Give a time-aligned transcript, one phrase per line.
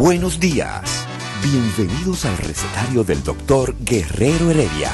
[0.00, 1.06] Buenos días.
[1.42, 4.90] Bienvenidos al recetario del doctor Guerrero Heredia.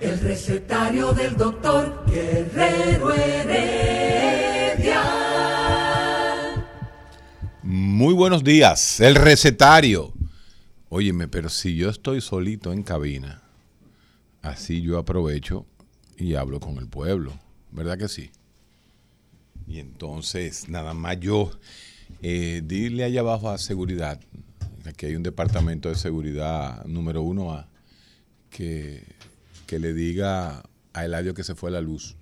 [0.00, 5.04] El recetario del doctor Guerrero Heredia.
[7.62, 10.12] Muy buenos días, el recetario.
[10.88, 13.41] Óyeme, pero si yo estoy solito en cabina,
[14.42, 15.66] así yo aprovecho
[16.16, 17.32] y hablo con el pueblo,
[17.70, 18.30] ¿verdad que sí?
[19.66, 21.50] Y entonces, nada más yo,
[22.22, 24.20] eh, dile allá abajo a seguridad,
[24.84, 27.68] aquí hay un departamento de seguridad número uno A,
[28.50, 29.02] que,
[29.66, 32.16] que le diga a Eladio que se fue la luz.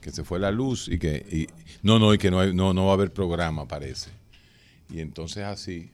[0.00, 1.26] Que se fue la luz y que...
[1.30, 1.48] y-
[1.82, 4.10] no, no, y que no, hay- no, no va a haber programa, parece.
[4.88, 5.90] Y entonces así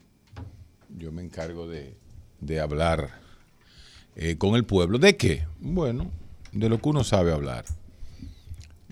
[0.98, 1.97] yo me encargo de,
[2.41, 3.22] de hablar
[4.17, 4.99] eh, con el pueblo.
[4.99, 5.47] ¿De qué?
[5.61, 6.11] Bueno,
[6.53, 7.65] de lo que uno sabe hablar.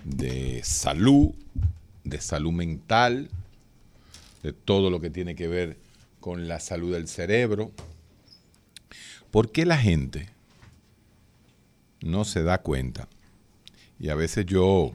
[0.03, 1.31] De salud,
[2.03, 3.29] de salud mental,
[4.43, 5.77] de todo lo que tiene que ver
[6.19, 7.71] con la salud del cerebro.
[9.29, 10.29] ¿Por qué la gente
[12.01, 13.07] no se da cuenta?
[13.99, 14.93] Y a veces yo,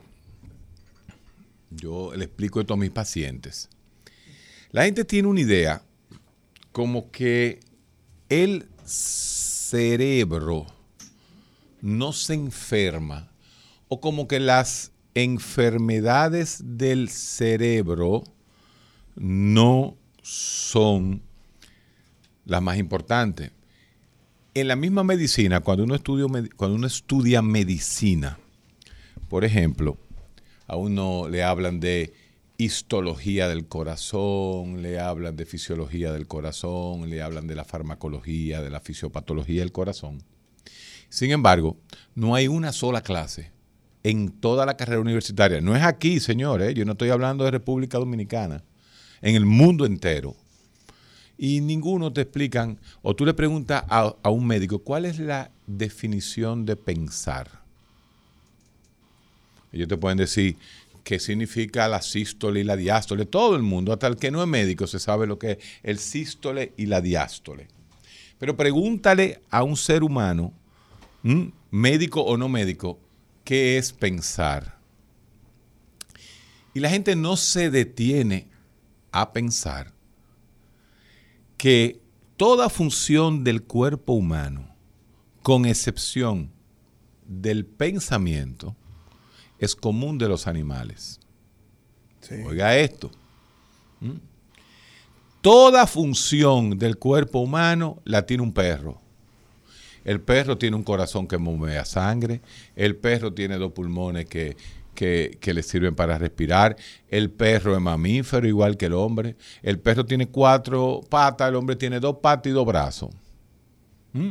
[1.71, 3.69] yo le explico esto a mis pacientes.
[4.73, 5.83] La gente tiene una idea
[6.73, 7.61] como que
[8.29, 8.67] el
[9.71, 10.67] cerebro
[11.81, 13.29] no se enferma
[13.89, 18.23] o como que las enfermedades del cerebro
[19.17, 21.23] no son
[22.45, 23.51] las más importantes.
[24.55, 28.39] En la misma medicina, cuando uno estudia, cuando uno estudia medicina,
[29.29, 29.99] por ejemplo,
[30.67, 32.15] a uno le hablan de
[32.59, 38.71] histología del corazón, le hablan de fisiología del corazón, le hablan de la farmacología, de
[38.71, 40.23] la fisiopatología del corazón.
[41.09, 41.77] Sin embargo,
[42.15, 43.53] no hay una sola clase
[44.03, 45.61] en toda la carrera universitaria.
[45.61, 48.63] No es aquí, señores, yo no estoy hablando de República Dominicana,
[49.21, 50.35] en el mundo entero.
[51.39, 55.51] Y ninguno te explican, o tú le preguntas a, a un médico, ¿cuál es la
[55.67, 57.67] definición de pensar?
[59.73, 60.57] Ellos te pueden decir
[61.07, 63.27] qué significa la sístole y la diástole.
[63.27, 66.01] Todo el mundo, hasta el que no es médico, se sabe lo que es el
[66.01, 67.69] sístole y la diástole.
[68.41, 70.53] Pero pregúntale a un ser humano,
[71.71, 72.99] médico o no médico,
[73.45, 74.81] qué es pensar.
[76.75, 78.49] Y la gente no se detiene
[79.13, 79.93] a pensar
[81.57, 82.01] que
[82.37, 84.75] toda función del cuerpo humano,
[85.45, 86.51] con excepción
[87.29, 88.75] del pensamiento,
[89.59, 91.21] es común de los animales.
[92.45, 93.11] Oiga esto.
[94.01, 94.19] ¿Mm?
[95.41, 99.01] Toda función del cuerpo humano la tiene un perro.
[100.05, 102.41] El perro tiene un corazón que bombea sangre.
[102.75, 104.57] El perro tiene dos pulmones que,
[104.95, 106.77] que, que le sirven para respirar.
[107.09, 109.37] El perro es mamífero igual que el hombre.
[109.63, 113.11] El perro tiene cuatro patas, el hombre tiene dos patas y dos brazos.
[114.13, 114.31] ¿Mm?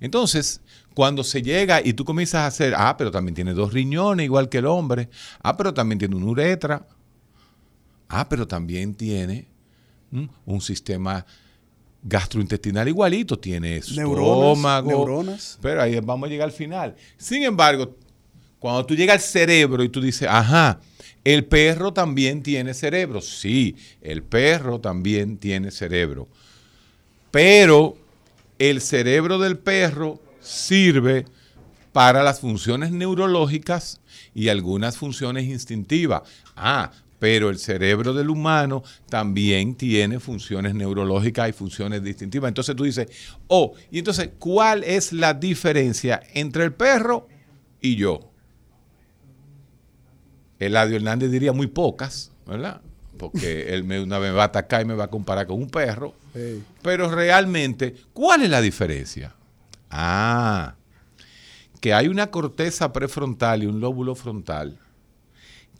[0.00, 0.60] Entonces,
[0.96, 4.48] cuando se llega y tú comienzas a hacer, ah, pero también tiene dos riñones igual
[4.48, 5.10] que el hombre.
[5.42, 6.86] Ah, pero también tiene una uretra.
[8.08, 9.46] Ah, pero también tiene
[10.10, 10.26] ¿m?
[10.46, 11.26] un sistema
[12.02, 14.88] gastrointestinal igualito, tiene Neuronas, estómago.
[14.88, 15.58] neuronas.
[15.60, 16.96] Pero ahí vamos a llegar al final.
[17.18, 17.94] Sin embargo,
[18.58, 20.80] cuando tú llegas al cerebro y tú dices, ajá,
[21.24, 23.20] el perro también tiene cerebro.
[23.20, 26.26] Sí, el perro también tiene cerebro.
[27.30, 27.98] Pero
[28.58, 31.26] el cerebro del perro sirve
[31.92, 34.00] para las funciones neurológicas
[34.34, 36.22] y algunas funciones instintivas.
[36.54, 42.48] Ah, pero el cerebro del humano también tiene funciones neurológicas y funciones distintivas.
[42.48, 43.08] Entonces tú dices,
[43.48, 47.28] oh, y entonces, ¿cuál es la diferencia entre el perro
[47.80, 48.30] y yo?
[50.58, 52.82] Eladio Hernández diría muy pocas, ¿verdad?
[53.18, 55.58] Porque él me, una vez me va a atacar y me va a comparar con
[55.58, 56.14] un perro.
[56.82, 59.35] Pero realmente, ¿cuál es la diferencia?
[59.90, 60.74] Ah,
[61.80, 64.78] que hay una corteza prefrontal y un lóbulo frontal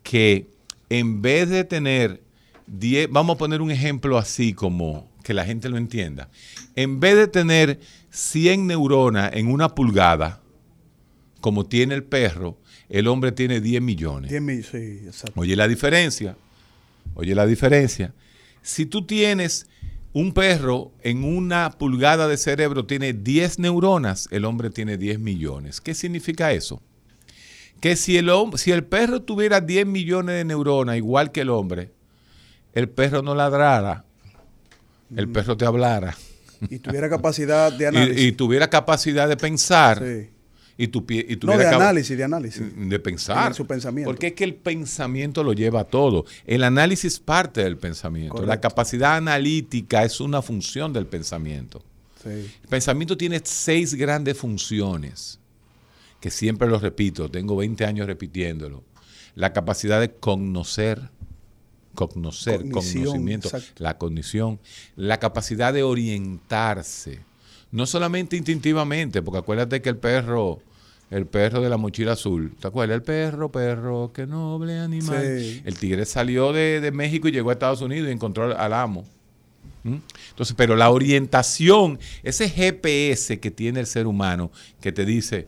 [0.02, 0.46] que
[0.88, 2.22] en vez de tener
[2.68, 6.30] 10, vamos a poner un ejemplo así como que la gente lo entienda.
[6.76, 7.80] En vez de tener
[8.10, 10.40] 100 neuronas en una pulgada,
[11.40, 12.56] como tiene el perro,
[12.88, 14.30] el hombre tiene 10 millones.
[14.30, 15.40] 10 millones, sí, exacto.
[15.40, 16.36] Oye la diferencia.
[17.14, 18.14] Oye la diferencia.
[18.62, 19.66] Si tú tienes
[20.12, 25.80] un perro en una pulgada de cerebro tiene 10 neuronas, el hombre tiene 10 millones.
[25.80, 26.80] ¿Qué significa eso?
[27.80, 31.92] Que si el, si el perro tuviera 10 millones de neuronas, igual que el hombre,
[32.72, 34.04] el perro no ladrara,
[35.14, 36.16] el perro te hablara.
[36.70, 38.22] Y tuviera capacidad de análisis.
[38.22, 39.98] y, y tuviera capacidad de pensar.
[39.98, 40.30] Sí.
[40.78, 42.62] Y, tu, y No, tuviera de capa- análisis, de análisis.
[42.76, 43.48] de pensar.
[43.48, 44.10] En su pensamiento.
[44.10, 46.26] Porque es que el pensamiento lo lleva a todo.
[46.44, 48.44] El análisis es parte del pensamiento.
[48.44, 51.82] La capacidad analítica es una función del pensamiento.
[52.22, 52.28] Sí.
[52.30, 55.38] El pensamiento tiene seis grandes funciones,
[56.20, 58.82] que siempre lo repito, tengo 20 años repitiéndolo.
[59.34, 61.10] La capacidad de conocer,
[61.94, 63.82] conocer, Cognición, conocimiento, exacto.
[63.82, 64.60] la cognición,
[64.96, 67.20] la capacidad de orientarse,
[67.70, 70.60] no solamente instintivamente, porque acuérdate que el perro,
[71.10, 72.96] el perro de la mochila azul, ¿te acuerdas?
[72.96, 75.22] El perro, perro, qué noble animal.
[75.38, 75.62] Sí.
[75.64, 79.04] El tigre salió de, de México y llegó a Estados Unidos y encontró al amo.
[79.84, 79.98] ¿Mm?
[80.30, 85.46] Entonces, pero la orientación, ese GPS que tiene el ser humano, que te dice,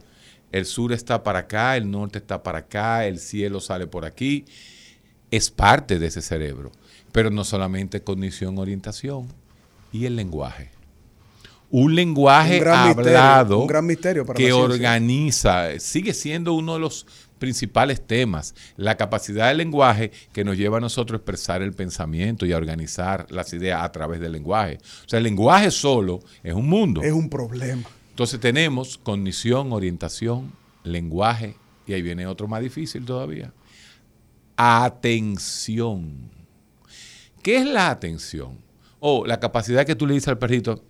[0.52, 4.44] el sur está para acá, el norte está para acá, el cielo sale por aquí,
[5.30, 6.72] es parte de ese cerebro.
[7.12, 9.28] Pero no solamente cognición, orientación
[9.92, 10.77] y el lenguaje.
[11.70, 16.74] Un lenguaje Un gran misterio, hablado un gran misterio para que organiza, sigue siendo uno
[16.74, 17.06] de los
[17.38, 22.46] principales temas, la capacidad del lenguaje que nos lleva a nosotros a expresar el pensamiento
[22.46, 24.78] y a organizar las ideas a través del lenguaje.
[25.06, 27.02] O sea, el lenguaje solo es un mundo.
[27.02, 27.84] Es un problema.
[28.10, 31.56] Entonces tenemos cognición, orientación, lenguaje,
[31.86, 33.52] y ahí viene otro más difícil todavía.
[34.56, 36.30] Atención.
[37.42, 38.58] ¿Qué es la atención?
[38.98, 40.82] O la capacidad que tú le dices al perrito,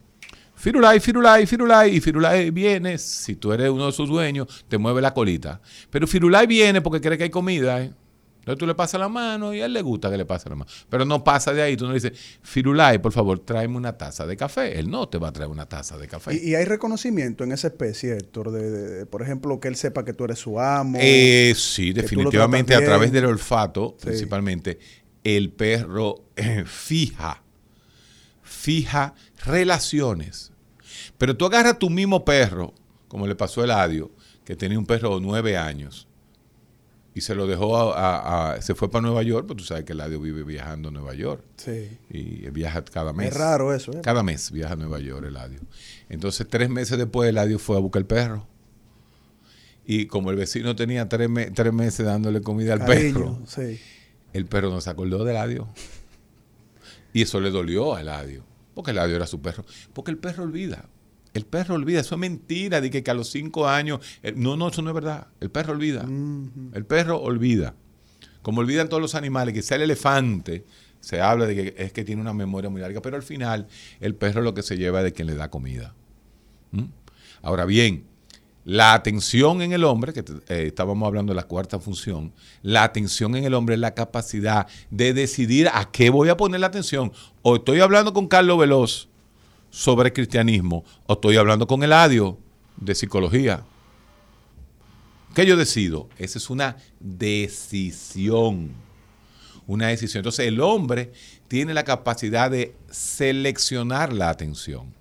[0.59, 5.01] Firulai, Firulai, Firulai, y Firulai viene, si tú eres uno de sus dueños, te mueve
[5.01, 5.61] la colita.
[5.91, 7.93] Pero Firulai viene porque cree que hay comida, ¿eh?
[8.41, 10.55] Entonces tú le pasas la mano y a él le gusta que le pase la
[10.57, 10.71] mano.
[10.89, 14.27] Pero no pasa de ahí, tú no le dices, Firulai, por favor, tráeme una taza
[14.27, 14.79] de café.
[14.79, 16.35] Él no te va a traer una taza de café.
[16.35, 19.77] Y, y hay reconocimiento en esa especie, Héctor, de, de- de, por ejemplo, que él
[19.77, 20.97] sepa que tú eres su amo.
[21.01, 24.07] Eh, sí, definitivamente a través del olfato, Sí.
[24.07, 24.79] principalmente,
[25.25, 27.43] el perro eh, fija,
[28.49, 29.15] fija
[29.45, 30.53] relaciones.
[31.19, 32.75] Pero tú agarras tu mismo perro,
[33.09, 34.11] como le pasó a Eladio,
[34.45, 36.07] que tenía un perro de nueve años,
[37.15, 39.85] y se lo dejó a, a- a- se fue para Nueva York, pues tú sabes
[39.85, 41.43] que Eladio vive viajando a Nueva York.
[41.57, 41.99] Sí.
[42.11, 43.29] Y viaja cada mes.
[43.33, 44.01] Es raro eso, ¿eh?
[44.03, 45.61] Cada mes viaja a Nueva York Eladio.
[46.09, 48.47] Entonces, tres meses después, Eladio fue a buscar el perro.
[49.85, 53.81] Y como el vecino tenía tres, me- tres meses dándole comida al perro, sí.
[54.33, 55.67] el perro no se acordó de Eladio.
[57.13, 58.45] Y eso le dolió a Eladio.
[58.75, 59.65] Porque Eladio era su perro.
[59.93, 60.89] Porque el perro olvida.
[61.35, 62.01] El perro olvida.
[62.01, 62.81] Eso es mentira.
[62.81, 64.01] De que, que a los cinco años.
[64.23, 65.29] eh, no, no, eso no es verdad.
[65.41, 66.07] El perro olvida.
[66.73, 67.75] El perro olvida.
[68.43, 70.65] Como olvidan todos los animales, que sea el elefante,
[71.01, 73.69] se habla de que es que tiene una memoria muy larga, pero al final
[74.01, 75.95] el perro lo que se lleva es de quien le da comida.
[76.71, 76.85] ¿Mm?
[77.43, 78.05] Ahora bien,
[78.69, 83.35] la atención en el hombre, que eh, estábamos hablando de la cuarta función, la atención
[83.35, 87.11] en el hombre es la capacidad de decidir a qué voy a poner la atención.
[87.41, 89.09] O estoy hablando con Carlos Veloz
[89.71, 92.37] sobre cristianismo, o estoy hablando con Eladio
[92.77, 93.65] de psicología.
[95.35, 96.11] ¿Qué yo decido?
[96.19, 98.75] Esa es una decisión.
[99.67, 100.21] Una decisión.
[100.21, 101.13] Entonces el hombre
[101.49, 104.93] tiene la capacidad de seleccionar la atención.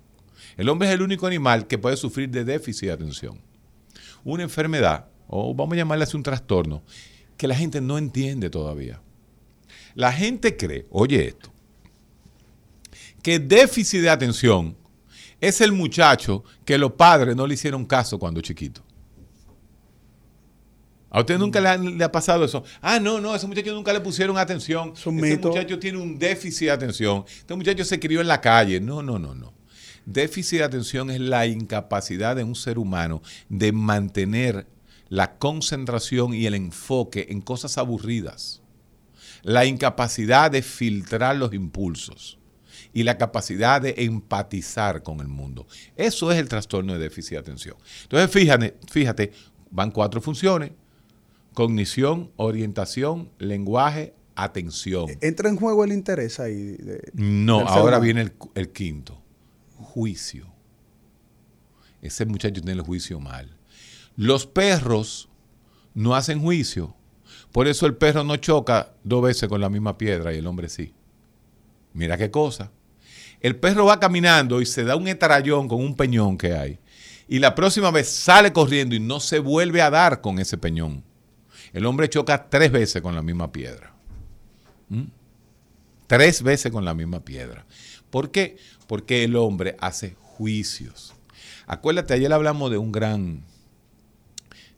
[0.56, 3.47] El hombre es el único animal que puede sufrir de déficit de atención.
[4.24, 6.82] Una enfermedad, o vamos a llamarle así un trastorno,
[7.36, 9.00] que la gente no entiende todavía.
[9.94, 11.52] La gente cree, oye esto,
[13.22, 14.76] que déficit de atención
[15.40, 18.82] es el muchacho que los padres no le hicieron caso cuando chiquito.
[21.10, 22.62] ¿A usted nunca le ha, le ha pasado eso?
[22.82, 24.92] Ah, no, no, ese muchacho nunca le pusieron atención.
[24.94, 25.48] Es un ese mito.
[25.48, 27.24] muchacho tiene un déficit de atención.
[27.26, 28.78] Este muchacho se crió en la calle.
[28.78, 29.54] No, no, no, no.
[30.12, 34.66] Déficit de atención es la incapacidad de un ser humano de mantener
[35.10, 38.62] la concentración y el enfoque en cosas aburridas.
[39.42, 42.38] La incapacidad de filtrar los impulsos
[42.94, 45.66] y la capacidad de empatizar con el mundo.
[45.96, 47.76] Eso es el trastorno de déficit de atención.
[48.04, 49.32] Entonces, fíjate, fíjate,
[49.70, 50.72] van cuatro funciones.
[51.54, 55.06] Cognición, orientación, lenguaje, atención.
[55.20, 56.54] Entra en juego el interés ahí.
[56.78, 59.20] de- No, ahora viene el, el quinto.
[59.88, 60.46] Juicio.
[62.02, 63.56] Ese muchacho tiene el juicio mal.
[64.16, 65.28] Los perros
[65.94, 66.94] no hacen juicio.
[67.52, 70.68] Por eso el perro no choca dos veces con la misma piedra y el hombre
[70.68, 70.92] sí.
[71.94, 72.70] Mira qué cosa.
[73.40, 76.78] El perro va caminando y se da un etarallón con un peñón que hay.
[77.26, 81.02] Y la próxima vez sale corriendo y no se vuelve a dar con ese peñón.
[81.72, 83.94] El hombre choca tres veces con la misma piedra.
[84.88, 85.04] ¿Mm?
[86.06, 87.66] Tres veces con la misma piedra.
[88.10, 88.56] ¿Por qué?
[88.86, 91.14] Porque el hombre hace juicios.
[91.66, 93.42] Acuérdate, ayer hablamos de un gran,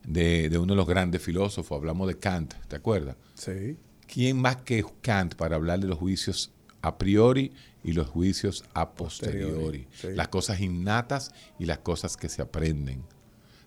[0.03, 3.15] de, de uno de los grandes filósofos, hablamos de Kant, ¿te acuerdas?
[3.35, 3.77] Sí.
[4.07, 8.91] ¿Quién más que Kant para hablar de los juicios a priori y los juicios a
[8.91, 9.51] posteriori?
[9.51, 10.07] Posteriori, sí.
[10.15, 13.03] Las cosas innatas y las cosas que se aprenden.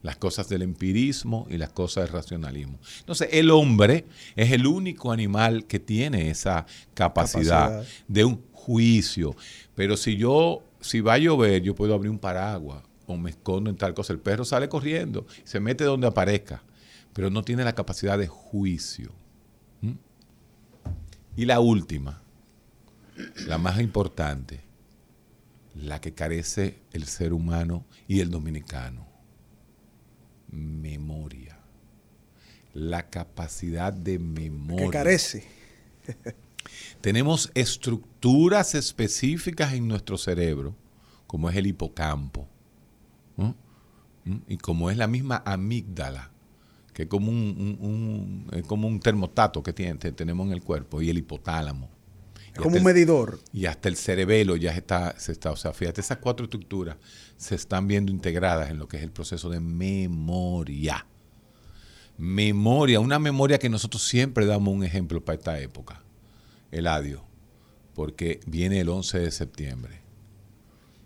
[0.03, 2.79] Las cosas del empirismo y las cosas del racionalismo.
[2.99, 4.05] Entonces, el hombre
[4.37, 7.87] es el único animal que tiene esa capacidad, Capacidad.
[8.07, 9.37] de un juicio.
[9.75, 13.71] Pero si yo, si va a llover, yo puedo abrir un paraguas o me escondo
[13.71, 14.13] en tal cosa.
[14.13, 16.63] El perro sale corriendo, se mete donde aparezca,
[17.13, 19.13] pero no tiene la capacidad de juicio.
[19.83, 19.93] ¿Mm?
[21.37, 22.23] Y la última,
[23.47, 24.61] la más importante,
[25.75, 29.07] la que carece el ser humano y el dominicano,
[30.51, 31.59] memoria.
[32.73, 34.87] La capacidad de memoria.
[34.87, 35.45] Que carece.
[37.01, 40.75] Tenemos estructuras específicas en nuestro cerebro,
[41.27, 42.49] como es el hipocampo,
[43.37, 43.55] ¿no?
[44.25, 44.37] ¿Mm?
[44.49, 46.31] y como es la misma amígdala,
[46.95, 47.37] que es como un,
[47.81, 51.91] un- un- es como un termostato que tiene- tenemos en el cuerpo, y el hipotálamo.
[52.55, 53.41] Es como un el- medidor.
[53.53, 56.97] y hasta el cerebelo ya está, se está, o sea, fíjate, esas cuatro estructuras
[57.37, 61.05] se están viendo integradas en lo que es el proceso de memoria.
[62.17, 66.01] Memoria, una memoria que nosotros siempre damos un ejemplo para esta época,
[66.75, 67.25] el adio,
[67.95, 70.01] porque viene el 11 de septiembre.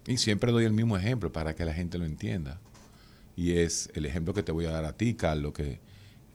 [0.06, 2.60] Y siempre doy el mismo ejemplo para que la gente lo entienda.
[3.36, 5.80] Y es el ejemplo que te voy a dar a ti, Carlos, que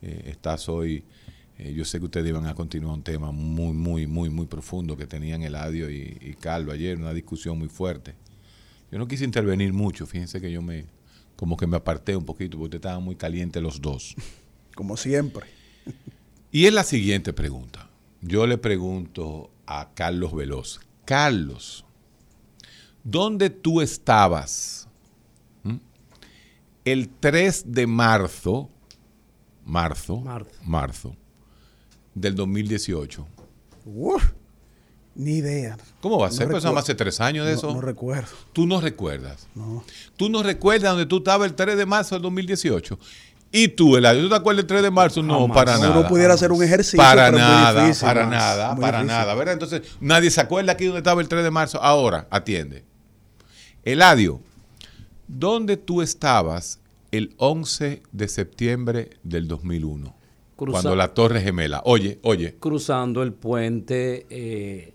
[0.02, 1.04] eh, estás hoy.
[1.58, 4.96] eh, yo sé que ustedes iban a continuar un tema muy, muy, muy, muy profundo
[4.96, 8.14] que tenían Eladio y, y Carlos ayer, una discusión muy fuerte.
[8.92, 10.86] Yo no quise intervenir mucho, fíjense que yo me,
[11.36, 14.16] como que me aparté un poquito, porque estaban muy calientes los dos.
[14.76, 15.48] Como siempre.
[16.52, 17.90] Y es la siguiente pregunta.
[18.26, 20.80] Yo le pregunto a Carlos Veloz.
[21.06, 21.86] Carlos,
[23.04, 24.88] ¿dónde tú estabas
[25.66, 25.80] ¿m?
[26.86, 28.70] el 3 de marzo,
[29.66, 30.52] marzo, Marzo.
[30.64, 31.16] marzo
[32.16, 33.28] del 2018?
[33.86, 34.32] Uf,
[35.16, 35.78] ni idea.
[36.02, 36.48] ¿Cómo va a No ser?
[36.48, 36.80] Pues recuerdo.
[36.80, 37.74] hace tres años de No- eso.
[37.74, 38.32] No, recuerdo.
[38.54, 39.50] Tú no recuerdas.
[39.54, 39.84] No.
[40.16, 42.98] Tú no recuerdas dónde tú estabas el 3 de marzo del 2018.
[43.56, 45.22] Y tú, Eladio, ¿tú te acuerdas del 3 de marzo?
[45.22, 45.56] No, Jamás.
[45.56, 46.08] para Uno nada.
[46.10, 46.98] pudiera hacer un ejercicio.
[46.98, 48.06] Para pero es muy nada, difícil.
[48.08, 48.32] para Más.
[48.32, 49.18] nada, Muy para difícil.
[49.20, 49.54] nada, ¿verdad?
[49.54, 51.80] Entonces, nadie se acuerda aquí dónde estaba el 3 de marzo.
[51.82, 52.84] Ahora, atiende.
[53.84, 54.42] Eladio,
[55.28, 56.80] ¿dónde tú estabas
[57.12, 60.16] el 11 de septiembre del 2001?
[60.58, 61.82] Cruza- Cuando la Torre Gemela.
[61.86, 64.94] Oye, oye, cruzando el puente, eh,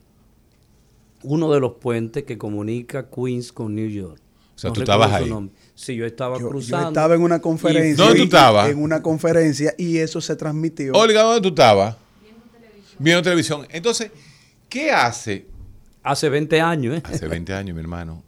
[1.23, 4.21] uno de los puentes que comunica Queens con New York.
[4.59, 5.33] O sea, No tú estabas ahí.
[5.77, 8.05] Sí, yo estaba Yo, yo estaba en una conferencia.
[8.05, 8.69] ¿Dónde tú estabas?
[8.69, 10.95] En una conferencia y eso se transmitió.
[10.95, 11.95] Olga, ¿dónde tú estabas?
[12.99, 13.69] Viendo televisión.
[13.71, 14.11] Entonces,
[14.69, 15.47] ¿qué hace
[16.03, 17.03] Hace 20 años, ¿eh?
[17.05, 18.25] Hace 20 años, mi hermano.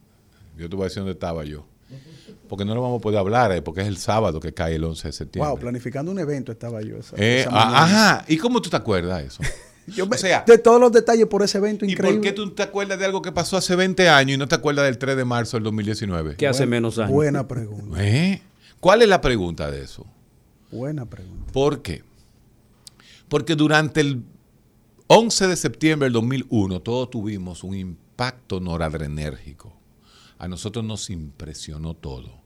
[0.56, 1.66] Yo te voy a decir dónde estaba yo.
[2.48, 4.84] Porque no lo vamos a poder hablar, eh, porque es el sábado que cae el
[4.84, 5.50] 11 de septiembre.
[5.50, 6.98] Wow, planificando un evento estaba yo.
[6.98, 8.24] Esa, Eh, esa ah, ajá.
[8.28, 9.42] ¿Y cómo tú te acuerdas de eso?
[9.90, 12.18] Yo me- o sea, de todos los detalles por ese evento ¿y increíble.
[12.18, 14.54] por qué tú te acuerdas de algo que pasó hace 20 años y no te
[14.54, 16.36] acuerdas del 3 de marzo del 2019?
[16.36, 17.10] Que hace menos años.
[17.12, 17.96] Buena pregunta.
[18.04, 18.42] ¿Eh?
[18.80, 20.06] ¿Cuál es la pregunta de eso?
[20.70, 21.52] Buena pregunta.
[21.52, 22.02] ¿Por qué?
[23.28, 24.22] Porque durante el
[25.06, 29.76] 11 de septiembre del 2001 todos tuvimos un impacto noradrenérgico.
[30.38, 32.40] A nosotros nos impresionó todo.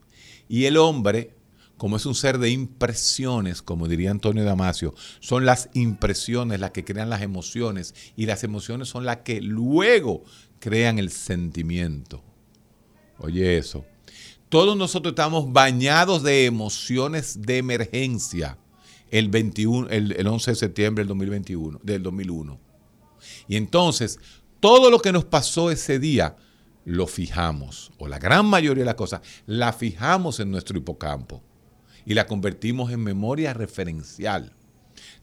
[0.49, 1.33] Y el hombre,
[1.77, 6.85] como es un ser de impresiones, como diría Antonio Damasio, son las impresiones las que
[6.85, 10.23] crean las emociones y las emociones son las que luego
[10.59, 12.23] crean el sentimiento.
[13.17, 13.85] Oye eso.
[14.49, 18.57] Todos nosotros estamos bañados de emociones de emergencia
[19.11, 22.59] el, 21, el, el 11 de septiembre del 2021, del 2001.
[23.47, 24.19] Y entonces,
[24.59, 26.37] todo lo que nos pasó ese día
[26.85, 31.41] lo fijamos, o la gran mayoría de las cosas, la fijamos en nuestro hipocampo
[32.05, 34.53] y la convertimos en memoria referencial.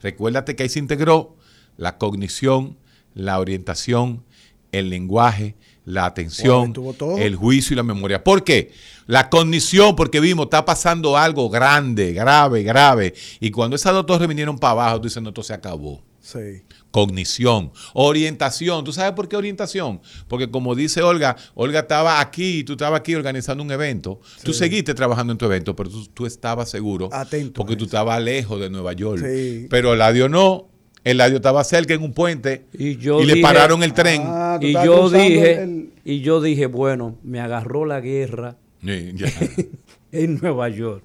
[0.01, 1.35] Recuérdate que ahí se integró
[1.77, 2.77] la cognición,
[3.13, 4.23] la orientación,
[4.71, 6.73] el lenguaje, la atención,
[7.17, 8.23] el juicio y la memoria.
[8.23, 8.71] ¿Por qué?
[9.05, 13.13] La cognición, porque vimos, está pasando algo grande, grave, grave.
[13.39, 16.01] Y cuando esas dos torres vinieron para abajo, tú dices, no, esto se acabó.
[16.23, 16.63] Sí.
[16.89, 18.85] Cognición, orientación.
[18.85, 19.99] ¿Tú sabes por qué orientación?
[20.29, 24.21] Porque como dice Olga, Olga estaba aquí y tú estabas aquí organizando un evento.
[24.41, 27.09] Tú seguiste trabajando en tu evento, pero tú, tú estabas seguro.
[27.11, 29.21] Atento Porque tú estabas lejos de Nueva York.
[29.21, 29.67] Sí.
[29.69, 30.69] Pero Eladio no.
[31.03, 34.21] Eladio estaba cerca en un puente Y yo le dije- pararon el tren.
[34.25, 39.27] Ah, Y yo dije, el- y yo dije, bueno, me agarró la guerra Sí, ya.
[40.13, 41.03] en Nueva York.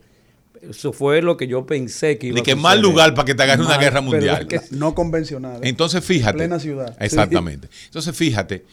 [0.63, 3.35] Eso fue lo que yo pensé que iba Ni a que mal lugar para que
[3.35, 4.47] te agarre una guerra mundial.
[4.51, 5.57] es que- no convencional.
[5.65, 5.69] ¿eh?
[5.69, 6.37] Entonces fíjate.
[6.39, 6.97] Plena ciudad.
[7.01, 7.69] Exactamente.
[7.87, 8.65] Entonces fíjate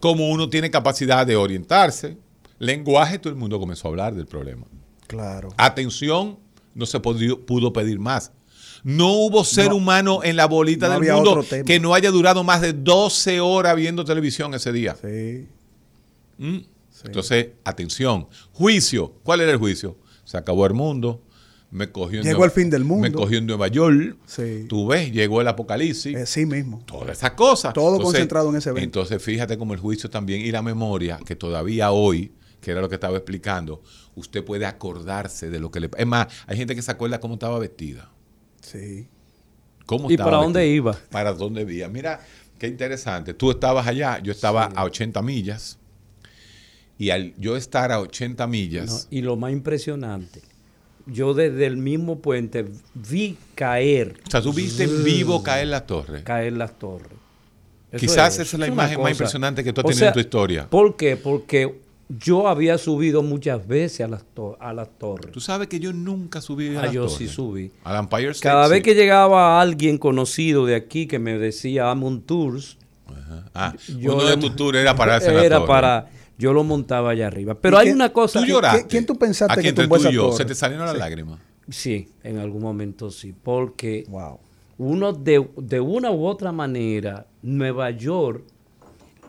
[0.00, 2.16] cómo uno tiene capacidad de orientarse.
[2.58, 4.64] Lenguaje, todo el mundo comenzó a hablar del problema.
[5.06, 5.50] Claro.
[5.56, 6.38] Atención,
[6.74, 8.32] no se pudo, pudo pedir más.
[8.82, 9.76] No hubo ser No.
[9.76, 13.74] humano en la bolita No del mundo que no haya durado más de 12 horas
[13.76, 14.94] viendo televisión ese día.
[15.00, 15.48] Sí.
[16.38, 16.58] ¿Mm?
[16.90, 17.02] Sí.
[17.06, 18.28] Entonces, atención.
[18.52, 19.14] Juicio.
[19.22, 19.96] ¿Cuál era el juicio?
[20.24, 21.22] Se acabó el mundo.
[21.74, 23.02] Me cogió en Llegó Nueva- el fin del mundo.
[23.02, 24.16] Me cogió en Nueva York.
[24.26, 24.66] Sí.
[24.68, 26.14] Tú ves, llegó el apocalipsis.
[26.16, 26.82] Eh, sí mismo.
[26.86, 27.74] todas esas cosas.
[27.74, 28.84] Todo concentrado en ese evento.
[29.00, 32.88] Entonces, fíjate como el juicio también y la memoria, que todavía hoy, que era lo
[32.88, 33.82] que estaba explicando,
[34.14, 35.90] usted puede acordarse de lo que le...
[35.98, 38.08] Es más, hay gente que se acuerda cómo estaba vestida.
[38.62, 39.08] Sí.
[39.84, 40.76] ¿Cómo ¿Y estaba para dónde vestida.
[40.76, 40.98] iba?
[41.10, 41.88] Para dónde iba.
[41.88, 42.20] Mira,
[42.56, 43.34] qué interesante.
[43.34, 45.78] Tú estabas allá, yo estaba a 80 millas.
[46.96, 50.40] Y al yo estar a 80 No, millas, y lo más impresionante,
[51.06, 55.86] yo desde el mismo puente vi caer, o sea, tú viste en vivo caer la
[55.86, 56.22] torre.
[56.22, 57.08] caer las torres.
[57.92, 60.68] Eso Quizás esa es la imagen más impresionante que tú has tenido en tu historia.
[60.68, 61.16] ¿Por qué?
[61.16, 64.24] Porque yo había subido muchas veces a las,
[64.58, 65.30] a las torres.
[65.32, 67.16] Tú sabes que yo nunca subí a Ah, la yo torre.
[67.18, 67.70] sí subí.
[67.84, 68.42] Al Empire State.
[68.52, 68.82] Cada vez sí.
[68.82, 72.78] que llegaba alguien conocido de aquí que me decía Amon Tours,
[73.54, 75.68] Ah, yo uno de tus tours era pararse en la era torre.
[75.68, 77.54] para yo lo montaba allá arriba.
[77.54, 78.40] Pero ¿Y hay qué- una cosa.
[78.40, 78.86] Tú ¿Qui- lloraste.
[78.86, 80.36] quién tú pensaste Aquí que tumbó tú y esa yo, torre?
[80.38, 81.38] se te salieron las lágrimas.
[81.68, 84.38] Sí, en algún momento sí, porque Wow.
[84.78, 88.44] uno de, de una u otra manera, Nueva York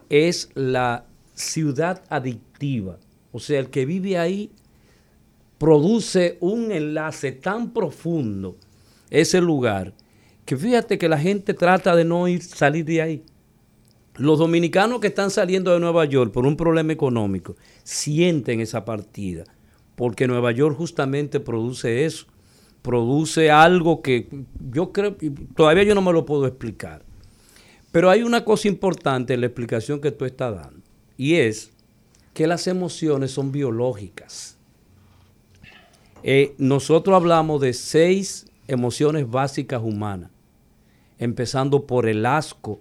[0.09, 2.97] es la ciudad adictiva.
[3.31, 4.49] O sea, el que vive ahí
[5.57, 8.57] produce un enlace tan profundo,
[9.09, 9.93] ese lugar,
[10.45, 13.23] que fíjate que la gente trata de no ir, salir de ahí.
[14.17, 19.43] Los dominicanos que están saliendo de Nueva York por un problema económico sienten esa partida,
[19.95, 22.27] porque Nueva York justamente produce eso,
[22.81, 24.29] produce algo que
[24.71, 25.17] yo creo,
[25.55, 27.03] todavía yo no me lo puedo explicar.
[27.91, 30.81] Pero hay una cosa importante en la explicación que tú estás dando,
[31.17, 31.73] y es
[32.33, 34.57] que las emociones son biológicas.
[36.23, 40.31] Eh, nosotros hablamos de seis emociones básicas humanas,
[41.19, 42.79] empezando por el asco,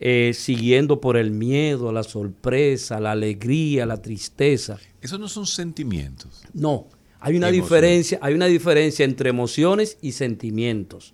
[0.00, 4.78] eh, siguiendo por el miedo, la sorpresa, la alegría, la tristeza.
[5.02, 6.42] Esos no son sentimientos.
[6.54, 6.88] No,
[7.20, 7.52] hay una Emociones.
[7.70, 11.12] diferencia, hay una diferencia entre emociones y sentimientos.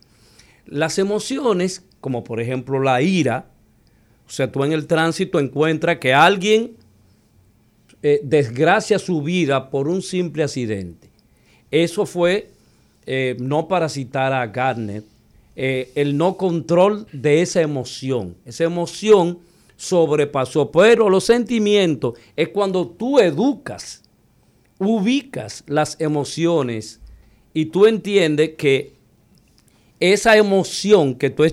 [0.66, 3.51] Las emociones, como por ejemplo la ira,
[4.27, 6.77] o sea, tú en el tránsito encuentras que alguien
[8.03, 11.11] eh, desgracia su vida por un simple accidente.
[11.72, 12.51] Eso fue,
[13.05, 15.03] eh, no para citar a Gardner,
[15.56, 18.36] eh, el no control de esa emoción.
[18.44, 19.38] Esa emoción
[19.76, 20.70] sobrepasó.
[20.70, 24.02] Pero los sentimientos es cuando tú educas,
[24.78, 27.00] ubicas las emociones
[27.54, 28.94] y tú entiendes que
[29.98, 31.44] esa emoción que tú,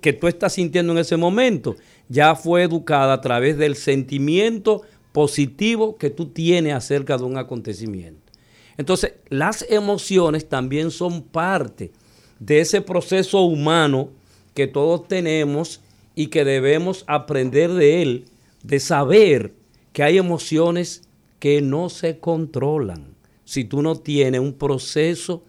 [0.00, 1.76] que tú estás sintiendo en ese momento
[2.08, 4.82] ya fue educada a través del sentimiento
[5.12, 8.32] positivo que tú tienes acerca de un acontecimiento.
[8.76, 11.92] Entonces, las emociones también son parte
[12.38, 14.10] de ese proceso humano
[14.54, 15.80] que todos tenemos
[16.14, 18.24] y que debemos aprender de él,
[18.62, 19.54] de saber
[19.92, 21.02] que hay emociones
[21.38, 23.14] que no se controlan.
[23.44, 25.44] Si tú no tienes un proceso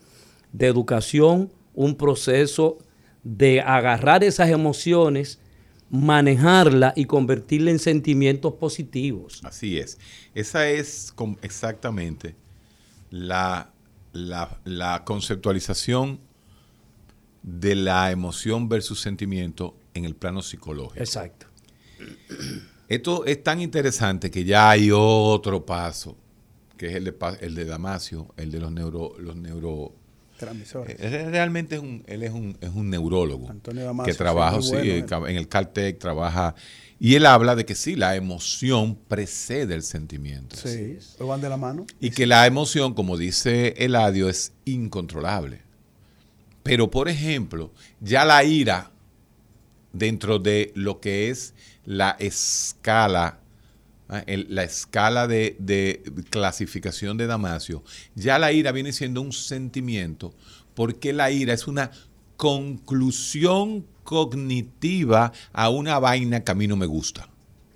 [0.52, 2.78] de educación, un proceso
[3.24, 5.40] de agarrar esas emociones,
[5.90, 9.42] manejarla y convertirla en sentimientos positivos.
[9.44, 9.98] Así es.
[10.36, 12.36] Esa es exactamente
[13.10, 13.72] la,
[14.12, 16.20] la- la conceptualización
[17.50, 21.00] de la emoción versus sentimiento en el plano psicológico.
[21.00, 21.46] Exacto.
[22.90, 26.18] Esto es tan interesante que ya hay otro paso,
[26.78, 29.94] que es el de, el de Damasio, el de los neuro, los neuro
[30.38, 30.96] Transmisores.
[31.00, 34.70] Eh, Realmente es un, él es un, es un neurólogo Antonio Damasio, que trabaja sí,
[34.74, 36.54] bueno, en ca- en el Caltech, trabaja
[37.00, 41.00] y él habla de que sí, la emoción precede el sentimiento Sí.
[41.20, 41.88] ¿Lo van de la mano?
[42.00, 45.62] y que la emoción, como dice Eladio, es incontrolable.
[46.68, 48.92] Pero, por ejemplo, ya la ira,
[49.94, 51.54] dentro de lo que es
[51.86, 53.40] la escala,
[54.10, 57.84] ah, la escala de, de clasificación de Damasio,
[58.16, 60.34] ya la ira viene siendo un sentimiento,
[60.76, 61.92] porque la ira es una
[62.36, 67.30] conclusión cognitiva a una vaina que a mí no me gusta.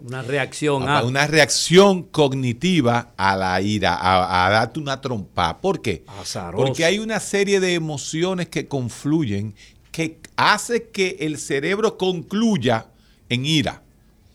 [0.03, 1.03] Una reacción A- a...
[1.03, 5.59] Una reacción cognitiva a la ira, a, a darte una trompa.
[5.61, 6.03] ¿Por qué?
[6.07, 6.63] Azaroso.
[6.65, 9.53] Porque hay una serie de emociones que confluyen
[9.91, 12.87] que hace que el cerebro concluya
[13.29, 13.83] en ira.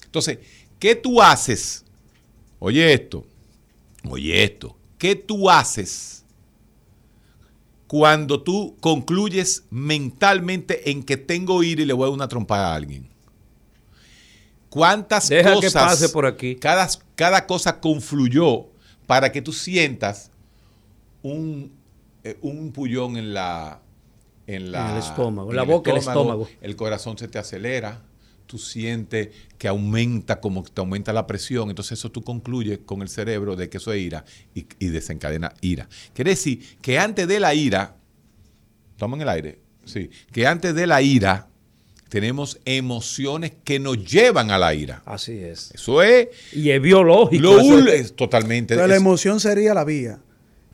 [0.04, 0.38] Entonces,
[0.78, 1.84] ¿qué tú haces?
[2.58, 3.24] Oye esto,
[4.08, 6.24] oye esto, ¿qué tú haces
[7.86, 12.72] cuando tú concluyes mentalmente en que tengo ira y le voy a dar una trompada
[12.72, 13.08] a alguien?
[14.76, 16.56] ¿Cuántas Deja que cosas pase por aquí.
[16.56, 18.66] Cada, cada cosa confluyó
[19.06, 20.30] para que tú sientas
[21.22, 21.72] un,
[22.22, 23.80] eh, un pullón en la,
[24.46, 26.46] en la En el estómago, la boca, el estómago.
[26.60, 28.02] El corazón se te acelera,
[28.44, 33.00] tú sientes que aumenta, como que te aumenta la presión, entonces eso tú concluyes con
[33.00, 35.88] el cerebro de que eso es ira y, y desencadena ira.
[36.12, 37.96] Quiere decir que antes de la ira,
[38.92, 39.58] ¿estamos en el aire?
[39.86, 41.48] Sí, que antes de la ira
[42.08, 45.02] tenemos emociones que nos llevan a la ira.
[45.04, 45.70] Así es.
[45.74, 47.42] Eso es Y es biológico.
[47.42, 48.74] lo es totalmente.
[48.74, 50.20] Entonces, la emoción sería la vía.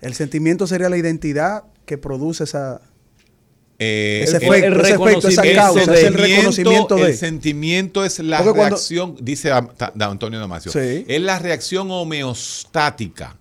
[0.00, 2.80] El sentimiento sería la identidad que produce esa,
[3.78, 8.18] eh, ese el- efecto, el ese efecto, esa reconocimiento causa, el reconocimiento el sentimiento es
[8.18, 11.04] la Porque cuando- reacción, dice Da- Antonio Damasio, Sí.
[11.08, 13.36] es la reacción homeostática.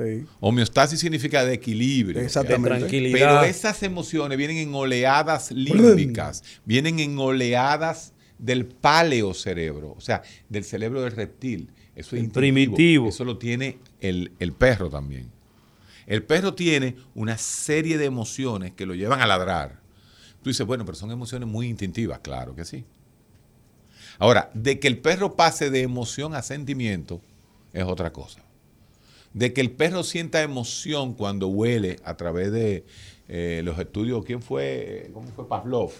[0.00, 0.24] Sí.
[0.40, 2.20] Homeostasis significa de equilibrio.
[2.20, 2.74] Exactamente.
[2.74, 3.18] De tranquilidad.
[3.18, 10.64] Pero esas emociones vienen en oleadas límbicas, vienen en oleadas del paleocerebro, o sea, del
[10.64, 11.70] cerebro del reptil.
[11.94, 13.08] Eso es primitivo.
[13.08, 15.30] Eso lo tiene el, el perro también.
[16.06, 19.80] El perro tiene una serie de emociones que lo llevan a ladrar.
[20.42, 22.84] Tú dices, bueno, pero son emociones muy instintivas, claro que sí.
[24.18, 27.20] Ahora, de que el perro pase de emoción a sentimiento
[27.72, 28.40] es otra cosa.
[29.32, 32.84] De que el perro sienta emoción cuando huele a través de
[33.28, 35.10] eh, los estudios, ¿quién fue?
[35.14, 35.92] ¿Cómo fue Pavlov?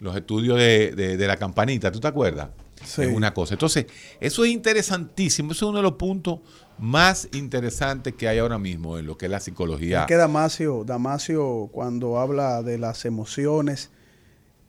[0.00, 2.48] Los estudios de, de- de la campanita, ¿tú te acuerdas?
[2.84, 3.02] Sí.
[3.02, 3.54] Es una cosa.
[3.54, 3.86] Entonces,
[4.20, 5.52] eso es interesantísimo.
[5.52, 6.40] Eso es uno de los puntos
[6.78, 10.00] más interesantes que hay ahora mismo en lo que es la psicología.
[10.00, 13.90] Es que Damasio, Damasio, cuando habla de las emociones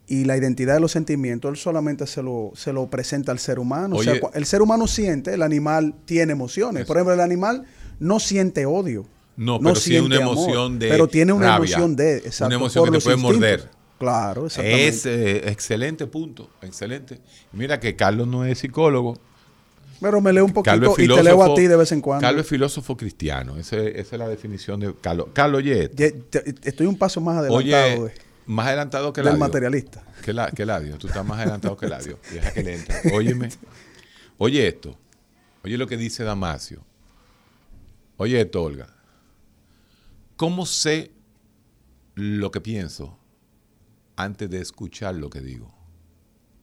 [0.06, 3.58] y la identidad de los sentimientos, él solamente se lo, se lo presenta al ser
[3.58, 3.96] humano.
[3.96, 6.82] o sea, el ser humano siente, el animal tiene emociones.
[6.82, 6.88] Eso.
[6.88, 7.66] Por ejemplo, el animal
[8.04, 9.06] no siente odio.
[9.36, 11.76] No, pero sí una emoción de Pero tiene una rabia.
[11.76, 12.18] emoción de.
[12.18, 13.40] Exacto, Una emoción que te puede instintos.
[13.42, 13.70] morder.
[13.98, 14.88] Claro, exactamente.
[14.88, 17.20] Es eh, excelente punto, excelente.
[17.54, 19.18] Mira que Carlos no es psicólogo.
[20.02, 22.22] Pero me leo un poquito y te leo a ti de vez en cuando.
[22.28, 23.58] Carlos es filósofo cristiano.
[23.58, 25.28] Ese- esa es la definición de Carlos.
[25.34, 25.90] Carlos, oye,
[26.64, 28.12] Estoy un paso más adelantado oye, de-
[28.46, 29.40] más adelantado que del Ladio.
[29.40, 30.04] materialista.
[30.24, 30.66] Que, la, que.
[31.00, 32.20] Tú estás más adelantado que Ladio.
[32.34, 33.16] Deja que le entre.
[33.16, 33.50] Óyeme.
[34.38, 34.98] Oye esto.
[35.64, 36.82] Oye lo que dice Damasio.
[38.18, 38.88] Oye esto, Olga.
[40.36, 41.12] ¿Cómo sé
[42.16, 43.18] lo que pienso
[44.16, 45.74] antes de escuchar lo que digo?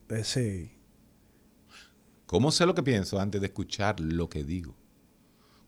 [0.09, 0.73] Eh, sí.
[2.27, 4.77] ¿Cómo sé lo que pienso antes de escuchar lo que digo?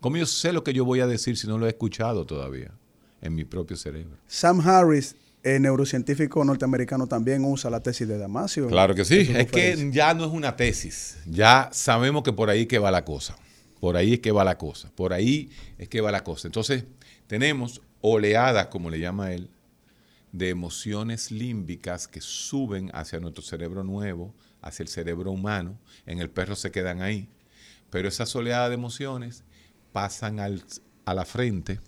[0.01, 2.73] ¿Cómo yo sé lo que yo voy a decir si no lo he escuchado todavía
[3.21, 4.17] en mi propio cerebro?
[4.27, 8.69] Sam Harris, el neurocientífico norteamericano, también usa la tesis de Damasio.
[8.69, 9.29] Claro que sí.
[9.35, 11.19] Es que ya no es una tesis.
[11.27, 13.37] Ya sabemos que por ahí que va la cosa.
[13.83, 14.93] Por ahí es que va la cosa.
[14.95, 16.47] Por ahí es que va la cosa.
[16.47, 16.85] Entonces,
[17.27, 19.51] tenemos oleadas, como le llama él,
[20.31, 25.81] de emociones límbicas que suben hacia nuestro cerebro nuevo, hacia el cerebro humano.
[26.07, 27.29] En el perro se quedan ahí.
[27.91, 29.43] Pero esas oleadas de emociones
[29.91, 30.63] pasan al-
[31.05, 31.81] a la frente.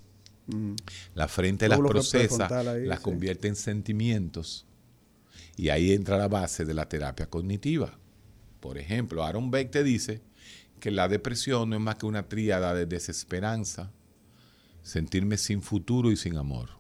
[1.15, 3.05] La frente las procesa, ahí, las sí.
[3.05, 4.67] convierte en sentimientos.
[5.57, 7.97] Y ahí entra la base de la terapia cognitiva.
[8.59, 10.23] Por ejemplo, Aaron Beck te dice
[10.81, 13.91] que la depresión no es más que una tríada de desesperanza,
[14.83, 16.71] sentirme sin futuro y sin amor.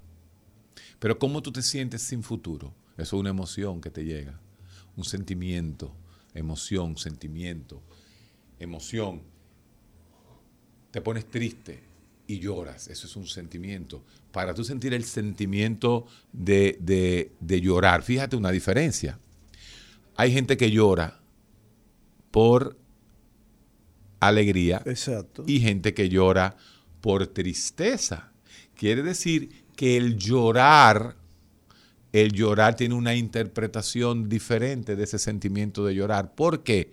[0.98, 2.74] Pero ¿cómo tú te sientes sin futuro?
[2.96, 4.38] Eso es una emoción que te llega,
[4.96, 5.94] un sentimiento,
[6.35, 7.83] emoción, sentimiento,
[8.59, 9.22] emoción.
[10.90, 11.83] Te pones triste
[12.26, 14.04] y lloras, eso es un sentimiento.
[14.33, 19.18] Para tú sentir el sentimiento de, de- de llorar, fíjate una diferencia.
[20.16, 21.20] Hay gente que llora
[22.30, 22.76] por
[24.20, 25.44] alegría Exacto.
[25.46, 26.57] y gente que llora
[27.00, 28.33] por tristeza.
[28.74, 31.16] Quiere decir que el llorar,
[32.12, 36.35] el llorar tiene una interpretación diferente de ese sentimiento de llorar.
[36.35, 36.92] ¿Por qué?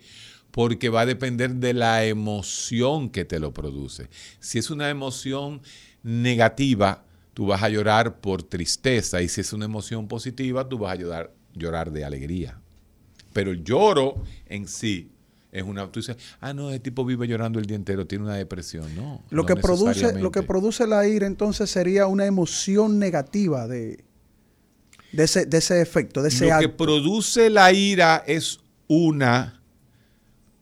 [0.50, 4.08] Porque va a depender de la emoción que te lo produce.
[4.40, 5.62] Si es una emoción
[6.02, 7.04] negativa,
[7.34, 9.22] tú vas a llorar por tristeza.
[9.22, 12.60] Y si es una emoción positiva, tú vas a llorar, llorar de alegría.
[13.32, 15.11] Pero el lloro en sí
[15.52, 15.92] es una.
[15.92, 18.96] Tú dices, ah, no, el tipo vive llorando el día entero, tiene una depresión.
[18.96, 19.22] No.
[19.30, 24.02] Lo, no que produce, lo que produce la ira entonces sería una emoción negativa de,
[25.12, 29.62] de, ese, de ese efecto, de ese Lo que produce la ira es una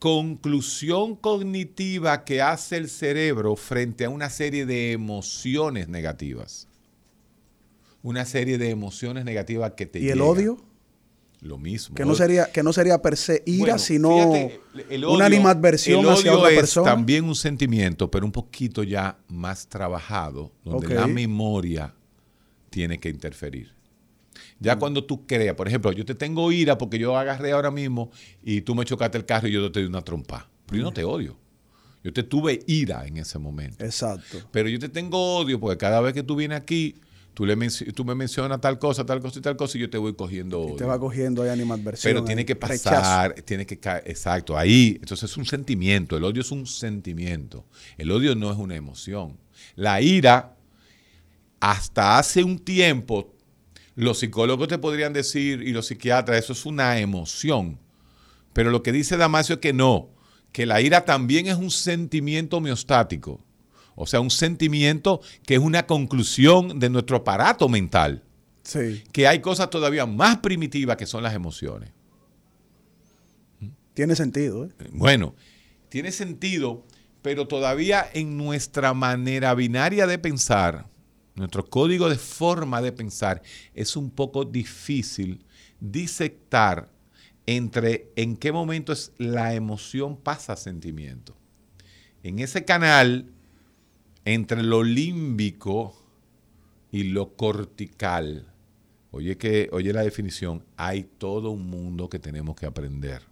[0.00, 6.66] conclusión cognitiva que hace el cerebro frente a una serie de emociones negativas.
[8.02, 10.69] una serie de emociones negativas que te ¿Y el odio?
[11.42, 11.94] Lo mismo.
[11.94, 15.24] Que no sería, que no sería per se ira, Bueno, sino fíjate, el una odio-
[15.24, 16.90] animadversión el hacia odio otra es persona.
[16.90, 21.94] también un sentimiento, pero un poquito ya más trabajado, donde la memoria
[22.68, 23.72] tiene que interferir.
[24.58, 28.10] Ya cuando tú creas, por ejemplo, yo te tengo ira porque yo agarré ahora mismo
[28.44, 30.48] y tú me chocaste el carro y yo te di una trompa.
[30.66, 31.38] Pero yo no te odio.
[32.04, 33.82] Yo te tuve ira en ese momento.
[33.84, 34.38] Exacto.
[34.50, 36.96] Pero yo te tengo odio porque cada vez que tú vienes aquí,
[37.40, 39.88] tú, le menci- tú me mencionas tal cosa, tal cosa y tal cosa y yo
[39.88, 40.76] te voy cogiendo odio.
[40.76, 42.12] Te va cogiendo ahí animadversión.
[42.12, 42.90] Pero tiene que rechazo.
[42.90, 44.98] pasar, tiene que caer, exacto, ahí.
[45.00, 47.64] Entonces es un sentimiento, el odio es un sentimiento.
[47.96, 49.38] El odio no es una emoción.
[49.74, 50.54] La ira,
[51.60, 53.32] hasta hace un tiempo,
[53.94, 57.78] los psicólogos te podrían decir y los psiquiatras, eso es una emoción.
[58.52, 60.10] Pero lo que dice Damasio es que no,
[60.52, 63.40] que la ira también es un sentimiento homeostático.
[63.94, 68.22] O sea, un sentimiento que es una conclusión de nuestro aparato mental
[68.62, 69.02] Sí.
[69.12, 71.90] que hay cosas todavía más primitivas que son las emociones.
[73.94, 74.66] Tiene sentido.
[74.66, 74.70] ¿eh?
[74.92, 75.34] Bueno,
[75.88, 76.84] tiene sentido,
[77.22, 80.86] pero todavía en nuestra manera binaria de pensar,
[81.34, 83.42] nuestro código de forma de pensar,
[83.74, 85.44] es un poco difícil
[85.80, 86.88] disectar
[87.46, 91.36] entre en qué momento es la emoción pasa a sentimiento.
[92.22, 93.32] En ese canal,
[94.24, 95.96] entre lo límbico
[96.92, 98.52] y lo cortical,
[99.10, 103.22] oye, que, oye la definición, hay todo un mundo que tenemos que aprender.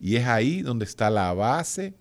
[0.00, 1.94] Y es ahí donde está la base,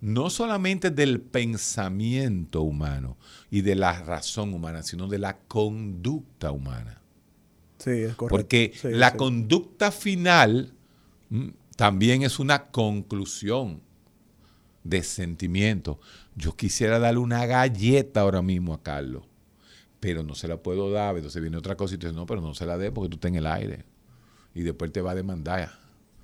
[0.00, 3.16] no solamente del pensamiento humano
[3.50, 7.00] y de la razón humana, sino de la conducta humana.
[7.78, 8.28] Sí, es correcto.
[8.28, 9.16] Porque Sí, la sí.
[9.16, 10.72] conducta final
[11.30, 13.80] mm, también es una conclusión
[14.84, 15.98] de sentimiento.
[16.36, 19.22] Yo quisiera darle una galleta ahora mismo a Carlos,
[20.00, 21.14] pero no se la puedo dar.
[21.16, 23.16] Entonces viene otra cosa y te dice, no, pero no se la dé porque tú
[23.16, 23.84] estás en el aire.
[24.54, 25.70] Y después te va a demandar.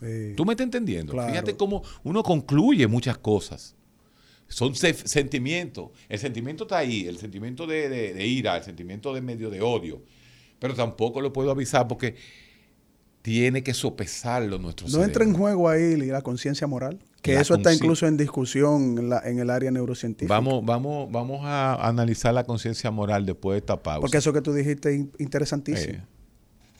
[0.00, 0.34] Sí.
[0.36, 1.12] ¿Tú me estás entendiendo?
[1.12, 1.28] Claro.
[1.30, 3.76] Fíjate cómo uno concluye muchas cosas.
[4.48, 5.90] Son se- sentimientos.
[6.08, 9.60] El sentimiento está ahí, el sentimiento de, de- de ira, el sentimiento de medio de
[9.60, 10.02] odio.
[10.58, 12.16] Pero tampoco lo puedo avisar porque
[13.22, 17.54] tiene que sopesarlo nuestro No entra en juego ahí la conciencia moral, que La eso
[17.54, 20.32] está incluso en discusión en, la- en el área neurocientífica.
[20.34, 24.00] Vamos, vamos, vamos a analizar la conciencia moral después de esta pausa.
[24.00, 25.94] Porque eso que tú dijiste es in- interesantísimo.
[25.94, 26.02] Eh,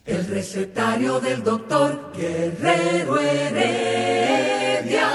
[0.07, 5.09] El recetario del doctor Guerrero Heredia.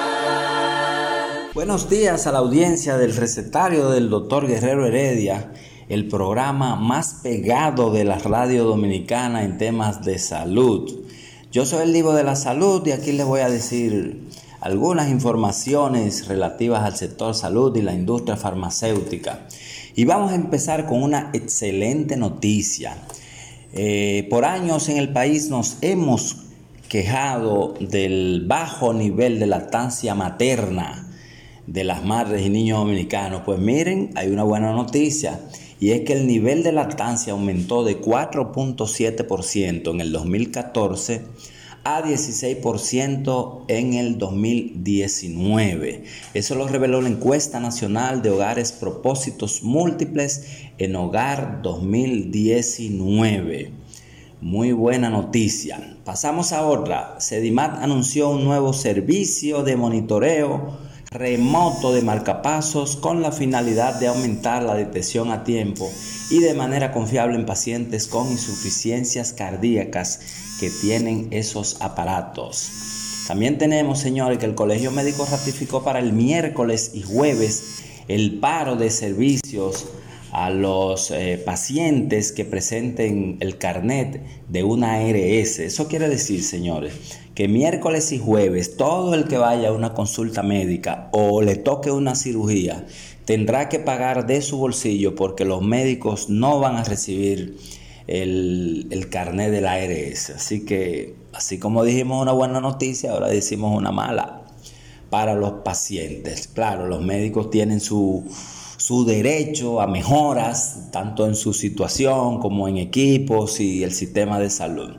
[1.54, 5.52] Buenos días a la audiencia del recetario del doctor Guerrero Heredia,
[5.90, 11.06] el programa más pegado de la radio dominicana en temas de salud.
[11.52, 14.28] Yo soy el Divo de la Salud y aquí les voy a decir
[14.66, 19.42] algunas informaciones relativas al sector salud y la industria farmacéutica.
[19.96, 22.98] Y vamos a empezar con una excelente noticia.
[23.74, 26.38] Eh, por años en el país nos hemos
[26.90, 31.12] quejado del bajo nivel de lactancia materna
[31.68, 33.44] de las madres y niños dominicanos.
[33.46, 35.42] Pues miren, hay una buena noticia
[35.80, 41.22] y es que el nivel de lactancia aumentó de 4.7% en el 2014
[41.86, 46.04] a 16% en el 2019.
[46.34, 50.48] Eso lo reveló la encuesta nacional de hogares propósitos múltiples
[50.80, 53.72] en Hogar 2019.
[54.42, 55.96] Muy buena noticia.
[56.04, 57.20] Pasamos a otra.
[57.20, 64.64] Sedimat anunció un nuevo servicio de monitoreo remoto de marcapasos con la finalidad de aumentar
[64.64, 65.90] la detección a tiempo
[66.30, 70.20] y de manera confiable en pacientes con insuficiencias cardíacas
[70.60, 73.26] que tienen esos aparatos.
[73.28, 78.76] También tenemos, señores, que el Colegio Médico ratificó para el miércoles y jueves el paro
[78.76, 79.88] de servicios
[80.32, 85.60] a los eh, pacientes que presenten el carnet de una ARS.
[85.60, 86.94] Eso quiere decir, señores,
[87.34, 91.90] que miércoles y jueves todo el que vaya a una consulta médica o le toque
[91.92, 92.86] una cirugía
[93.26, 97.58] tendrá que pagar de su bolsillo porque los médicos no van a recibir
[98.08, 100.32] el, el carnet de la ARS.
[100.32, 104.42] Así que, así como dijimos una buena noticia, ahora decimos una mala
[105.10, 106.48] para los pacientes.
[106.48, 108.26] Claro, los médicos tienen su,
[108.78, 114.50] su derecho a mejoras, tanto en su situación como en equipos y el sistema de
[114.50, 114.92] salud.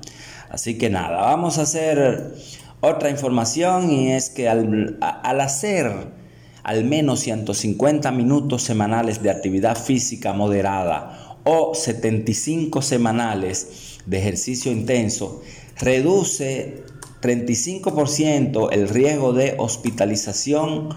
[0.50, 2.34] Así que nada, vamos a hacer
[2.80, 6.14] otra información y es que al, al hacer
[6.62, 11.15] al menos 150 minutos semanales de actividad física moderada
[11.46, 15.42] o 75 semanales de ejercicio intenso,
[15.78, 16.82] reduce
[17.22, 20.88] 35% el riesgo de hospitalización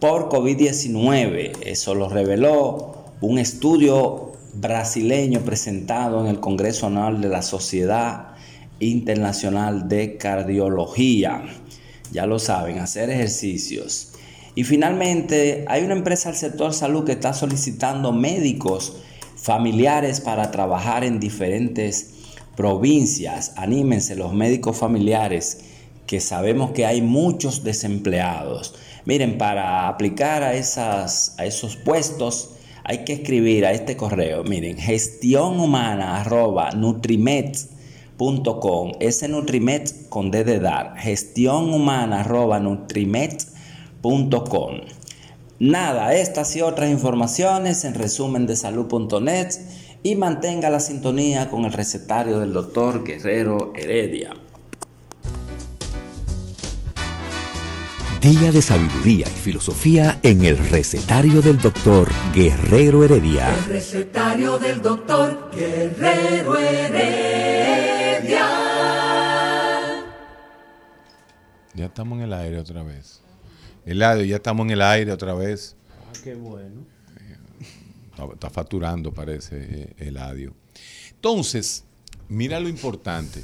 [0.00, 1.52] por COVID-19.
[1.64, 8.34] Eso lo reveló un estudio brasileño presentado en el Congreso Anual de la Sociedad
[8.80, 11.44] Internacional de Cardiología.
[12.10, 14.14] Ya lo saben, hacer ejercicios.
[14.56, 18.96] Y finalmente, hay una empresa del sector salud que está solicitando médicos
[19.42, 22.12] familiares para trabajar en diferentes
[22.56, 23.54] provincias.
[23.56, 25.62] Anímense los médicos familiares,
[26.06, 28.76] que sabemos que hay muchos desempleados.
[29.04, 32.50] Miren, para aplicar a, esas, a esos puestos
[32.84, 34.44] hay que escribir a este correo.
[34.44, 38.92] Miren, gestión humana arroba nutrimet.com.
[39.00, 40.96] Ese nutrimet con D de dar.
[40.98, 44.82] Gestión humana arroba nutrimet.com.
[45.62, 49.46] Nada, estas y otras informaciones en resumen de salud.net
[50.02, 54.34] y mantenga la sintonía con el recetario del doctor Guerrero Heredia.
[58.20, 63.54] Día de sabiduría y filosofía en el recetario del doctor Guerrero Heredia.
[63.54, 68.48] El recetario del doctor Guerrero Heredia.
[71.74, 73.22] Ya estamos en el aire otra vez.
[73.84, 75.76] Eladio, ya estamos en el aire otra vez.
[75.90, 76.82] Ah, qué bueno.
[78.10, 80.54] Está, está facturando, parece, eh, Eladio.
[81.10, 81.84] Entonces,
[82.28, 83.42] mira lo importante.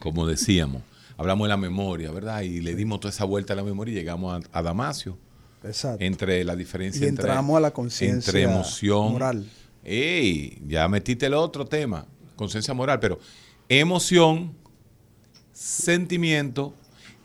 [0.00, 0.82] Como decíamos,
[1.16, 2.40] hablamos de la memoria, ¿verdad?
[2.42, 5.18] Y le dimos toda esa vuelta a la memoria y llegamos a, a Damasio.
[5.62, 6.02] Exacto.
[6.02, 9.12] Entre la diferencia Y entre, entramos a la conciencia entre emoción.
[9.12, 9.46] moral.
[9.84, 10.58] ¡Ey!
[10.66, 13.18] Ya metiste el otro tema, conciencia moral, pero
[13.68, 14.54] emoción,
[15.52, 16.74] sentimiento.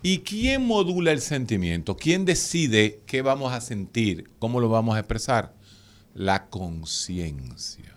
[0.05, 1.97] ¿Y quién modula el sentimiento?
[1.97, 4.29] ¿Quién decide qué vamos a sentir?
[4.37, 5.55] ¿Cómo lo vamos a expresar?
[6.13, 7.91] La conciencia.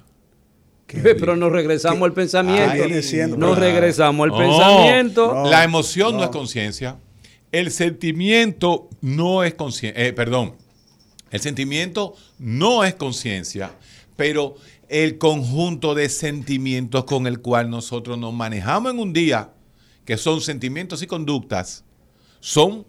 [0.87, 2.85] Pero nos regresamos al pensamiento.
[2.85, 5.35] Ay, siendo- nos regresamos al No, pensamiento.
[5.35, 5.51] no.
[5.51, 6.25] la emoción no, no.
[6.25, 6.99] es conciencia.
[7.53, 10.15] El sentimiento no es conciencia.
[10.15, 10.55] perdón.
[11.31, 13.73] El sentimiento no es conciencia,
[14.17, 14.55] pero
[14.89, 19.51] el conjunto de sentimientos con el cual nosotros nos manejamos en un día,
[20.07, 21.85] que son sentimientos y conductas,
[22.41, 22.87] son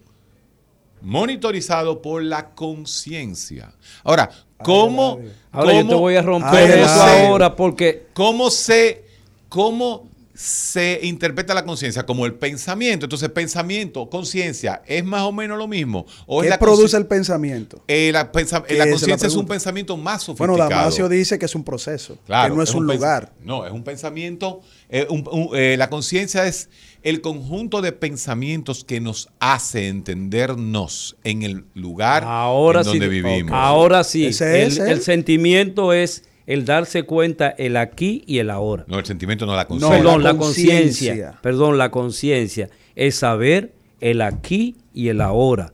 [1.02, 3.72] monitorizados por la conciencia.
[4.04, 4.30] Ahora,
[4.64, 5.20] ¿cómo,
[5.52, 7.26] Ahora yo te cómo- voy a romper Ay, eso ay.
[7.28, 9.06] ahora porque ¿Cómo se,
[9.48, 12.06] cómo se interpreta la conciencia?
[12.06, 13.06] Como el pensamiento.
[13.06, 16.06] Entonces, pensamiento, conciencia, ¿es más o menos lo mismo?
[16.28, 17.82] ¿O es ¿Qué la produce el pensamiento?
[17.88, 20.70] eh, la pensa- ¿Qué la es la conciencia es un pensamiento más Bueno, sofisticado.
[20.70, 23.32] Damasio dice que es un proceso, Claro, que no es, un lugar.
[23.42, 24.62] No, es un pensamiento.
[24.90, 26.68] eh, un- un- eh, la conciencia es
[27.04, 33.10] el conjunto de pensamientos que nos hace entendernos en el lugar ahora en donde sí,
[33.10, 33.52] vivimos.
[33.54, 38.84] ahora sí, Ese es, el sentimiento es el darse cuenta el aquí y el ahora.
[38.88, 39.94] No, el sentimiento no la No, conciencia.
[40.04, 41.40] perdón, la conciencia.
[41.42, 45.72] Perdón, la conciencia es saber el aquí y el ahora.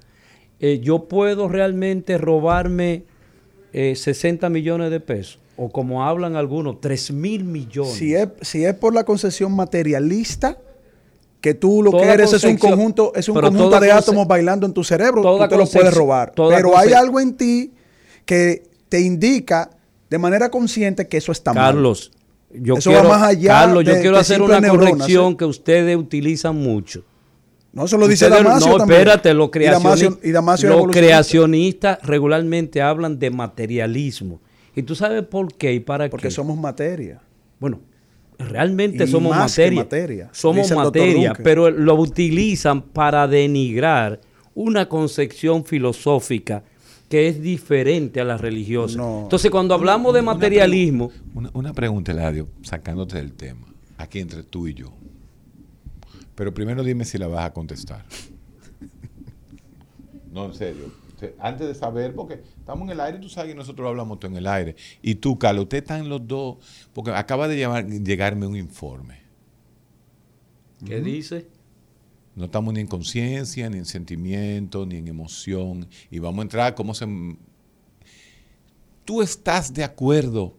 [0.59, 3.03] Eh, yo puedo realmente robarme
[3.73, 7.93] eh, 60 millones de pesos o como hablan algunos, 3 mil millones.
[7.93, 10.57] Si es, si es por la concesión materialista,
[11.45, 14.73] que tú lo que eres es un conjunto, es un conjunto de átomos bailando en
[14.73, 16.33] tu cerebro, tú te lo puedes robar.
[16.35, 17.71] Pero hay algo en ti
[18.25, 19.69] que te indica
[20.09, 21.75] de manera consciente que eso está mal.
[21.75, 22.11] Carlos,
[22.51, 25.37] yo Eso quiero, va más allá Carlos, yo quiero hacer una neuronas, corrección ¿eh?
[25.37, 27.03] que ustedes utilizan mucho.
[27.73, 29.01] No, eso lo dice Ustedes- Damasio no, también.
[29.01, 29.81] espérate, los Y Damasio-
[30.17, 34.39] creacionistas, y Damasio los creacionistas regularmente hablan de materialismo.
[34.75, 36.31] ¿Y tú sabes por qué y para Porque qué?
[36.31, 37.21] somos materia.
[37.59, 37.81] Bueno,
[38.39, 39.83] realmente Y somos más que materia.
[39.83, 44.19] materia, Somos materia, pero lo utilizan para denigrar
[44.53, 46.63] una concepción filosófica
[47.09, 48.97] que es diferente a la religiosa.
[48.97, 49.21] No.
[49.23, 53.67] Entonces, cuando hablamos de materialismo, Una, una pregunta, Eladio, sacándote del tema,
[53.97, 54.91] aquí entre tú y yo.
[56.35, 58.05] Pero primero dime si la vas a contestar.
[60.31, 60.91] No, en serio.
[61.39, 64.37] Antes de saber, porque estamos en el aire, tú sabes que nosotros hablamos todo en
[64.37, 64.75] el aire.
[65.01, 66.57] Y tú, Carlos, ustedes están los dos,
[66.93, 69.19] porque acaba de llamar- llegarme un informe.
[70.85, 71.47] ¿qué dice?
[72.35, 75.87] No estamos ni en conciencia, ni en sentimiento, ni en emoción.
[76.11, 77.07] Y vamos a entrar cómo se...
[79.05, 80.53] ¿Tú estás de acuerdo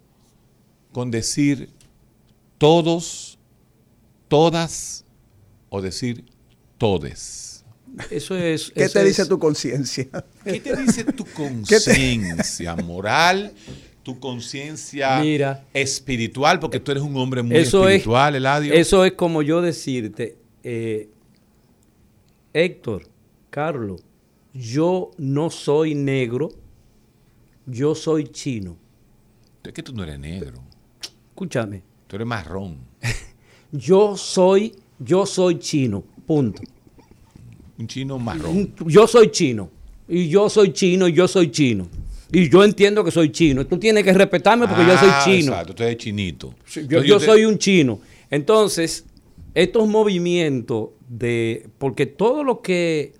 [0.92, 1.68] con decir
[2.58, 3.38] todos,
[4.28, 5.04] todas
[5.68, 6.24] o decir
[6.78, 7.55] todes?
[8.10, 8.70] Eso es.
[8.72, 10.06] ¿Qué eso te dice es- tu conciencia?
[10.44, 13.52] ¿Qué te dice tu conciencia moral,
[14.02, 15.64] tu conciencia Mira.
[15.72, 16.60] espiritual?
[16.60, 18.74] Porque tú eres un hombre muy Eso es- espiritual, Eladio.
[18.74, 21.08] Eso es como yo decirte, eh,
[22.52, 23.08] Héctor,
[23.50, 24.02] Carlos,
[24.52, 26.50] yo no soy negro,
[27.66, 28.76] yo soy chino.
[29.64, 30.62] Es que tú no eres negro,
[31.30, 32.78] Escúchame, tú eres marrón.
[33.72, 36.62] yo soy, yo soy chino, punto.
[37.78, 38.72] Un chino marrón.
[38.86, 39.70] Yo soy chino,
[40.08, 41.86] y yo soy chino, y yo soy chino.
[42.32, 43.64] Y yo entiendo que soy chino.
[43.66, 45.52] Tú tienes que respetarme porque yo soy Ah, chino.
[45.52, 46.54] Exacto, usted es chinito.
[46.74, 48.00] Yo, Entonces, yo usted- soy un chino.
[48.30, 49.04] Entonces,
[49.54, 51.68] estos movimientos de.
[51.78, 53.12] Porque todo lo que.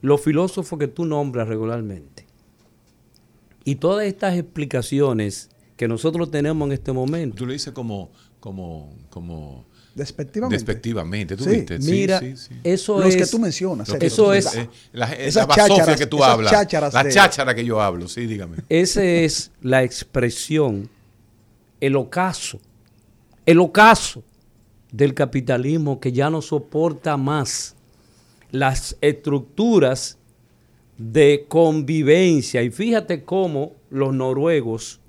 [0.00, 2.24] Los filósofos que tú nombras regularmente.
[3.64, 7.36] Y todas estas explicaciones que nosotros tenemos en este momento.
[7.36, 8.10] Tú lo dices como,
[8.40, 9.64] como, como
[9.94, 10.56] Despectivamente.
[10.56, 11.36] despectivamente.
[11.36, 11.78] ¿tú Sí, viste?
[11.78, 12.54] Mira, sí, sí.
[12.64, 13.16] eso Los es.
[13.16, 13.92] que tú mencionas.
[13.92, 16.52] Que eso es- eh, la, esas esa basofia que tú esas hablas.
[16.92, 18.56] La de- cháchara que yo hablo, sí, dígame.
[18.68, 20.90] Esa es la expresión,
[21.80, 22.60] el ocaso,
[23.46, 24.24] el ocaso
[24.90, 27.74] del capitalismo que ya no soporta más
[28.50, 30.18] las estructuras
[30.98, 32.62] de convivencia.
[32.62, 35.00] Y fíjate cómo los noruegos,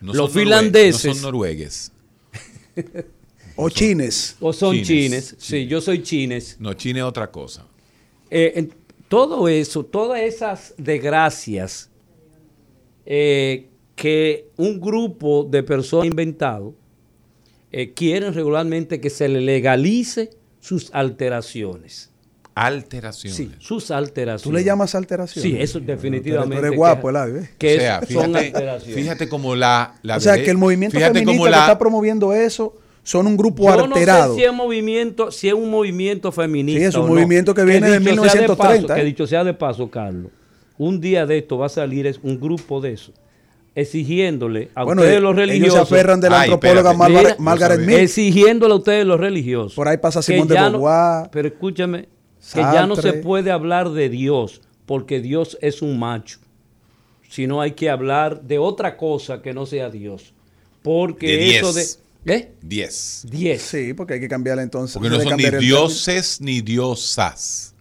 [0.00, 1.90] No Los finlandeses- No son noruegues.
[3.56, 4.36] O chines.
[4.40, 5.62] o son Chines, chines, sí.
[5.62, 7.64] sí, yo soy chines, No, China es otra cosa.
[8.30, 8.72] Eh, en-
[9.08, 11.90] todo eso, todas esas desgracias
[13.06, 16.74] eh, que un grupo de personas ha inventado,
[17.72, 20.30] eh, quieren regularmente que se le legalice
[20.60, 22.10] sus alteraciones.
[22.54, 23.36] Alteraciones.
[23.36, 24.42] Sí, sus alteraciones.
[24.42, 25.42] ¿Tú le llamas alteración?
[25.42, 26.56] Sí, eso definitivamente.
[26.60, 27.50] Tú eres guapo, Eladio, ¿eh?
[27.58, 28.96] Que o sea, es- son alteraciones.
[28.96, 32.32] fíjate como la, la o sea, que el movimiento feminista como que la- está promoviendo
[32.32, 32.76] eso
[33.06, 34.28] son un grupo Yo alterado.
[34.30, 36.80] no sé si es movimiento, si es un movimiento feminista.
[36.80, 37.14] Sí, es un o no.
[37.14, 38.96] movimiento que viene de dicho sea 1930, paso, ¿eh?
[39.00, 40.32] que dicho sea de paso, Carlos,
[40.76, 43.12] un día de esto va a salir es un grupo de eso,
[43.76, 45.80] exigiéndole a bueno, ustedes los ellos se religiosos.
[45.92, 46.92] aferran de la Ay, antropóloga.
[46.94, 47.96] Margaret, Mira, Margaret no sabía.
[47.96, 48.04] Mead.
[48.04, 49.74] exigiéndole a ustedes los religiosos.
[49.74, 52.08] Por ahí pasa que Simón de no- Beauvoir, pero escúchame,
[52.52, 56.38] que ya no se puede hablar de Dios, porque Dios es un macho.
[57.28, 60.32] Sino hay que hablar de otra cosa que no sea Dios.
[60.82, 61.98] Porque De eso diez.
[61.98, 62.05] de.
[62.26, 62.52] ¿Eh?
[62.60, 63.26] 10.
[63.30, 63.62] 10.
[63.62, 64.94] Sí, porque hay que cambiarle entonces.
[64.94, 67.72] Porque no que son ni dioses ni diosas.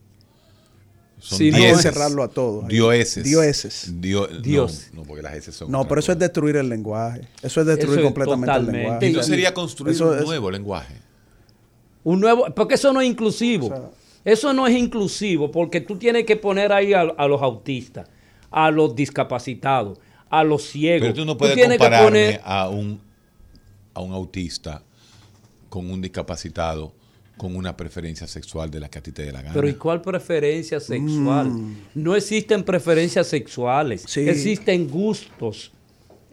[1.20, 1.86] Son Sí, no, Hay que dieces.
[1.88, 2.68] encerrarlo a todos.
[2.68, 3.24] Dioeses.
[3.24, 3.94] Dioeses.
[4.00, 4.90] Dio- Dios.
[4.94, 5.72] No, no, porque las S son.
[5.72, 7.22] No, pero eso es destruir el lenguaje.
[7.42, 8.78] Eso es destruir Eso es completamente totalmente.
[8.78, 9.08] el lenguaje.
[9.10, 9.30] Eso Sí.
[9.32, 10.96] sería construir Eso un es- nuevo lenguaje.
[12.04, 13.66] Un nuevo, porque eso no es inclusivo.
[13.68, 13.90] O sea-
[14.24, 18.08] eso no es inclusivo porque tú tienes que poner ahí a, a los autistas,
[18.52, 19.98] a los discapacitados,
[20.30, 21.02] a los ciegos.
[21.02, 23.02] Pero tú no puedes tienes que compararme poner- a, un,
[23.96, 24.84] a un autista
[25.70, 26.94] con un discapacitado
[27.38, 29.54] con una preferencia sexual de la que a ti te dé la gana.
[29.54, 31.52] Pero ¿y cuál preferencia sexual?
[31.94, 34.08] No existen preferencias sexuales, Mm.
[34.08, 34.30] Sí.
[34.30, 35.74] existen gustos.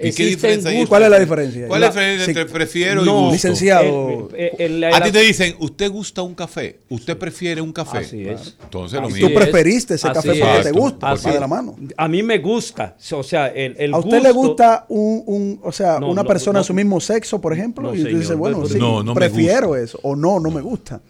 [0.03, 0.87] ¿Y qué diferencia hay?
[0.87, 1.69] ¿Cuál es la diferencia?
[1.69, 3.33] ¿Cuál es la diferencia entre prefiero y No, gusto?
[3.33, 4.29] Licenciado.
[4.37, 6.79] El- el- el- A ti te dicen, ¿usted gusta un café?
[6.89, 7.99] ¿Usted prefiere un café?
[7.99, 8.57] Así es.
[8.63, 9.29] Entonces lo mismo.
[9.29, 10.45] Tú preferiste ese Así café es.
[10.45, 11.77] porque te gusta, Así de la mano.
[11.97, 15.73] A mí me gusta, o sea, el, el ¿A usted le gusta un, un- o
[15.73, 16.65] sea, No, una no, persona de no.
[16.65, 17.89] su mismo sexo, por ejemplo?
[17.89, 19.83] No, y tú señor, dices, bueno, no, sí, no, no me prefiero gusta.
[19.85, 19.99] eso.
[20.03, 21.01] O no, no me gusta.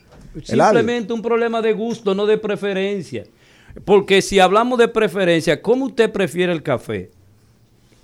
[0.45, 3.25] Simplemente un problema de gusto, no de preferencia.
[3.85, 7.11] Porque si hablamos de preferencia, ¿cómo usted prefiere el café?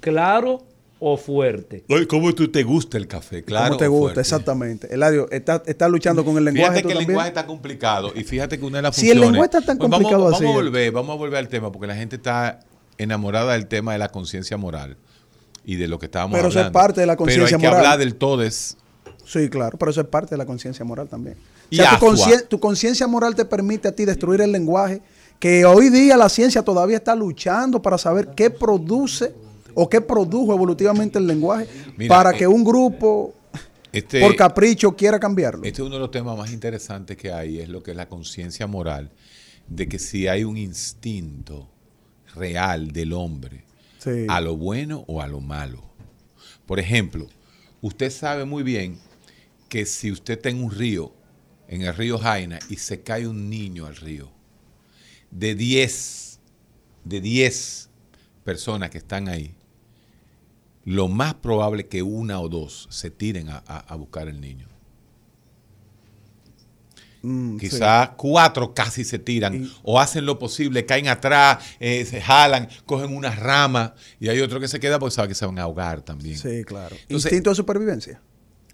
[0.01, 0.62] ¿Claro
[1.01, 1.84] o fuerte?
[1.88, 3.44] Oye, ¿Cómo tú te gusta el café?
[3.44, 3.68] Claro.
[3.68, 4.03] ¿Cómo te gusta?
[4.05, 4.20] fuerte.
[4.20, 4.92] Exactamente.
[4.94, 7.09] Eladio, ¿estás está luchando con el lenguaje Fíjate que el también?
[7.09, 9.30] lenguaje está complicado y fíjate que una de las Si el funciones...
[9.32, 11.70] lenguaje está tan Pues complicado vamos, así, Vamos a volver, vamos a volver al tema
[11.72, 12.61] porque la gente está
[12.99, 14.96] enamorada del tema de la conciencia moral
[15.64, 16.78] y de lo que estábamos Pero eso hablando.
[16.78, 17.84] es parte de la conciencia Pero hay que moral.
[17.86, 18.76] hablar del todes.
[19.24, 21.36] Sí, claro, pero eso es parte de la conciencia moral también.
[21.70, 21.76] O
[22.16, 25.03] sea, tu conciencia moral te permite a ti destruir el lenguaje,
[25.38, 29.32] que hoy día la ciencia todavía está luchando para saber qué produce
[29.75, 31.66] o qué produjo evolutivamente el lenguaje
[31.97, 33.35] Mira, para eh, que un grupo
[33.93, 35.64] Este, por capricho quiera cambiarlo.
[35.64, 38.09] Este es uno de los temas más interesantes que hay, es lo que es la
[38.09, 39.11] conciencia moral,
[39.69, 41.69] de que si hay un instinto
[42.35, 43.64] real del hombre
[43.99, 44.27] Sí.
[44.29, 45.83] a lo bueno o a lo malo.
[46.66, 47.27] Por ejemplo,
[47.81, 48.99] usted sabe muy bien
[49.69, 51.12] que si usted está en un río,
[51.66, 54.31] en el río Jaina, y se cae un niño al río,
[55.31, 56.39] de 10,
[57.05, 57.91] de 10
[58.45, 59.55] personas que están ahí,
[60.89, 64.66] lo más probable que una o dos se tiren a, a- a buscar el niño.
[67.22, 67.68] Mm, sí.
[67.68, 72.68] Quizás cuatro casi se tiran Y- o hacen lo posible, caen atrás, eh, se jalan,
[72.86, 75.62] cogen una rama y hay otro que se queda porque sabe que se van a
[75.62, 76.39] ahogar también.
[76.39, 76.95] Sí, claro.
[77.03, 78.22] Entonces- Instinto de supervivencia.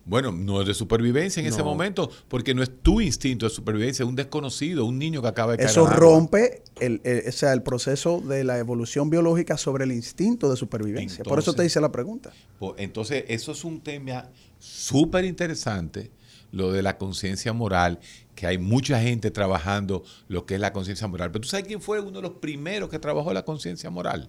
[0.07, 4.03] Bueno, no es de supervivencia en ese momento porque no es tu instinto de supervivencia,
[4.03, 5.71] es un desconocido, un niño que acaba de caer.
[5.71, 10.51] Eso rompe el, el- o sea, el proceso de la evolución biológica sobre el instinto
[10.51, 11.25] de supervivencia.
[11.25, 12.33] Por eso te hice la pregunta.
[12.59, 14.29] Pues, Entonces, eso es un tema
[14.59, 16.11] súper interesante,
[16.53, 17.99] lo de la conciencia moral,
[18.35, 21.31] que hay mucha gente trabajando lo que es la conciencia moral.
[21.33, 24.29] Pero tú sabes quién fue uno de los primeros que trabajó la conciencia moral?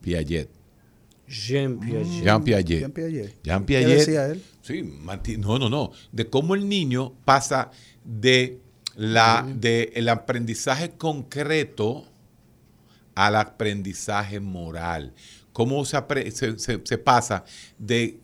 [0.00, 0.48] Piaget.
[1.28, 2.22] Jean Piaget.
[2.24, 2.80] Jean Piaget.
[2.80, 3.42] Jean Piaget.
[3.44, 3.98] Jean ¿Qué Piaget.
[3.98, 4.42] decía él?
[4.62, 4.82] Sí,
[5.38, 5.92] no, no, no.
[6.12, 7.70] De cómo el niño pasa
[8.04, 8.58] de
[8.96, 12.04] la de el aprendizaje concreto
[13.14, 15.12] al aprendizaje moral.
[15.52, 17.44] Cómo se, apre- se- se- se pasa
[17.78, 18.18] de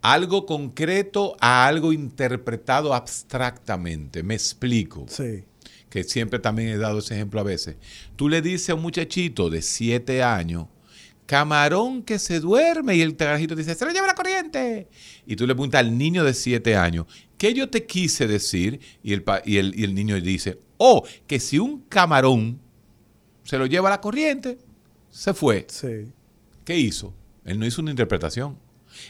[0.00, 4.22] algo concreto a algo interpretado abstractamente.
[4.22, 5.44] Me explico Sí.
[5.88, 7.76] que siempre también he dado ese ejemplo a veces.
[8.16, 10.66] Tú le dices a un muchachito de 7 años,
[11.32, 14.86] camarón que se duerme, y el carajito dice, se lo lleva la corriente.
[15.26, 17.06] Y tú le preguntas al niño de 7 años,
[17.38, 18.80] ¿qué yo te quise decir?
[19.02, 22.60] Y el, y el, y el niño dice, oh, que si un camarón
[23.44, 24.58] se lo lleva la corriente,
[25.08, 25.64] se fue.
[25.70, 26.12] Sí.
[26.66, 27.14] ¿Qué hizo?
[27.46, 28.58] Él no hizo una interpretación.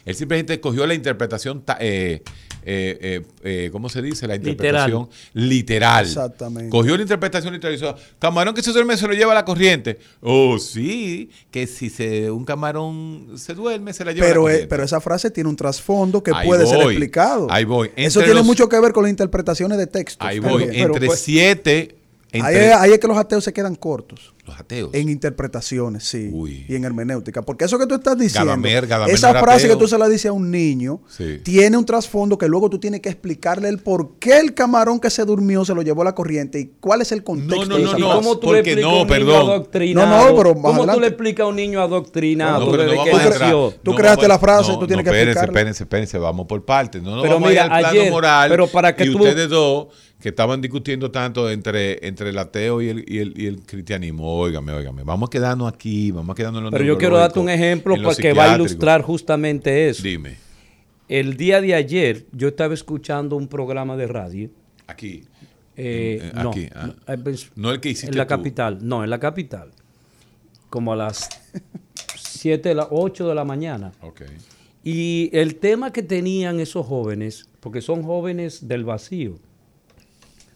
[0.04, 2.22] Él simplemente cogió la interpretación, ta- eh,
[2.64, 4.26] eh, eh, eh, ¿cómo se dice?
[4.28, 6.04] La interpretación literal.
[6.06, 6.70] Exactamente.
[6.70, 9.98] Cogió la interpretación literal y dijo, camarón que se duerme se lo lleva la corriente.
[10.20, 14.44] Oh, sí, que si se, un camarón se duerme se la lleva la Pero, eh,
[14.44, 14.66] corriente.
[14.68, 17.48] pero esa frase tiene un trasfondo que Ahí puede ser explicado.
[17.50, 17.90] ahí voy.
[17.96, 20.26] Eso tiene los- mucho que ver con las interpretaciones de textos.
[20.26, 21.96] Ahí voy, pero, entre pues, siete,
[22.32, 24.32] entre es, ahí es que los ateos se quedan cortos.
[24.44, 24.90] los ateos.
[24.92, 26.28] En interpretaciones, sí.
[26.32, 26.64] Uy.
[26.68, 27.42] Y en hermenéutica.
[27.42, 30.08] Porque eso que tú estás diciendo, Gadamer, Gadamer esa no frase que tú se la
[30.08, 31.38] dices a un niño, Sí.
[31.44, 35.10] tiene un trasfondo que luego tú tienes que explicarle el por qué el camarón que
[35.10, 37.82] se durmió se lo llevó a la corriente y cuál es el contexto no, de
[37.84, 38.22] no, esa ¿Y no, frase.
[38.22, 39.50] cómo tú porque le explicas no, a un niño perdón.
[39.50, 40.06] adoctrinado?
[40.08, 42.90] No, no, pero más ¿Cómo tú le explicas a un niño adoctrinado No, pero no
[43.04, 43.74] desde que nació?
[43.82, 45.60] Tú no creaste vamos- la frase, no, tú tienes no, que espérense, explicarla.
[45.60, 47.00] espérense, espérense, vamos por partes.
[47.02, 48.50] No nos Pero vamos mira, a ir al plano ayer- moral.
[48.50, 49.86] pero para que y tú- ustedes dos,
[50.22, 54.38] que estaban discutiendo tanto entre, entre el ateo y el, y el, y el cristianismo,
[54.38, 57.40] óigame, óigame, vamos a quedarnos aquí, vamos a quedarnos en lo Pero yo quiero darte
[57.40, 60.00] un ejemplo para que va a ilustrar justamente eso.
[60.04, 60.36] Dime,
[61.08, 64.48] El día de ayer yo estaba escuchando un programa de radio.
[64.86, 65.24] aquí.
[65.76, 66.86] eh, Eh, no, aquí, ah.
[66.86, 68.28] no, eh, pues, No el que hiciste en la tú.
[68.28, 69.72] capital, no, en la capital.
[70.70, 71.28] Como a las
[72.16, 73.92] 7, 8 de la mañana.
[74.02, 74.22] Ok.
[74.84, 79.38] Y el tema que tenían esos jóvenes, porque son jóvenes del vacío,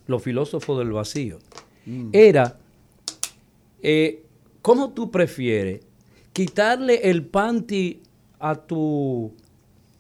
[0.06, 1.38] los filósofos del vacío,
[2.12, 2.58] era,
[3.82, 4.22] eh,
[4.62, 5.80] ¿cómo tú prefieres
[6.32, 8.02] quitarle el panty
[8.38, 9.32] a tu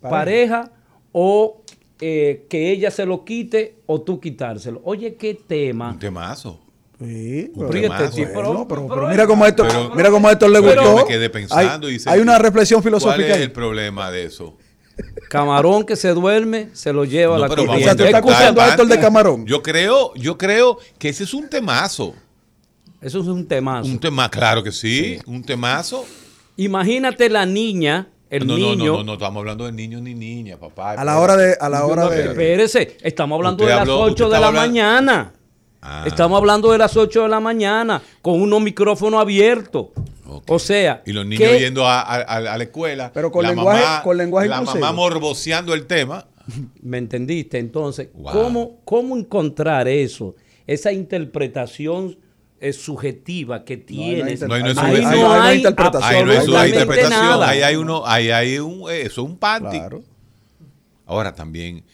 [0.00, 0.70] pareja,
[1.12, 1.62] o
[2.00, 4.80] eh, que ella se lo quite o tú quitárselo?
[4.84, 5.90] Oye, qué tema.
[5.92, 6.60] Un temazo.
[6.98, 8.14] Sí, Un pero, temazo.
[8.16, 10.96] tipo, bueno, pero- pero- pero mira cómo esto, Pero- mira cómo a esto le gustó.
[10.96, 13.28] me quedé pensando hay, y dice, hay una reflexión ¿Cuál filosófica.
[13.28, 13.42] es ahí.
[13.42, 14.56] el problema de eso?
[15.28, 17.90] Camarón que se duerme, se lo lleva a la pero vamos corriente.
[17.90, 19.46] O sea, tú estás interpretar acusando a Héctor de camarón.
[19.46, 22.14] Yo creo, yo creo que ese es un temazo.
[23.00, 23.88] Eso es un temazo.
[23.88, 26.04] Un tema, claro que sí, un temazo.
[26.56, 28.76] Imagínate la niña, el no, niño.
[28.76, 30.92] no, no, no, no estamos hablando de niños ni niñas, papá.
[30.92, 32.24] A la hora de, a la hora No, de.
[32.26, 35.32] Espérese, estamos hablando Usted de las habló- 8 usted de la hablando- mañana.
[35.82, 36.04] Ah.
[36.06, 39.88] Estamos hablando de las 8 de la mañana con unos micrófonos abiertos.
[40.48, 43.10] O sea, Y los niños ¿qué- yendo a, a- a- a la escuela.
[43.14, 44.80] Pero con la lenguaje- mamá- con lenguaje La inclusivo.
[44.84, 46.26] mamá morboceando el tema.
[46.82, 47.58] ¿Me entendiste?
[47.58, 48.32] Entonces, Wow.
[48.32, 50.34] ¿cómo, ¿cómo encontrar eso?
[50.66, 52.18] Esa interpretación
[52.58, 54.40] eh, subjetiva que tienes.
[54.42, 56.14] inter- No, ahí no es Ahí no ahí no hay hay interpretación.
[56.14, 57.20] Ahí no es una absolutamente interpretación.
[57.26, 57.48] nada.
[57.50, 59.78] Ahí hay uno, ahí hay un, eh, eso es un panty.
[59.78, 60.02] Claro.
[61.04, 61.84] Ahora también.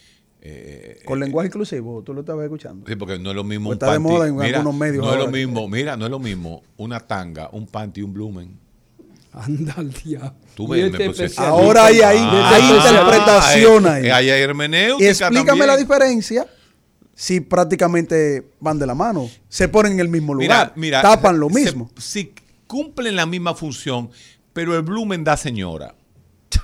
[0.45, 2.84] Eh, Con eh, lenguaje inclusivo, tú lo estabas escuchando.
[2.86, 4.12] Sí, porque no es lo mismo Pues un está de panty.
[4.12, 6.99] moda en mira, algunos medios No es lo mismo, mira, no es lo mismo una
[7.01, 8.59] tanga, un panty y un blumen.
[9.32, 10.34] Anda al diablo.
[10.55, 14.07] Tú ves, este Ahora hay ahí, Ah, hay ah, interpretación ah, ahí.
[14.07, 14.43] eh, Ahí hay
[14.99, 15.66] y explícame también.
[15.68, 16.47] la diferencia
[17.14, 19.30] si prácticamente van de la mano.
[19.49, 20.72] Se ponen en el mismo lugar.
[20.76, 21.90] Mira, mira, tapan lo se- mismo.
[21.99, 22.34] Si
[22.66, 24.11] cumplen la misma función,
[24.53, 25.95] pero el blumen da señora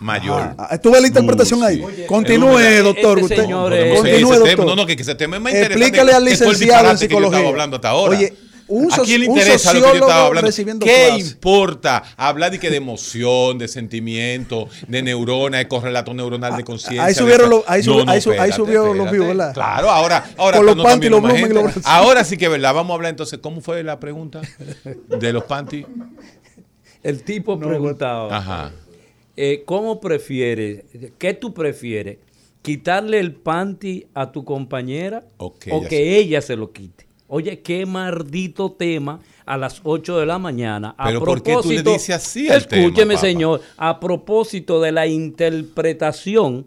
[0.01, 0.55] mayor.
[0.59, 1.84] Ah, ah, tuve la interpretación Uh, ahí.
[1.97, 2.03] sí.
[2.07, 3.18] Continúe, Este doctor.
[3.18, 3.36] usted.
[3.36, 4.57] señor es- Podemos seguir Continúe, ese tema.
[4.64, 4.66] doctor.
[4.76, 5.82] No, no, que ese tema es más interesante.
[5.84, 7.49] Explícale al licenciado en disparate que yo psicología.
[7.49, 8.16] hablando hasta ahora.
[8.18, 8.34] Oye,
[8.70, 10.47] un ¿A quién le interesa lo que yo estaba hablando?
[10.47, 11.20] recibiendo ¿Qué clase.
[11.30, 17.03] importa hablar de que de emoción, de sentimiento, de neurona, de correlato neuronal de conciencia?
[17.03, 19.55] ahí subieron los- ahí subió- ahí su- ahí subió los views, ¿verdad?
[19.55, 22.74] Claro, ahora, ahora Con los no panty, también los y Ahora sí que es verdad.
[22.74, 23.39] Vamos a hablar entonces.
[23.41, 24.43] ¿Cómo fue la pregunta
[25.09, 25.86] de los panty?
[27.03, 28.70] El tipo preguntaba, Ajá.
[29.41, 30.82] Eh, ¿cómo prefieres,
[31.16, 32.18] qué tú prefieres?
[32.61, 37.07] ¿Quitarle el panty a tu compañera O que o ella que ella se lo quite?
[37.28, 40.95] Oye, qué maldito tema a las 8 de la mañana.
[40.99, 44.93] A Pero ¿por qué tú le propósito- dices así al Escúcheme, señor, a propósito de
[44.93, 46.66] la interpretación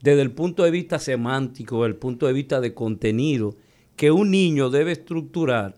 [0.00, 3.54] desde el punto de vista semántico, desde el punto de vista de contenido,
[3.96, 5.74] que un niño debe estructurar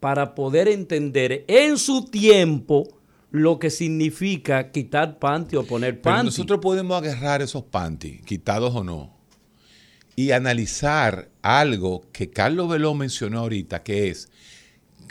[0.00, 2.88] para poder entender en su tiempo
[3.30, 6.26] lo que significa quitar panty o poner Pero panty.
[6.26, 9.16] nosotros podemos agarrar esos panty, quitados o no,
[10.16, 14.28] y analizar algo que Carlos Veló mencionó ahorita, que es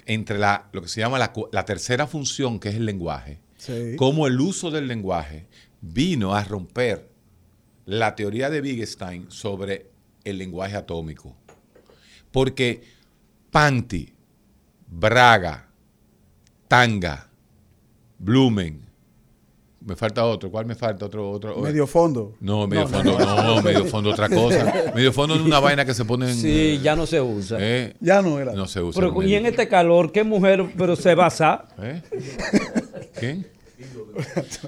[0.06, 3.96] entre la, lo que se llama la tercera función, que es el lenguaje, Sí.
[3.98, 5.48] cómo el uso del lenguaje
[5.82, 7.10] vino a romper
[7.86, 9.90] la teoría de Wittgenstein sobre
[10.24, 11.36] el lenguaje atómico.
[12.32, 12.84] Porque
[13.52, 14.14] panty,
[14.88, 15.70] braga,
[16.68, 17.30] Tanga,
[18.20, 18.86] Blumen.
[19.86, 20.52] Me falta otro.
[20.52, 21.06] ¿Cuál me falta?
[21.06, 21.56] Otro, otro.
[21.60, 22.34] Medio fondo.
[22.42, 24.74] No, medio fondo, no, medio fondo otra cosa.
[24.96, 26.36] Medio fondo es una vaina que se pone en.
[26.36, 27.58] Sí, ya no se usa.
[27.62, 28.52] eh, Ya no era.
[28.54, 29.00] no se usa.
[29.00, 31.66] Pero, y en este calor, ¿qué mujer pero se basa?
[31.82, 32.02] ¿Eh?
[33.18, 33.48] ¿Quién?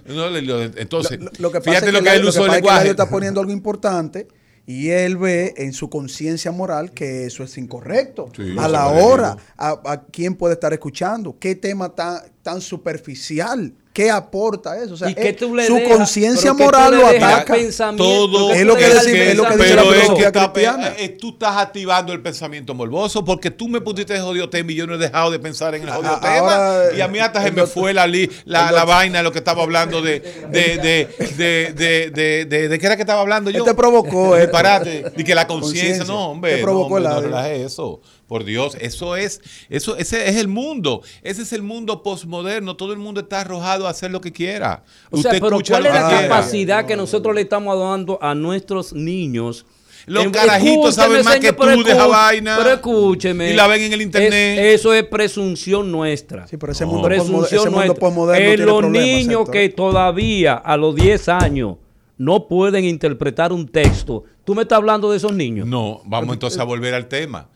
[0.05, 2.43] No, le- lo- entonces, Lo, lo que pasa fíjate es lo que es el uso
[2.43, 2.89] del lenguaje.
[2.91, 4.27] Está poniendo algo importante
[4.69, 8.29] y él ve en su conciencia moral que eso es incorrecto.
[8.35, 13.73] Sí, a la hora, a, a quién puede estar escuchando, qué tema tan, tan superficial,
[13.99, 14.93] qué aporta eso.
[14.93, 17.53] O sea, ¿Y qué eh, tú le su conciencia ¿Pero qué tú moral lo ataca.
[17.53, 18.03] pensamiento?
[18.03, 20.93] Todo ¿Qué Es lo que es lo que dice pero la filosofía cristiana.
[20.97, 24.75] eh, tú estás activando el pensamiento morboso porque tú me pusiste de jodido tema y
[24.75, 26.37] yo no he dejado de pensar en el jodido A- tema.
[26.37, 29.17] ahora, y a mí hasta se el me fue la, li- la, el la vaina
[29.17, 30.21] de lo que estaba hablando de.
[30.21, 33.59] ¿De, de, de, de, de, de- de qué era que estaba hablando yo?
[33.59, 34.47] Él te provocó esto.
[34.47, 35.11] Disparate.
[35.17, 36.05] Y que la conciencia.
[36.05, 36.55] No, hombre.
[36.55, 37.99] Te provocó no, hombre, el no relaje eso.
[38.29, 41.01] Por Dios, eso es, eso, ese es el mundo.
[41.23, 42.77] Ese es el mundo postmoderno.
[42.77, 44.83] Todo el mundo está arrojado a hacer lo que quiera.
[45.09, 46.21] O sea, Usted pero escucha ¿cuál es la quiera.
[46.29, 49.65] capacidad que nosotros le estamos dando a nuestros niños?
[50.05, 52.55] Los Em, carajitos saben más que pero tú de esa vaina.
[52.57, 53.51] Pero escúcheme.
[53.51, 54.59] Y la ven en el internet.
[54.59, 56.47] Es- eso es presunción nuestra.
[56.47, 56.91] Sí, pero ese No.
[56.93, 57.99] mundo, presunción mundo nuestra.
[57.99, 61.77] posmoderno Eh, tiene los niños que todavía a los 10 años
[62.17, 64.23] no pueden interpretar un texto.
[64.45, 65.67] ¿Tú me estás hablando de esos niños?
[65.67, 67.49] No, vamos entonces a volver al tema.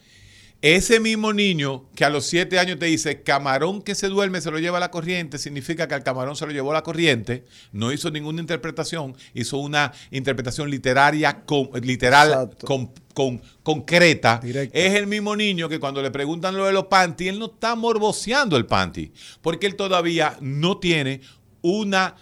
[0.63, 4.49] Ese mismo niño que a los siete años te dice camarón que se duerme se
[4.49, 7.43] lo lleva la corriente, significa que al camarón se lo llevó la corriente,
[7.73, 14.39] no hizo ninguna interpretación, hizo una interpretación literaria, con- literal, con- con- concreta.
[14.71, 17.75] Es el mismo niño que cuando le preguntan lo de los panty, él no está
[17.75, 19.11] morboseando el panty,
[19.41, 21.19] porque él todavía no tiene
[21.61, 22.15] una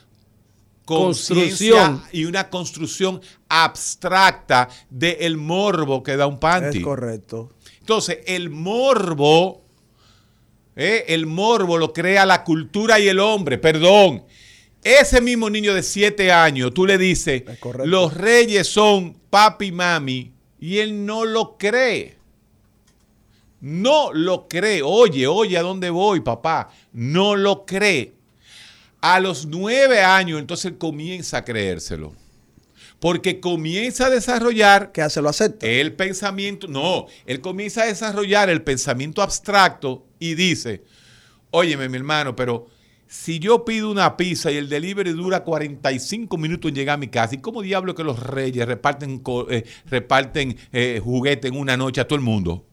[0.83, 2.01] conciencia Construcción.
[2.11, 6.79] y una construcción abstracta del morbo que da un panty.
[6.79, 7.51] Es correcto.
[7.81, 9.61] Entonces, el morbo,
[10.75, 11.05] ¿eh?
[11.09, 13.57] el morbo lo crea la cultura y el hombre.
[13.57, 14.23] Perdón.
[14.83, 17.43] Ese mismo niño de 7 años, tú le dices,
[17.85, 22.15] los reyes son papi y mami, y él no lo cree.
[23.59, 24.81] No lo cree.
[24.81, 26.71] Oye, oye, ¿a dónde voy, papá?
[26.93, 28.13] No lo cree.
[29.01, 32.13] A los nueve años, entonces él comienza a creérselo.
[33.01, 35.23] Porque comienza a desarrollar ¿Qué hace?
[35.23, 35.65] Lo acepta.
[35.65, 40.83] el pensamiento, no, él comienza a desarrollar el pensamiento abstracto y dice,
[41.49, 42.67] óyeme mi hermano, pero
[43.07, 47.07] si yo pido una pizza y el delivery dura 45 minutos en llegar a mi
[47.07, 52.01] casa, ¿y cómo diablo que los reyes reparten, eh, reparten eh, juguete en una noche
[52.01, 52.67] a todo el mundo?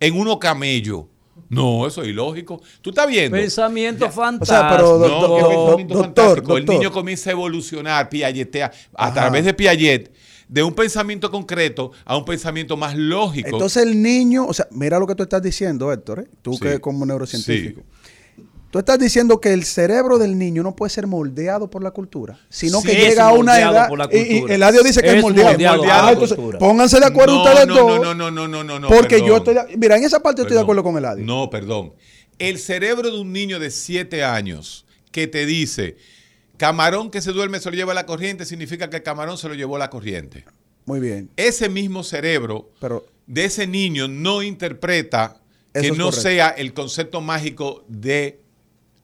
[0.00, 1.10] En uno camello.
[1.48, 2.60] No, eso es ilógico.
[2.80, 3.36] ¿Tú estás viendo?
[3.36, 4.60] Pensamiento O fantástico.
[4.60, 6.56] sea, pero No, do- pensamiento doctor, fantástico.
[6.56, 6.74] El doctor.
[6.80, 9.14] niño comienza a evolucionar, piagetea, a Ajá.
[9.14, 10.12] través de Piaget,
[10.48, 13.48] de un pensamiento concreto a un pensamiento más lógico.
[13.48, 16.28] Entonces el niño, o sea, mira lo que tú estás diciendo, Héctor, ¿eh?
[16.42, 16.60] tú Sí.
[16.60, 17.82] que como neurocientífico.
[18.74, 22.40] Tú estás diciendo que el cerebro del niño no puede ser moldeado por la cultura,
[22.48, 24.50] sino Sí, que llega a una edad y.
[24.50, 25.52] Eladio dice que es, Es moldeado.
[25.52, 26.58] moldeado por la entonces, cultura.
[26.58, 28.00] pónganse de acuerdo no, ustedes no, dos.
[28.02, 28.88] No, no, no, no, no, no.
[28.88, 29.28] porque perdón.
[29.28, 31.24] yo estoy, de- mira, en esa parte estoy de acuerdo con Eladio.
[31.24, 31.92] No, perdón.
[32.40, 35.96] El cerebro de un niño de 7 años que te dice,
[36.56, 39.54] camarón que se duerme se lo lleva la corriente, significa que el camarón se lo
[39.54, 40.46] llevó la corriente.
[40.84, 45.36] Muy bien, Ese mismo cerebro pero de ese niño no interpreta
[45.72, 46.20] que no correcto.
[46.22, 48.40] sea el concepto mágico de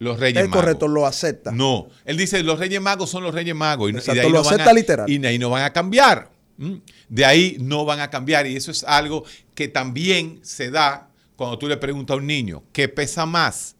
[0.00, 0.62] los Reyes es Magos.
[0.62, 1.52] correcto, lo acepta.
[1.52, 4.32] No, él dice los Reyes Magos son los Reyes Magos y, y Exacto, de ahí
[4.32, 5.08] lo no van acepta a, literal.
[5.10, 6.30] y de ahí no van a cambiar.
[7.08, 9.24] De ahí no van a cambiar y eso es algo
[9.54, 13.76] que también se da cuando tú le preguntas a un niño, ¿qué pesa más?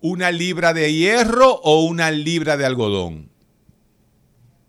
[0.00, 3.28] ¿Una libra de hierro o una libra de algodón?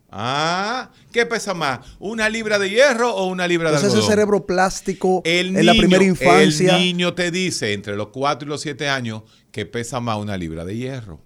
[0.10, 1.80] Ah, ¿qué pesa más?
[2.00, 4.04] ¿Una libra de hierro o una libra de Entonces algodón?
[4.12, 6.76] ese cerebro plástico El en la niño- primera infancia.
[6.76, 10.36] El niño te dice entre los 4 y los 7 años que pesa más una
[10.36, 11.22] libra de hierro.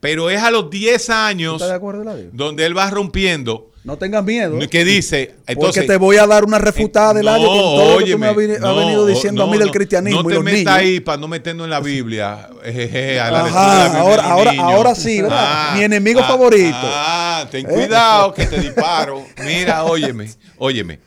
[0.00, 4.58] Pero es a los 10 años ¿Estás de donde él va rompiendo No tengas miedo.
[4.70, 8.06] que dice, entonces porque te voy a dar una refutada de Eladio con todo lo
[8.06, 10.44] que me has venido diciendo a mí no, del no, cristianismo No y te los
[10.44, 10.72] metas niños.
[10.72, 12.48] ahí para no meternos en la Biblia.
[12.64, 13.44] Jejeje, a la Ajá,
[13.84, 15.76] lectura de la Biblia ahora- sí, ¿verdad?
[15.76, 16.78] Mi enemigo ah, favorito.
[16.80, 17.68] Ah, ten ¿Eh?
[17.68, 19.22] cuidado que te disparo.
[19.44, 21.00] Mira, óyeme, óyeme.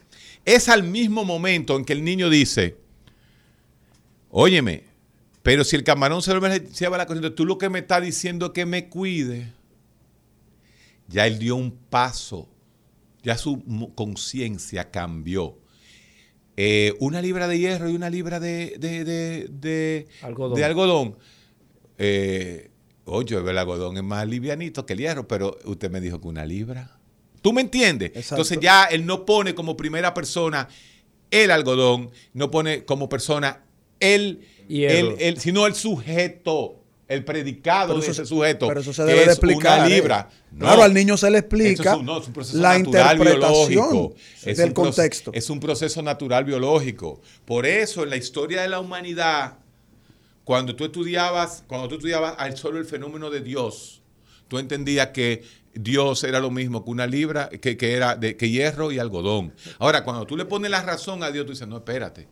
[0.46, 2.78] Es al mismo momento en que el niño dice,
[4.30, 4.84] óyeme,
[5.42, 8.48] pero si el camarón se lo lleva la corriente, tú lo que me estás diciendo
[8.48, 9.52] es que me cuide.
[11.08, 12.48] Ya él dio un paso,
[13.28, 13.62] ya su
[13.94, 15.60] conciencia cambió.
[16.56, 20.08] Eh, una libra de hierro y una libra de, de, de- de-
[20.64, 21.18] Algodón.
[21.98, 22.72] Eh,
[23.06, 26.46] oye, el algodón es más livianito que el hierro, pero usted me dijo que una
[26.46, 27.00] libra.
[27.42, 28.10] ¿Tú me entiendes?
[28.16, 28.36] Exacto.
[28.36, 30.68] Entonces ya él no pone como primera persona
[31.30, 33.64] el algodón, no pone como persona
[34.00, 35.12] el, Hierro.
[35.12, 38.68] el, el- sino el sujeto, el predicado Pero de eso ese se- sujeto.
[38.68, 39.80] Pero eso se que debe de es explicar.
[39.80, 39.96] Una ¿eh?
[39.96, 40.30] libra.
[40.52, 40.60] No.
[40.66, 43.68] Claro, al niño se le explica es un, no, es un proceso la natural interpretación
[43.70, 44.16] biológico.
[44.44, 45.32] Es del un contexto.
[45.34, 47.22] Es un proceso natural biológico.
[47.46, 49.60] Por eso, en la historia de la humanidad,
[50.44, 54.02] cuando tú estudiabas, cuando tú estudiabas al solo el fenómeno de Dios,
[54.48, 55.44] tú entendías que
[55.74, 59.54] Dios era lo mismo que una libra, que, que era de que hierro y algodón.
[59.80, 62.28] Ahora, cuando tú le pones la razón a Dios, tú dices, no, espérate.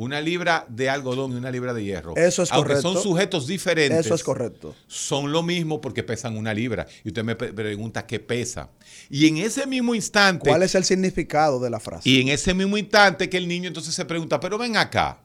[0.00, 2.16] Una libra de algodón y una libra de hierro.
[2.16, 2.94] Eso es Aunque correcto.
[2.94, 4.06] son sujetos diferentes.
[4.06, 4.74] Eso es correcto.
[4.86, 6.86] Son lo mismo porque pesan una libra.
[7.04, 8.70] Y usted me pregunta qué pesa.
[9.10, 10.48] Y en ese mismo instante.
[10.48, 12.08] ¿Cuál es el significado de la frase?
[12.08, 15.20] Y en ese mismo instante que el niño entonces se pregunta, pero ven acá.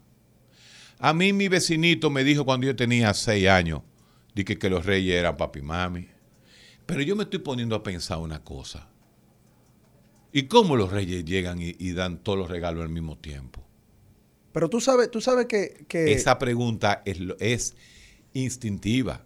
[0.99, 3.82] A mí mi vecinito me dijo cuando yo tenía seis años,
[4.34, 6.09] dije que los reyes eran papi y mami.
[6.86, 8.89] Pero yo me estoy poniendo a pensar una cosa.
[10.34, 13.64] ¿Y cómo los reyes llegan y, y dan todos los regalos al mismo tiempo?
[14.55, 17.75] Pero tú sabes, tú sabes que, que- Esa pregunta es, es
[18.31, 19.21] instintiva.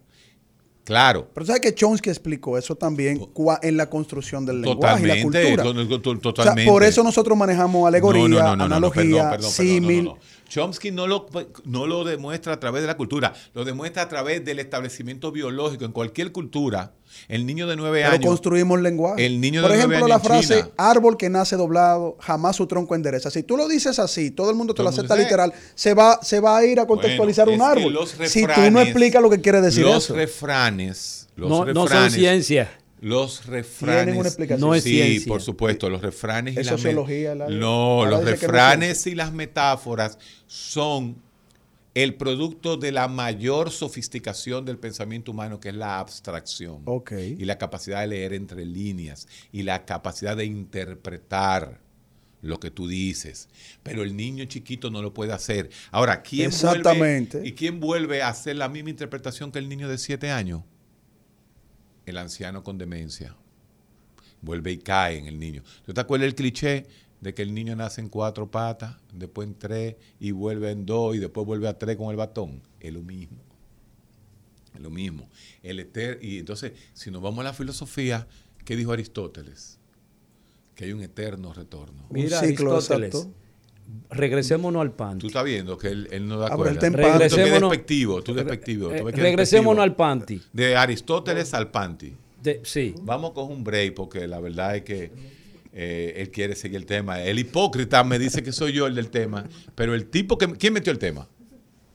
[0.84, 3.21] Claro, pero sabes que Chomsky explicó eso también
[3.61, 6.09] en la construcción del lenguaje y la totalmente, cultura.
[6.09, 6.71] O sea, totalmente.
[6.71, 10.11] por eso nosotros manejamos alegoría, No, no, no, analogía, perdón, perdón, perdón, símil.
[10.47, 11.27] Chomsky no lo,
[11.63, 15.86] no lo demuestra a través de la cultura, lo demuestra a través del establecimiento biológico.
[15.86, 16.95] En cualquier cultura,
[17.28, 18.26] el niño de nueve Pero años.
[18.26, 19.26] construimos lenguaje.
[19.26, 20.70] el niño Por de nueve ejemplo, años la frase China.
[20.78, 23.30] árbol que nace doblado, jamás su tronco endereza.
[23.32, 25.26] Si tú lo dices así, todo el mundo te lo acepta dice.
[25.26, 27.93] literal, se va, se va a ir a contextualizar Bueno, un árbol.
[27.93, 30.15] los Si tú no refranes- explicas lo que quiere decir los eso.
[30.15, 31.28] refranes.
[31.36, 32.72] Los No, no son refranes, ciencia.
[33.01, 34.03] Los refranes.
[34.03, 34.59] Tienen una explicación.
[34.70, 35.28] No es sí, ciencia.
[35.30, 40.17] por supuesto, los refranes y Es las la- No, los no refranes y las metáforas
[40.47, 41.15] son
[42.04, 46.84] el producto de la mayor sofisticación del pensamiento humano, que es la abstracción.
[47.12, 51.82] Y la capacidad de leer entre líneas y la capacidad de interpretar
[52.41, 53.50] lo que tú dices.
[53.84, 55.70] Pero el niño chiquito no lo puede hacer.
[55.91, 57.38] Ahora, ¿quién Exactamente.
[57.39, 60.64] vuelve, ¿y quién vuelve a hacer la misma interpretación que el niño de 7 años?
[62.06, 63.36] El anciano con demencia.
[64.41, 65.64] Vuelve y cae en el niño.
[65.86, 66.86] ¿Tú te acuerdas el cliché
[67.22, 71.15] de que el niño nace en cuatro patas, después en tres y vuelve en dos
[71.15, 72.61] y después vuelve a tres con el batón?
[72.80, 73.38] Es lo mismo.
[74.74, 75.30] Es lo mismo.
[75.63, 78.28] El eter- y entonces, si nos vamos a la filosofía,
[78.65, 79.78] ¿qué dijo Aristóteles?
[80.76, 82.05] Que hay un eterno retorno.
[82.09, 83.34] Mira, un ciclo Aristóteles, exacto.
[84.11, 85.28] regresémonos al Tú panty.
[85.28, 88.89] estás viendo que él, él no da Ah, Tú qué Regresémonos- despectivo, tú despectivo.
[88.89, 90.41] Tú regresémonos al panty.
[90.53, 92.13] De Aristóteles al panty.
[92.41, 92.95] De- sí.
[93.01, 95.11] Vamos con un break porque la verdad es que
[95.82, 97.21] eh, él quiere seguir el tema.
[97.21, 100.47] El hipócrita me dice que soy yo el del tema, pero el tipo que...
[100.57, 101.27] ¿Quién metió el tema?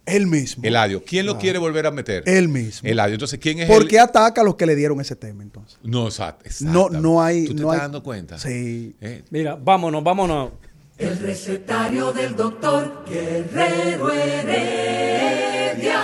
[0.06, 0.62] Él mismo.
[0.64, 1.02] Eladio.
[1.04, 2.22] ¿Quién lo quiere volver a meter?
[2.26, 2.88] Él mismo.
[2.88, 3.14] Eladio.
[3.14, 5.78] Entonces, ¿quién es ¿Por el- qué ataca a los que le dieron ese tema entonces?
[5.82, 6.48] No, exacto.
[6.60, 7.44] No, no hay.
[7.46, 8.38] ¿Tú te no estás hay- dando cuenta?
[8.38, 8.96] Sí.
[9.00, 10.52] Eh, Mira, vámonos, vámonos.
[10.98, 16.00] El recetario del doctor Guerrero Heredia.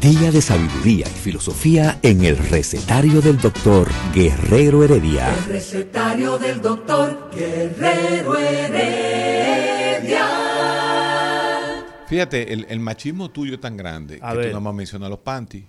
[0.00, 5.28] Día de sabiduría y filosofía en el recetario del doctor Guerrero Heredia.
[5.34, 10.26] El recetario del doctor Guerrero Heredia.
[12.06, 14.46] Fíjate, el, el machismo tuyo es tan grande A que ver.
[14.46, 15.64] tú nada más mencionas los panties.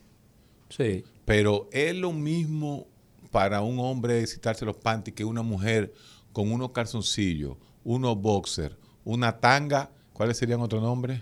[0.70, 1.04] Sí.
[1.26, 2.88] Pero es lo mismo
[3.32, 5.94] para un hombre citarse los panties que una mujer
[6.32, 9.90] con unos calzoncillos, unos boxers, una tanga.
[10.14, 11.22] ¿Cuáles serían otros nombres?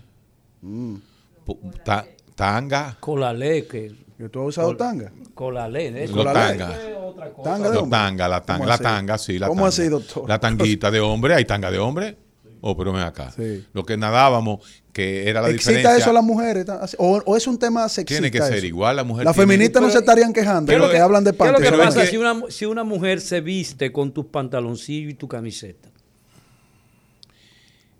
[1.84, 2.06] Ta-
[2.40, 2.96] tanga.
[3.00, 3.94] Colalé, que.
[4.18, 5.12] ¿Yo tú has usado tanga?
[5.34, 6.58] Colalé, Los Colalé.
[6.58, 6.76] tanga.
[6.76, 7.50] es otra cosa.
[7.50, 9.68] Tanga de tanga, la tanga, ¿Cómo la tanga, sí, la ¿Cómo tanga.
[9.68, 10.28] así, doctor?
[10.28, 12.16] La tanguita de hombre, hay tanga de hombre.
[12.62, 13.30] Oh, pero ven acá.
[13.34, 13.64] Sí.
[13.72, 14.60] Lo que nadábamos,
[14.92, 15.96] que era la ¿Excita diferencia.
[16.02, 16.66] eso a las mujeres?
[16.98, 18.66] ¿O, o es un tema sexista Tiene que ser eso?
[18.66, 20.98] igual, la mujer Las feministas no Pero- se estarían quejando ¿Qué es de lo que
[20.98, 23.22] hablan de ¿Qué es lo que Pero pasa es que- si una, si una mujer
[23.22, 25.88] se viste con tus pantaloncillos y tu camiseta?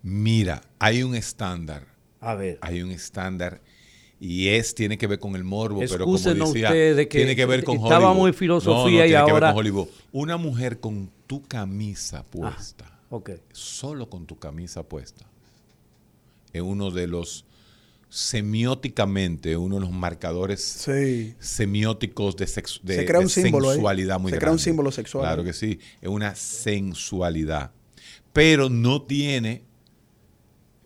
[0.03, 1.85] Mira, hay un estándar.
[2.19, 2.59] A ver.
[2.61, 3.61] Hay un estándar.
[4.23, 7.35] Y es, tiene que ver con el morbo, pero como Excúsenos decía, ustedes que tiene
[7.35, 8.17] que ver con estaba Hollywood.
[8.21, 9.87] muy filosofía No, no, y tiene que ver ahora- con Hollywood.
[10.11, 13.31] Una mujer con tu camisa puesta, Ok.
[13.51, 15.25] solo con tu camisa puesta,
[16.53, 17.45] es uno de los
[18.09, 21.33] semióticamente, uno de los marcadores Sí.
[21.39, 24.91] semióticos de, sex- de- Se crea un de símbolo sensualidad muy Se crea un símbolo
[24.91, 27.71] sexual Claro que sí, es una sensualidad.
[28.33, 29.63] Pero no tiene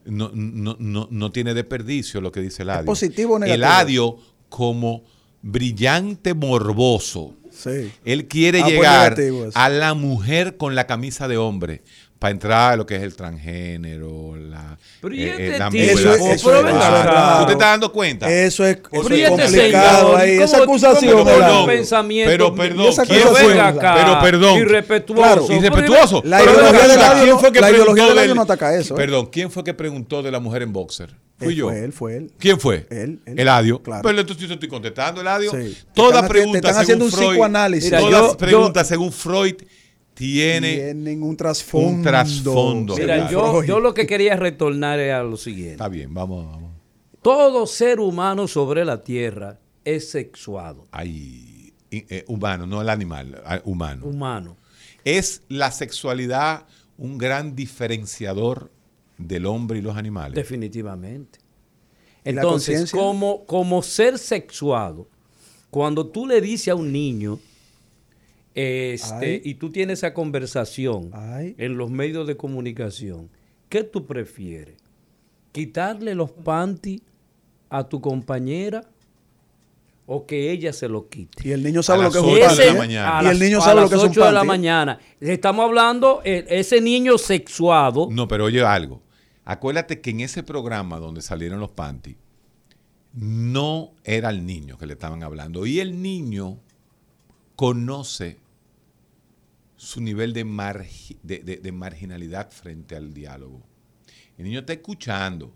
[0.05, 2.85] no, no, no, no tiene desperdicio lo que dice Eladio.
[2.85, 3.55] positivo o negativo?
[3.65, 4.17] Eladio
[4.49, 5.03] como
[5.41, 7.33] brillante morboso.
[7.51, 7.91] Sí.
[8.03, 11.83] Él quiere Ah, pues llegar negativo a la mujer con la camisa de hombre
[12.19, 15.55] para entrar a lo que es el transgénero, la, Pero ¿y eh, eh, la?
[15.55, 17.37] Eso, ambigüedad es- eso Pero es acá.
[17.41, 18.31] ¿Tú te estás dando cuenta?
[18.31, 20.33] Eso es, Pero eso ¿y es complicado ahí.
[20.35, 21.59] ¿Cómo- Esa acusación, que ¿verdad?
[21.61, 23.59] un pensamiento pero perdón, ¿quién fue?
[23.59, 24.57] acá, Pero perdón.
[24.59, 25.21] irrespetuoso.
[25.21, 26.21] Claro, irrespetuoso.
[26.25, 28.35] La Pero ideología del acá, audio ¿quién no- fue que la ideología preguntó del del-
[28.35, 28.97] no ataca eso, ¿eh?
[28.97, 31.09] Perdón, ¿quién fue que preguntó de la mujer en boxer?
[31.37, 31.67] Fui Eh, yo.
[31.67, 32.31] Fue él, fue él.
[32.39, 32.87] ¿Quién fue?
[32.89, 33.37] Él, él.
[33.39, 33.81] Eladio.
[33.83, 34.01] Claro.
[34.03, 35.51] Pero entonces yo te estoy contestando, Eladio.
[35.51, 35.77] Sí.
[35.93, 37.91] Toda Te están pregunta te están haciendo un Freud, psicoanálisis.
[37.91, 39.55] Las preguntas según Freud
[40.15, 41.87] tiene, Tienen un trasfondo.
[41.89, 42.95] un trasfondo.
[42.97, 45.73] Mira, yo, yo lo que quería retornar era lo siguiente.
[45.73, 46.71] Está bien, vamos, vamos.
[47.21, 53.41] Todo ser humano sobre la tierra es sexuado, Ay, y- eh, humano, no el animal,
[53.45, 54.05] ah, humano.
[54.05, 54.57] humano.
[55.03, 56.65] ¿Es la sexualidad
[56.97, 58.71] un gran diferenciador
[59.17, 60.35] del hombre y los animales?
[60.35, 61.39] Definitivamente.
[62.23, 65.07] ¿Y la Entonces, como, como ser sexuado,
[65.69, 67.39] cuando tú le dices a un niño,
[68.55, 69.41] este, Ay.
[69.43, 71.55] y tú tienes esa conversación Ay.
[71.57, 73.29] en los medios de comunicación,
[73.69, 74.77] ¿qué tú prefieres?
[75.51, 77.01] ¿Quitarle los panties
[77.69, 78.83] a tu compañera
[80.05, 81.47] o que ella se lo quite?
[81.47, 82.61] Y el niño sabe A lo que es un panty.
[82.61, 82.65] ¿eh?
[82.67, 84.47] Y el las- niño a sabe lo que es un 8 de la panty.
[84.47, 84.99] mañana.
[85.19, 89.01] Estamos hablando, eh, ese niño sexuado, No, pero oye algo.
[89.45, 92.15] Acuérdate que en ese programa donde salieron los panty,
[93.13, 95.65] no era el niño que le estaban hablando.
[95.65, 96.59] Y el niño
[97.55, 98.37] conoce
[99.85, 103.61] su nivel de, margi- de- de- de marginalidad frente al diálogo.
[104.37, 105.53] El niño está escuchando.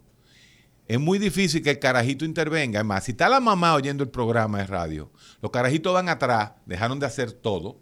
[0.88, 2.80] Es muy difícil que el carajito intervenga.
[2.80, 5.11] Es más, si está la mamá oyendo el programa de radio,
[5.41, 7.80] los carajitos van atrás, dejaron de hacer todo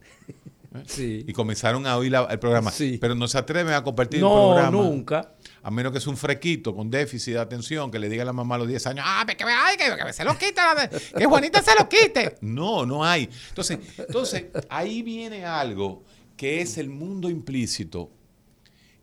[0.86, 1.24] sí.
[1.28, 2.72] y comenzaron a oír la- el programa.
[2.72, 2.98] Sí.
[3.00, 4.72] Pero no se atreven a compartir el no, programa.
[4.72, 5.34] nunca.
[5.64, 8.34] A menos que es un frequito con déficit de atención que le diga a la
[8.34, 11.26] mamá a los 10 años, ah, que, ay, que, que se lo quita, la que
[11.26, 12.38] Juanita se lo quite.
[12.42, 13.30] No, no hay.
[13.50, 16.06] Entonces, entonces, ahí viene algo
[16.38, 18.12] que es el mundo implícito,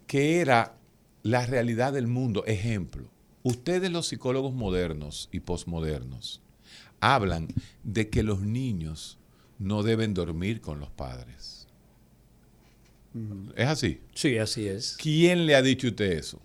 [0.07, 0.79] que era
[1.23, 2.45] la realidad del mundo.
[2.47, 3.11] Ejemplo,
[3.43, 6.41] ustedes los psicólogos modernos y posmodernos
[7.01, 7.49] hablan
[7.83, 9.19] de que los niños
[9.59, 11.67] no deben dormir con los padres.
[13.57, 14.01] ¿Es así?
[14.15, 14.97] Sí, así es.
[15.01, 16.41] ¿Quién le ha dicho usted eso?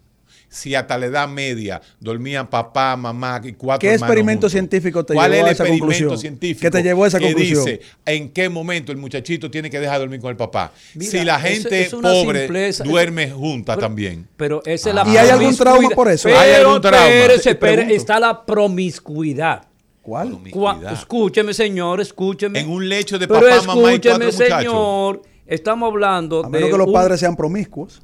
[0.51, 4.51] Si hasta la edad media dormían papá, mamá y cuatro ¿Qué experimento juntos.
[4.51, 6.17] científico te ¿Cuál llevó es a el esa experimento conclusión?
[6.19, 7.65] científico ¿Qué te llevó a esa que conclusión?
[7.65, 10.71] dice en qué momento el muchachito tiene que dejar de dormir con el papá?
[10.95, 12.83] Mira, si la gente es pobre simpleza.
[12.83, 14.27] duerme junta Pero- también.
[14.37, 16.27] Pero esa es la ¿Y hay algún trauma por eso?
[16.27, 17.91] Pero, ¿Hay algún trauma?
[17.91, 19.63] está la promiscuidad.
[20.01, 20.29] ¿Cuál?
[20.29, 20.93] Promiscuidad.
[20.93, 22.61] escúcheme, señor, escúcheme.
[22.61, 24.35] En un lecho de Pero papá, mamá y cuatro muchachos.
[24.35, 25.21] señor.
[25.45, 28.01] Estamos hablando A menos de que los un- padres sean promiscuos.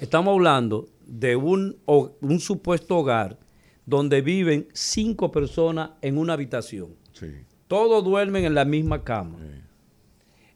[0.00, 3.38] Estamos hablando de un, ho- un supuesto hogar
[3.86, 6.94] donde viven cinco personas en una habitación.
[7.12, 7.26] Sí.
[7.66, 9.38] Todos duermen en la misma cama.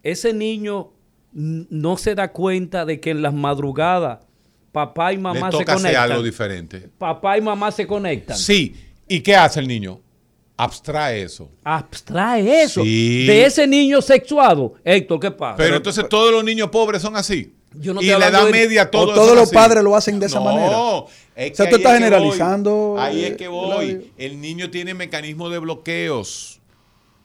[0.03, 0.93] Ese niño
[1.33, 4.21] no se da cuenta de que en las madrugadas
[4.71, 6.11] papá y mamá Le se hacer conectan.
[6.11, 6.91] algo diferente.
[6.99, 8.37] Papá y mamá se conectan.
[8.37, 8.75] Sí.
[9.09, 10.01] ¿Y qué hace el niño?
[10.57, 11.51] Abstrae eso.
[11.65, 12.83] Abstrae eso.
[12.83, 13.27] Sí.
[13.27, 14.75] De ese niño sexuado.
[14.85, 15.57] Héctor, ¿qué pasa?
[15.57, 17.55] Pero entonces todos los niños pobres son así.
[17.75, 19.55] Yo no y la edad de- media o todos los así.
[19.55, 20.67] padres lo hacen de esa No, manera.
[21.37, 22.97] es O sea, tú estás es generalizando.
[22.99, 24.13] Ahí es eh, que voy.
[24.19, 26.61] El niño tiene mecanismo de bloqueos.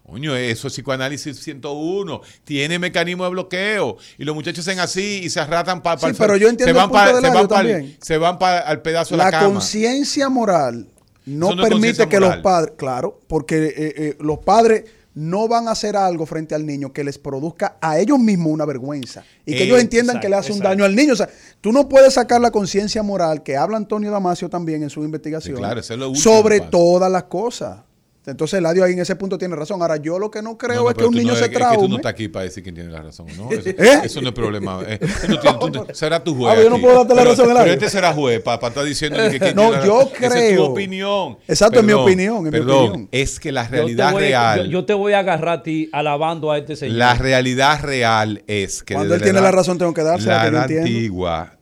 [0.05, 2.21] Coño, eso es psicoanálisis 101.
[2.45, 3.97] Tiene mecanismo de bloqueo.
[4.17, 7.47] Y los muchachos hacen así y se arratan para Sí, pero yo entiendo de Eladio
[7.49, 7.97] también.
[8.01, 9.53] se van para al pedazo de la, La cama.
[9.55, 10.87] conciencia moral
[11.25, 12.35] no permite que moral.
[12.35, 14.85] los padres, claro, porque eh, eh, los padres
[15.17, 18.65] no van a hacer algo frente al niño que les produzca a ellos mismos una
[18.65, 20.69] vergüenza y que Eh, ellos entiendan que le hace un exacto.
[20.69, 21.13] daño al niño.
[21.13, 21.27] O sea,
[21.59, 25.55] tú no puedes sacar la conciencia moral que habla Antonio Damasio también en su investigación
[25.55, 27.79] Sí, claro, eso es lo último sobre todas las cosas.
[28.27, 29.81] Entonces, Eladio ahí en ese punto tiene razón.
[29.81, 31.45] Ahora, yo lo que no creo No, no, es que pero un niño no- se
[31.45, 33.49] es que tú no estás aquí para decir quién tiene la razón, ¿no?
[33.49, 34.01] Eso, ¿Eh?
[34.03, 34.81] eso no es problema.
[34.85, 34.99] eh.
[34.99, 36.57] Tú tú será tu juez.
[36.57, 37.73] Ah, yo no puedo darte la Pero- razón, Pero Eladio.
[37.73, 40.11] este será juez para estar diciendo que quién No, tiene la yo razón.
[40.19, 40.65] Esa es tu creo.
[40.65, 41.37] opinión.
[41.47, 43.09] Exacto, es mi opinión, es mi perdón, opinión.
[43.13, 44.59] es que la Yo realidad voy real.
[44.65, 46.97] Yo, yo te voy a agarrar a ti alabando a este señor.
[46.97, 50.43] La realidad real es que Cuando él tiene edad- la razón, tengo que dársela, La
[50.43, 51.57] que yo edad antigua,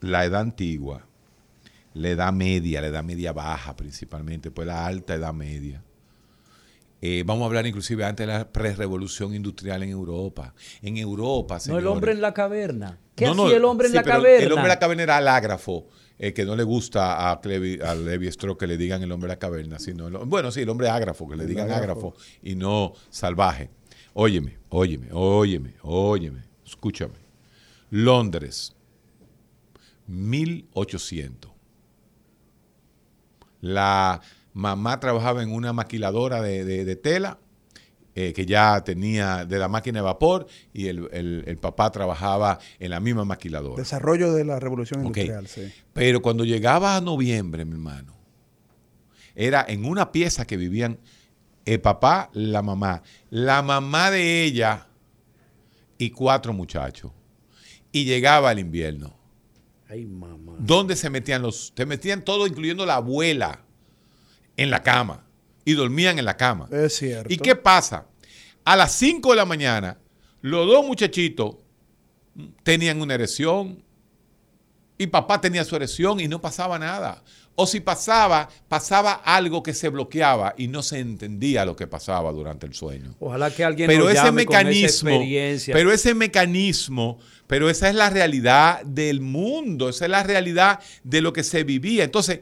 [0.00, 1.02] la edad antigua,
[1.92, 5.82] la edad media, la edad media baja principalmente, pues la alta edad media.
[7.00, 10.52] Eh, vamos a hablar inclusive antes de la pre-revolución industrial en Europa.
[10.82, 12.98] En Europa, no, el hombre en la caverna.
[13.14, 14.44] ¿Qué No, no, hacía el hombre en la caverna?
[14.44, 15.86] El hombre en la caverna era alágrafo,
[16.18, 19.28] eh, que no le gusta a, Clevi, a Levi Strauss que le digan el hombre
[19.28, 22.56] de la caverna, sino el- bueno, sí, el hombre ágrafo, que le digan ágrafo y
[22.56, 23.70] no salvaje.
[24.14, 27.14] Óyeme, óyeme, óyeme, óyeme, escúchame.
[27.90, 28.74] Londres,
[30.08, 31.52] 1800.
[33.60, 34.20] La
[34.58, 37.38] mamá trabajaba en una maquiladora de, de- de tela
[38.16, 42.58] eh, que ya tenía de la máquina de vapor y el, el- el papá trabajaba
[42.80, 43.76] en la misma maquiladora.
[43.80, 45.72] Desarrollo de la revolución industrial, sí.
[45.92, 48.16] Pero cuando llegaba a noviembre, mi hermano,
[49.36, 50.98] era en una pieza que vivían
[51.64, 54.88] el papá, la mamá, la mamá de ella
[55.98, 57.12] y cuatro muchachos.
[57.92, 59.14] Y llegaba el invierno.
[59.88, 60.56] Ay, mamá.
[60.58, 61.72] ¿Dónde se metían los?
[61.76, 63.64] Te metían todo, incluyendo la abuela,
[64.58, 65.24] en la cama.
[65.64, 66.68] Y dormían en la cama.
[66.70, 67.32] Es cierto.
[67.32, 68.06] ¿Y qué pasa?
[68.64, 69.98] A las 5 de la mañana,
[70.42, 71.56] los dos muchachitos
[72.62, 73.82] tenían una erección
[74.98, 77.22] y papá tenía su erección y no pasaba nada.
[77.54, 82.30] O si pasaba, pasaba algo que se bloqueaba y no se entendía lo que pasaba
[82.32, 83.16] durante el sueño.
[83.18, 85.74] Ojalá que alguien Pero nos ese llame con esa mecanismo, experiencia.
[85.74, 91.20] pero ese mecanismo, pero esa es la realidad del mundo, esa es la realidad de
[91.20, 92.04] lo que se vivía.
[92.04, 92.40] Entonces,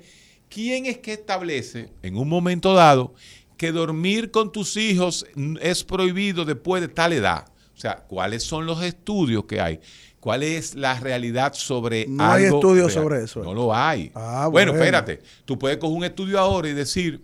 [0.49, 3.15] ¿quién es que establece en un momento dado
[3.57, 5.27] que dormir con tus hijos
[5.61, 7.47] es prohibido después de tal edad?
[7.75, 9.81] O sea, ¿cuáles son los estudios que hay?
[10.21, 13.05] ¿Cuál es la realidad sobre No hay algo estudios real?
[13.05, 13.43] sobre eso.
[13.45, 14.11] No lo hay.
[14.15, 14.85] Ah, bueno, bueno.
[14.85, 15.23] espérate.
[15.45, 17.23] Tú puedes coger un estudio ahora y decir,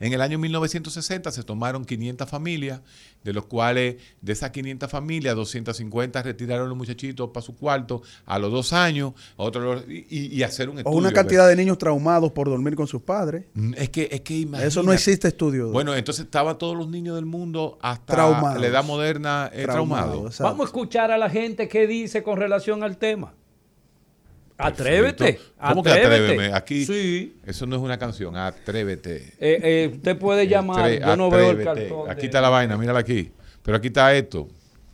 [0.00, 2.80] en el año 1960 se tomaron 500 familias,
[3.26, 8.38] de los cuales de esas 500 familias, 250 retiraron los muchachitos para su cuarto a
[8.38, 10.96] los dos años, otros y, y- hacer un O estudio.
[10.98, 13.46] una cantidad de niños traumados por dormir con sus padres.
[13.54, 14.68] Mm, Es que, es que imagínate.
[14.68, 15.70] Eso no existe estudio.
[15.70, 18.60] Bueno, entonces estaban todos los niños del mundo hasta Traumados.
[18.60, 20.26] la edad moderna eh, traumados.
[20.26, 20.44] exacto.
[20.44, 23.34] Vamos a escuchar a la gente qué dice con relación al tema.
[24.58, 25.38] Atrévete.
[25.68, 26.24] ¿Cómo que atrévete.
[26.24, 26.54] atréveme?
[26.54, 27.36] Aquí, Sí.
[27.46, 29.34] eso no es una canción, atrévete.
[29.38, 30.90] Eh, eh, usted puede llamar.
[30.90, 31.88] Atre- Yo no veo el atrévete.
[31.88, 32.10] cartón.
[32.10, 33.30] Aquí de- está la vaina, mírala aquí.
[33.62, 34.48] Pero aquí está esto.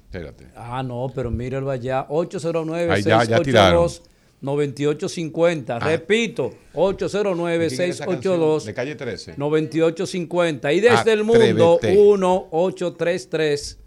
[0.07, 0.47] Espérate.
[0.57, 2.07] Ah, no, pero míralo allá.
[2.09, 3.89] 809 Ahí ya- ya tiraron.
[3.89, 4.03] 682
[4.43, 5.77] 9850.
[5.77, 5.79] Ah.
[5.79, 8.35] Repito, 809 ¿Quién es esa canción?
[8.35, 9.35] 682 De calle 13.
[9.37, 10.73] 9850.
[10.73, 12.03] Y desde el mundo, Atrévete.
[12.03, 13.79] 1833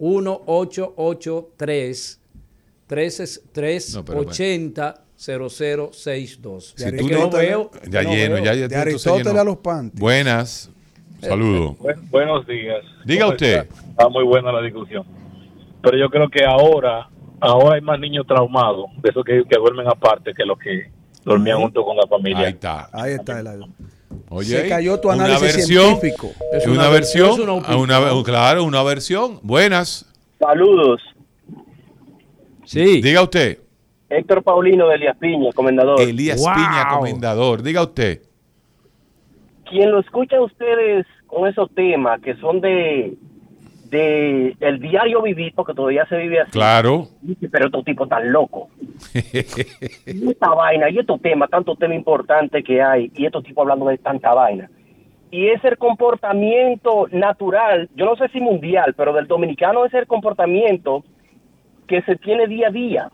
[0.00, 0.76] 1883
[1.14, 1.66] No, pero-
[2.88, 6.74] 380 0062.
[6.76, 7.70] Si tú no- veo.
[7.88, 8.44] Ya no lleno, veo.
[8.44, 10.00] ya, ya De Aristóteles a los panties.
[10.00, 10.70] Buenas.
[11.20, 11.76] Saludos.
[11.78, 12.84] Bu- buenos días.
[13.04, 13.58] Diga ¿Cómo usted.
[13.62, 13.74] está?
[13.90, 15.04] Está muy buena la discusión.
[15.82, 17.08] Pero yo creo que ahora,
[17.40, 20.90] ahora hay más niños traumados, de esos que, que duermen aparte que los que
[21.24, 22.38] dormían junto con la familia.
[22.46, 22.88] Ahí está.
[22.92, 23.64] Ahí está el
[24.30, 26.30] Oye, Se cayó tu una análisis versión, científico.
[26.52, 29.40] Es una, una versión, versión, es una una- claro, una versión.
[29.42, 30.06] Buenas.
[30.38, 31.00] Saludos.
[32.68, 33.00] Sí.
[33.00, 33.58] Diga usted.
[34.10, 36.00] Héctor Paulino de Elías Piña, comendador.
[36.02, 36.54] Elías Wow.
[36.54, 37.62] Piña, comendador.
[37.62, 38.20] Diga usted.
[39.64, 43.14] Quien lo escucha a ustedes con esos temas que son de,
[43.84, 46.52] de el diario vivir, porque todavía se vive así.
[46.52, 47.08] Claro.
[47.50, 48.68] Pero estos tipos tan locos.
[49.14, 53.86] y esta vaina, y estos temas, tanto tema importante que hay, y estos tipos hablando
[53.86, 54.70] de tanta vaina.
[55.30, 60.06] Y es el comportamiento natural, yo no sé si mundial, pero del dominicano es el
[60.06, 61.04] comportamiento
[61.88, 63.10] que se tiene día a día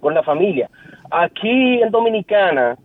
[0.00, 0.68] con la familia.
[1.10, 2.76] Aquí en Dominicana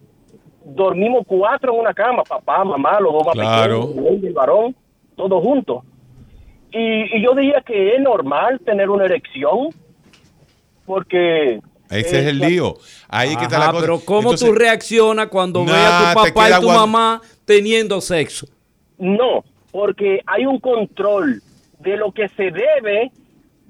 [0.66, 3.88] dormimos cuatro en una cama, papá, mamá, los dos más Claro.
[3.90, 4.76] pequeños, el varón,
[5.16, 5.84] todos juntos.
[6.72, 9.70] Y, y yo diría que es normal tener una erección,
[10.86, 11.60] porque...
[11.90, 12.76] Ese es el lío.
[13.08, 13.82] Ahí que está la cosa.
[13.82, 16.76] pero ¿cómo Entonces, tú reaccionas cuando ves Nah, a tu te papá y tu guan-
[16.76, 18.48] mamá teniendo sexo?
[18.98, 21.42] No, porque hay un control
[21.80, 23.12] de lo que se debe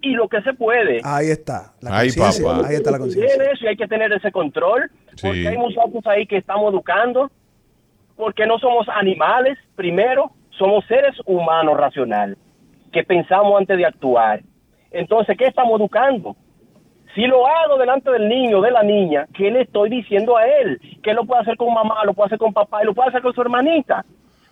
[0.03, 0.99] y lo que se puede.
[1.03, 1.73] Ahí está.
[1.81, 2.67] La papá.
[2.67, 3.35] Ahí está la conciencia.
[3.35, 4.91] Tiene eso y hay que tener ese control,
[5.21, 5.47] porque Sí.
[5.47, 7.31] hay muchachos ahí que estamos educando,
[8.15, 12.37] porque no somos animales, primero, somos seres humanos racionales,
[12.91, 14.41] que pensamos antes de actuar.
[14.91, 16.35] Entonces, ¿qué estamos educando?
[17.15, 20.79] Si lo hago delante del niño, de la niña, ¿qué le estoy diciendo a él?
[21.01, 23.21] Que lo puede hacer con mamá, lo puede hacer con papá y lo puede hacer
[23.21, 24.03] con su hermanita.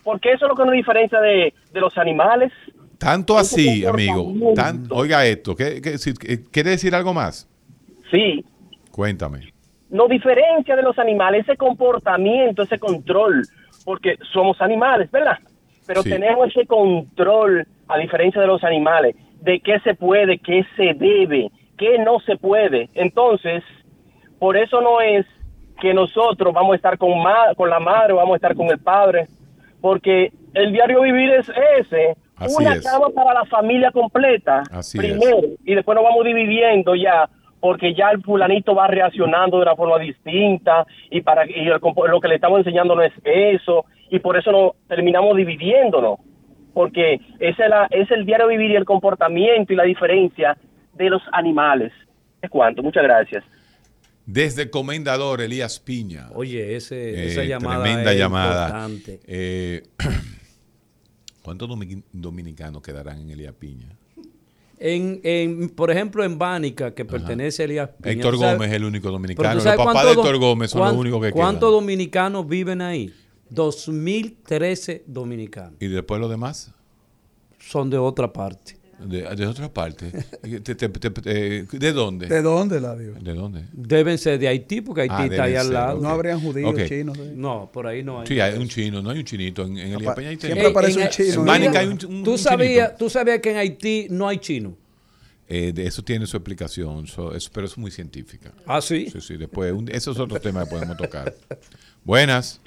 [0.03, 2.51] Porque eso es lo que nos diferencia de, de los animales.
[3.01, 4.31] Tanto así, amigo.
[4.55, 5.55] tan- oiga esto.
[5.55, 7.49] ¿qué- qué- si- qué- ¿Quiere decir algo más?
[8.11, 8.45] Sí,
[8.91, 9.51] Cuéntame.
[9.89, 13.41] nos diferencia de los animales ese comportamiento, ese control,
[13.85, 15.39] porque somos animales, ¿verdad?
[15.87, 16.11] Pero Sí.
[16.11, 21.49] tenemos ese control, a diferencia de los animales, de qué se puede, qué se debe,
[21.79, 22.89] qué no se puede.
[22.93, 23.63] Entonces,
[24.37, 25.25] por eso no es
[25.81, 28.67] que nosotros vamos a estar con, ma- con la madre o vamos a estar con
[28.69, 29.25] el padre,
[29.81, 32.15] porque el diario vivir es ese,
[32.45, 32.83] Así una es.
[32.83, 37.29] cama para la familia completa, Así primero, y después nos vamos dividiendo ya
[37.59, 41.79] porque ya el fulanito va reaccionando de una forma distinta y para y el
[42.09, 46.19] lo que le estamos enseñando no es eso y por eso no terminamos dividiéndonos
[46.73, 50.57] porque ese es, la, es el diario vivir y el comportamiento y la diferencia
[50.93, 51.91] de los animales.
[52.41, 53.43] Es cuanto, muchas gracias.
[54.25, 56.29] Desde Comendador, Elías Piña.
[56.33, 58.67] Oye, ese, Eh, esa llamada tremenda es llamada.
[58.67, 59.19] importante.
[59.27, 59.83] Eh,
[61.43, 63.87] ¿Cuántos domi- dominicanos quedarán en Elías Piña?
[64.77, 68.13] En, en, por ejemplo, en Bánica, que pertenece a Elías Piña.
[68.13, 69.53] Héctor ¿tú sabes- Gómez es el único dominicano.
[69.55, 71.81] Los papás de cuántos Héctor Gómez son los únicos que ¿Cuántos quedan.
[71.81, 73.13] dominicanos viven ahí?
[73.49, 75.73] 2013 dominicanos.
[75.79, 76.71] ¿Y después los demás?
[77.59, 78.77] Son de otra parte.
[79.05, 80.11] De, de otra parte.
[80.41, 82.27] Te- te- te- te- ¿De dónde?
[82.27, 83.13] ¿De dónde, Ladio?
[83.15, 83.63] ¿De dónde?
[83.73, 85.99] Deben ser de Haití, porque Haití Ah, está ahí al lado.
[86.01, 87.17] No habrían judíos, chinos.
[87.17, 87.33] ¿eh?
[87.35, 88.27] No, por ahí no hay.
[88.27, 89.63] Sí, hay un chino, no hay un chinito.
[89.63, 91.55] En, en Elías Peña hay siempre aparece un chino.
[91.55, 92.91] en hay un, un- ¿Tú, un chinito.
[92.99, 94.75] ¿Tú sabías que en Haití no hay chino?
[95.53, 98.53] Eh, de eso tiene su explicación, so- es- pero es muy científica.
[98.65, 99.09] Ah, sí.
[99.11, 101.33] Sí, sí, después, un- eso es otro tema que podemos tocar.
[102.03, 102.61] Buenas,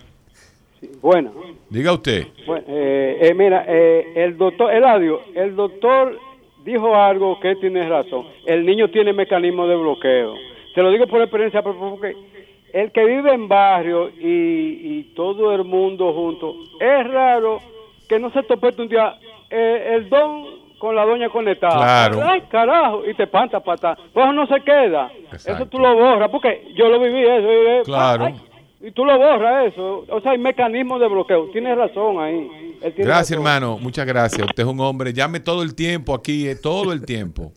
[1.00, 1.32] Bueno,
[1.70, 2.26] diga usted.
[2.46, 6.18] bueno eh, eh, mira, eh, el doctor Eladio, el doctor
[6.64, 8.26] dijo algo que tiene razón.
[8.46, 10.34] El niño tiene mecanismo de bloqueo.
[10.74, 12.16] Te lo digo por experiencia, porque
[12.72, 17.58] el que vive en barrio y, y todo el mundo junto, es raro
[18.08, 19.14] que no se topete un día
[19.50, 22.08] eh, el don con la doña conectada.
[22.08, 22.28] Claro.
[22.28, 23.96] Ay, carajo, y te espanta patar.
[24.12, 25.10] Pues no se queda.
[25.32, 27.50] Eso tú lo borras, porque yo lo viví eso.
[27.50, 28.24] eh, Claro.
[28.26, 28.34] ay,
[28.86, 30.04] y tú lo borras eso.
[30.10, 31.50] O sea, hay mecanismos de bloqueo.
[31.50, 32.48] Tienes razón ahí.
[32.80, 33.46] Tiene Gracias, razón.
[33.46, 33.78] hermano.
[33.78, 34.46] Muchas gracias.
[34.46, 35.12] Usted es un hombre.
[35.12, 37.52] Llame todo el tiempo aquí, eh, todo el tiempo.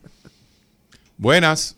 [1.16, 1.77] Buenas.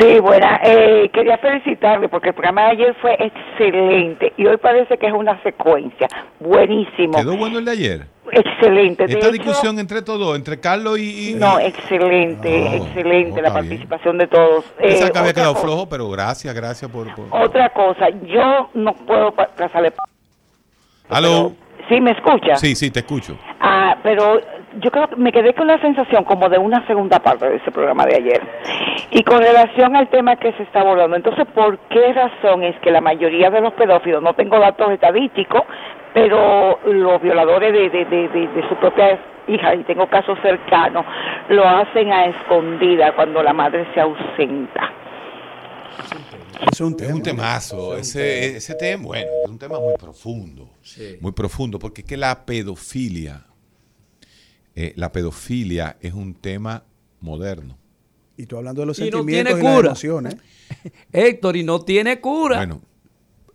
[0.00, 0.60] Sí, buena.
[0.64, 5.12] Eh, quería felicitarle porque el programa de ayer fue excelente y hoy parece que es
[5.12, 6.08] una secuencia.
[6.38, 7.18] Buenísimo.
[7.18, 8.06] ¿Quedó bueno el de ayer?
[8.32, 9.06] Excelente.
[9.06, 11.30] De Esta hecho, discusión entre todos, entre Carlos y...
[11.30, 13.70] y- No, excelente, No, excelente no, la está bien.
[13.70, 14.64] participación de todos.
[14.78, 17.14] Pensaba Eh, que había quedado cosa- flojo, pero gracias, gracias por...
[17.14, 19.92] por- Otra cosa, yo no puedo pa- pasarle.
[21.08, 21.52] ¿Aló?
[21.90, 22.54] ¿Sí me escucha?
[22.54, 23.36] Sí, sí, te escucho.
[23.58, 24.40] Ah, pero
[24.80, 27.72] yo creo que me quedé con la sensación como de una segunda parte de ese
[27.72, 28.40] programa de ayer.
[29.10, 32.92] Y con relación al tema que se está abordando, entonces, ¿por qué razón es que
[32.92, 35.62] la mayoría de los pedófilos, no tengo datos estadísticos,
[36.14, 39.18] pero los violadores de, de, de, de, de su propia
[39.48, 41.04] hija, y tengo casos cercanos,
[41.48, 44.92] lo hacen a escondida cuando la madre se ausenta?
[46.70, 47.14] Es un Es tema.
[47.14, 47.96] un temazo.
[47.96, 50.70] Ese, ese tema, bueno, es un tema muy profundo.
[50.82, 51.16] Sí.
[51.20, 53.46] Muy profundo, porque es que la pedofilia,
[54.74, 56.84] eh, la pedofilia es un tema
[57.20, 57.78] moderno.
[58.36, 59.88] Y tú hablando de los Y no sentimientos tiene y las cura.
[59.88, 60.36] emociones.
[61.12, 62.56] Héctor, y no tiene cura.
[62.58, 62.82] Bueno,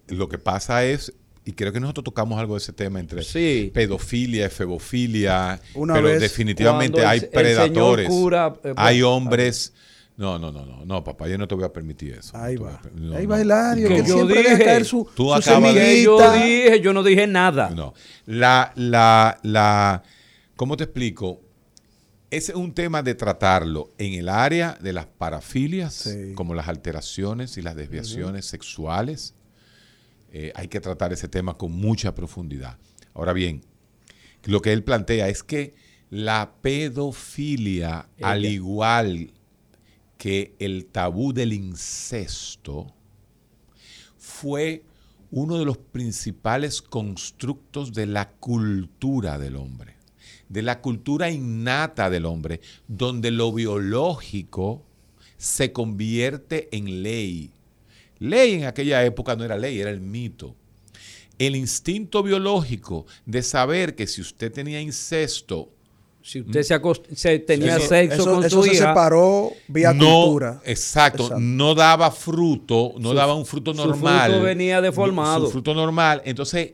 [0.08, 3.72] lo que pasa es, y creo que nosotros tocamos algo de ese tema entre Sí.
[3.74, 9.74] pedofilia, efebofilia, Una pero vez, definitivamente hay el- el señor predadores, cura, eh, hay hombres.
[10.18, 12.38] No, no, no, no, no, papá, yo no te voy a permitir eso.
[12.38, 12.82] Ahí No va.
[12.94, 16.04] no, Ahí va Hilario, Que que yo siempre dije, caer su, tú su acabas de-
[16.04, 17.70] yo dije, yo no dije nada.
[17.72, 17.94] No.
[18.26, 20.04] La, la, la,
[20.56, 21.42] ¿cómo te explico?
[22.32, 26.34] Ese es un tema de tratarlo en el área de las parafilias, Sí.
[26.34, 29.36] como las alteraciones y las desviaciones sexuales.
[30.32, 32.78] Eh, hay que tratar ese tema con mucha profundidad.
[33.14, 33.64] Ahora bien,
[34.46, 35.76] lo que él plantea es que
[36.10, 38.30] la pedofilia, Ella.
[38.32, 39.32] al igual
[40.18, 42.94] que el tabú del incesto,
[44.18, 44.84] fue
[45.32, 49.96] uno de los principales constructos de la cultura del hombre,
[50.50, 54.84] de la cultura innata del hombre, donde lo biológico
[55.38, 57.52] se convierte en ley.
[58.20, 60.56] Ley en aquella época no era ley, era el mito.
[61.38, 65.75] El instinto biológico de saber que si usted tenía incesto,
[66.28, 69.52] Si usted se, acost- se tenía Eso- sexo Eso, con eso su se hija, separó
[69.68, 70.60] vía no, cultura.
[70.66, 71.40] Exacto, Exacto.
[71.40, 74.32] no daba fruto, no Su- daba un fruto su normal.
[74.32, 75.46] fruto venía deformado.
[75.46, 76.24] Su fruto normal.
[76.26, 76.74] Entonces,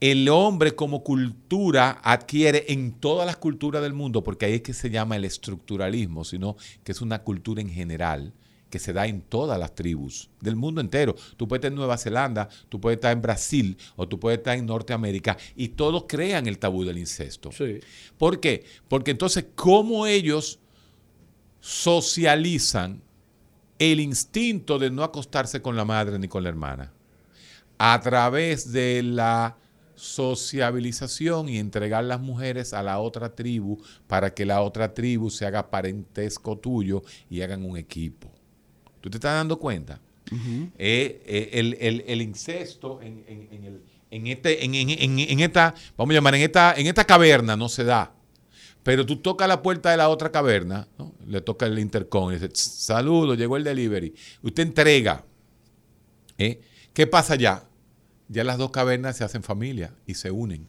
[0.00, 4.72] el hombre como cultura adquiere en todas las culturas del mundo, porque ahí es que
[4.72, 8.32] se llama el estructuralismo, sino que es una cultura en general
[8.70, 11.14] que se da en todas las tribus del mundo entero.
[11.36, 14.56] Tú puedes estar en Nueva Zelanda, tú puedes estar en Brasil o tú puedes estar
[14.56, 17.52] en Norteamérica y todos crean el tabú del incesto.
[17.52, 17.80] Sí.
[18.18, 18.64] ¿Por qué?
[18.88, 20.58] Porque entonces, ¿cómo ellos
[21.60, 23.02] socializan
[23.78, 26.92] el instinto de no acostarse con la madre ni con la hermana?
[27.78, 29.58] A través de la
[29.96, 35.46] sociabilización y entregar las mujeres a la otra tribu para que la otra tribu se
[35.46, 38.35] haga parentesco tuyo y hagan un equipo.
[39.06, 40.00] ¿Tú te estás dando cuenta?
[40.78, 46.12] Eh, eh, el, el- el incesto en, en- en el- en este, en, esta, vamos
[46.12, 48.12] a llamar, en esta, en esta caverna no se da.
[48.82, 51.12] Pero tú tocas la puerta de la otra caverna, ¿no?
[51.26, 54.14] le toca el intercom y dice, "Tss, saludo, llegó el delivery.
[54.42, 55.24] Usted entrega.
[56.38, 56.60] ¿eh?
[56.92, 57.64] ¿Qué pasa ya?
[58.28, 60.66] Ya las dos cavernas se hacen familia y se unen.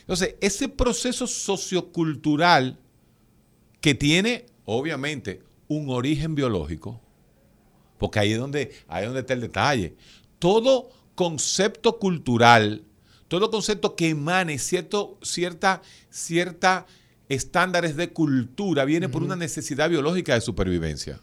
[0.00, 2.78] Entonces, ese proceso sociocultural
[3.80, 7.00] que tiene, obviamente, un origen biológico,
[8.02, 9.94] porque ahí es donde, ahí es donde está el detalle.
[10.40, 12.82] Todo concepto cultural,
[13.28, 16.84] todo concepto que emane cierto, cierta, cierta
[17.28, 21.20] estándares de cultura viene por una necesidad biológica de supervivencia.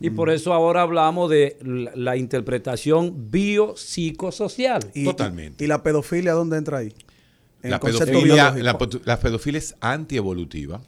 [0.00, 4.90] Y por eso ahora hablamos de la, la interpretación biopsicosocial.
[4.94, 5.62] Y, Totalmente.
[5.62, 6.94] ¿Y la pedofilia dónde entra ahí?
[7.62, 10.80] En La pedofilia, la, la pedofilia es antievolutiva.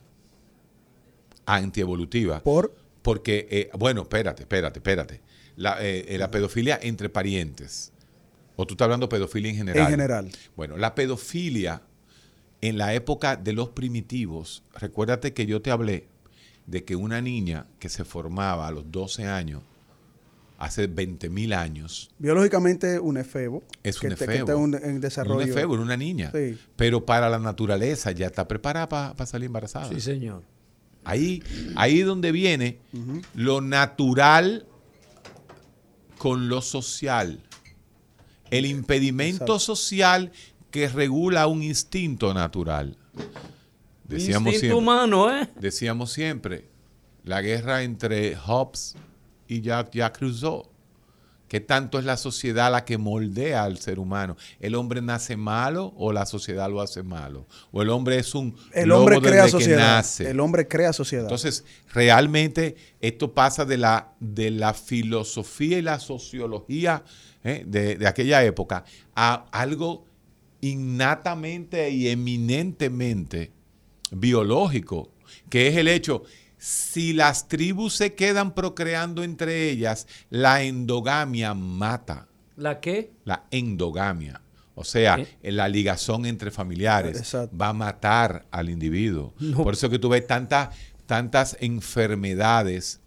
[1.45, 2.41] Antievolutiva.
[2.41, 2.80] ¿Por?
[3.03, 5.21] Porque, eh, bueno, espérate, espérate, espérate.
[5.57, 7.93] La, eh, eh, la pedofilia entre parientes.
[8.57, 9.85] O tú estás hablando de pedofilia en general.
[9.85, 10.31] En general.
[10.57, 11.83] Bueno, la pedofilia
[12.61, 16.09] en la época de los primitivos, recuérdate que yo te hablé
[16.67, 19.63] de que una niña que se formaba a los 12 años,
[20.59, 23.63] hace 20 mil años, Biológicamente un efebo.
[23.83, 24.67] es que un te- que efebo.
[24.67, 25.43] está en, en desarrollo.
[25.43, 26.31] Un efebo, era una niña.
[26.35, 26.59] Sí.
[26.77, 29.89] Pero para la naturaleza ya está preparada para salir embarazada.
[29.89, 30.43] Sí, señor.
[31.05, 31.43] Ahí,
[31.77, 32.79] ahí es donde viene
[33.35, 34.67] lo natural
[36.19, 37.41] con lo social.
[38.51, 39.59] El impedimento Exacto.
[39.61, 40.33] social
[40.71, 42.97] que regula un instinto natural.
[44.05, 45.49] Decíamos Instinto siempre, humano, ¿eh?
[45.59, 46.69] decíamos siempre,
[47.25, 48.97] la guerra entre Hobbes
[49.47, 50.69] y Jacques, Jacques Rousseau.
[51.51, 54.37] ¿Qué tanto es la sociedad la que moldea al ser humano?
[54.61, 57.49] ¿El hombre nace malo o la sociedad lo hace malo?
[57.73, 59.97] ¿O el hombre es un El lobo hombre crea desde que sociedad.
[59.97, 60.31] nace?
[60.31, 61.25] El hombre crea sociedad.
[61.25, 67.03] Entonces, realmente esto pasa de la, de la filosofía y la sociología
[67.43, 67.65] ¿eh?
[67.67, 68.85] de, de aquella época
[69.17, 70.05] a algo
[70.61, 73.51] innatamente y eminentemente
[74.13, 75.11] biológico,
[75.49, 76.23] que es el hecho,
[76.61, 83.13] si las tribus se quedan procreando entre ellas, la endogamia mata ¿La qué?
[83.25, 84.43] la endogamia.
[84.75, 85.53] O sea, ¿Eh?
[85.53, 87.57] la ligazón entre familiares Exacto.
[87.57, 89.33] va a matar al individuo.
[89.39, 89.65] No.
[89.65, 90.77] Por eso que tú ves tantas,
[91.07, 93.01] tantas enfermedades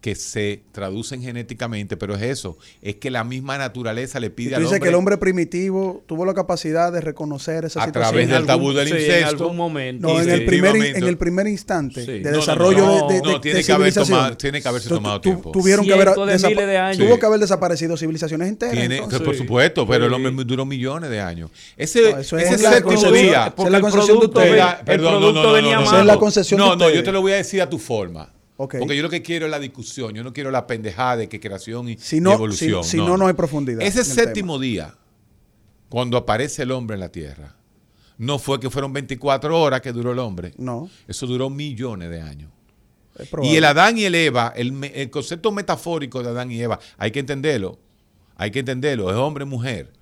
[0.00, 4.64] que se traducen genéticamente, pero es eso, es que la misma naturaleza le pide al
[4.64, 8.10] hombre, que el hombre primitivo tuvo la capacidad de reconocer esa A situación.
[8.12, 9.26] través del En tabú algún- del sí, en incesto.
[9.44, 10.06] algún momento.
[10.06, 12.12] No, en el, primer, en el primer instante Sí.
[12.12, 14.18] de No, no, no, desarrollo no, de, de- no, de- tiene de que haber civilización.
[14.18, 15.50] tomado- tiene que haberse tomado tu- tiempo.
[15.52, 16.98] Tuvieron que haber Cientos de desapa- miles de años.
[16.98, 17.20] Tuvo Sí.
[17.20, 18.74] que haber desaparecido civilizaciones enteras.
[18.74, 19.18] tiene, entonces.
[19.18, 21.50] que por supuesto, pero el hombre duró millones de años.
[21.76, 25.52] Ese, No, eso es ese séptimo día, esa es la de perdón, no, no, no,
[25.52, 26.18] venía no, no, es la
[26.90, 28.32] yo te lo voy a decir a tu forma.
[28.60, 28.76] Ok.
[28.80, 31.38] Porque yo lo que quiero es la discusión, yo no quiero la pendejada de que
[31.40, 32.82] creación y, Si no- y evolución.
[32.84, 34.94] si- si no, no hay profundidad Ese séptimo día,
[35.88, 37.54] cuando aparece el hombre en la tierra,
[38.18, 40.52] no fue que fueron 24 horas que duró el hombre.
[40.58, 42.50] No, Eso duró millones de años.
[43.42, 47.10] Y el Adán y el Eva, el, el concepto metafórico de Adán y Eva, hay
[47.10, 47.78] que entenderlo.
[48.36, 49.92] Hay que entenderlo, es hombre y mujer.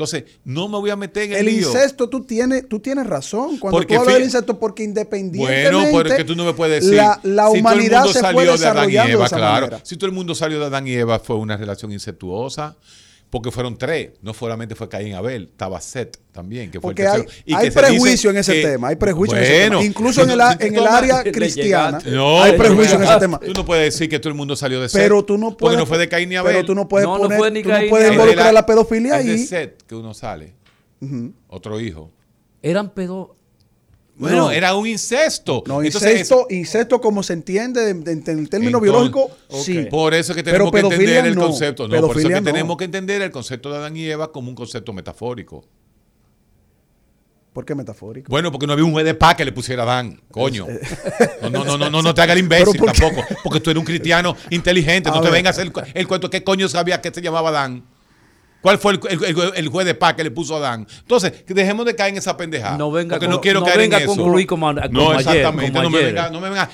[0.00, 1.68] Entonces, no me voy a meter en el, El lío.
[1.68, 5.98] incesto, tú tienes, tú tienes razón cuando Porque tú hablas del incesto, porque independientemente Bueno,
[5.98, 6.96] pero es que tú no me puedes decir.
[6.96, 9.66] la, la si humanidad todo el mundo se fue salió de Adán y Eva, claro.
[9.66, 9.80] manera.
[9.84, 12.76] Si todo el mundo salió de Adán y Eva fue una relación incestuosa,
[13.30, 17.02] porque fueron tres, no solamente fue Caín y Abel, estaba Seth también, que fue Porque
[17.02, 17.42] el hay, tercero.
[17.46, 19.84] Y hay que se prejuicio en ese que- tema, hay prejuicio en ese Bueno, tema.
[19.88, 21.98] Incluso en el, si en el área cristiana.
[22.06, 23.38] No, hay prejuicio en ese tema.
[23.38, 25.00] Tú no puedes decir que todo el mundo salió de Seth.
[25.00, 26.54] Pero tú no Porque puedes, no fue de Caín y Abel.
[26.54, 28.66] pero tú no puedes No, no poner, fue ni tú Caín ni puedes involucrar la
[28.66, 29.46] pedofilia es de ahí.
[29.46, 30.54] Seth que uno sale.
[31.48, 32.10] Otro hijo.
[32.62, 33.36] Eran pedo...
[34.20, 34.50] Bueno, No.
[34.50, 35.64] era un incesto.
[35.66, 39.86] No, Entonces, incesto, incesto como se entiende en, en- en el término Entonces, biológico, sí.
[39.90, 41.40] Por eso que Pero tenemos que entender el no.
[41.46, 41.88] concepto.
[41.88, 44.54] No, por eso que tenemos que entender el concepto de Adán y Eva como un
[44.54, 45.64] concepto metafórico.
[47.52, 48.30] ¿Por qué metafórico?
[48.30, 50.66] Bueno, porque no había un juez de paz que le pusiera Adán, coño.
[51.42, 53.84] No, no, no, no, no, no te hagas el imbécil tampoco, porque tú eres un
[53.86, 57.48] cristiano inteligente, A no te vengas el, el cuento, ¿qué coño sabía que se llamaba
[57.48, 57.84] Adán?
[58.62, 60.86] ¿Cuál fue el, el- el- el juez de paz que le puso a Adán?
[61.00, 62.76] Entonces, dejemos de caer en esa pendejada.
[62.76, 64.14] No venga porque con- no quiero no caer venga en a eso.
[64.16, 65.72] concluir como como no, ayer, exactamente.
[65.72, 66.70] como no, me venga, no me venga.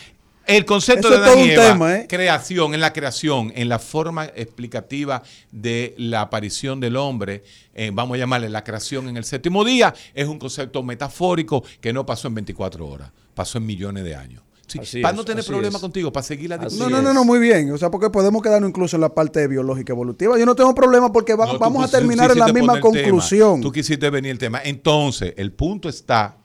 [0.47, 2.07] El concepto Eso de y Eva, tema, ¿eh?
[2.09, 7.43] creación, en la creación, en la forma explicativa de la aparición del hombre,
[7.75, 11.93] eh, vamos a llamarle la creación en el séptimo día, es un concepto metafórico que
[11.93, 14.43] no pasó en 24 horas, pasó en millones de años.
[14.67, 15.81] Sí, Así para es, no tener problema es.
[15.81, 16.91] contigo, para seguir la discusión.
[16.91, 17.71] No, no, no, no, muy bien.
[17.73, 20.37] O sea, porque podemos quedarnos incluso en la parte biológica evolutiva.
[20.39, 22.81] Yo no tengo problema porque va- No, tú vamos a terminar en la misma tema.
[22.81, 23.61] conclusión.
[23.61, 24.61] Tú quisiste venir el tema.
[24.65, 26.39] Entonces, el punto está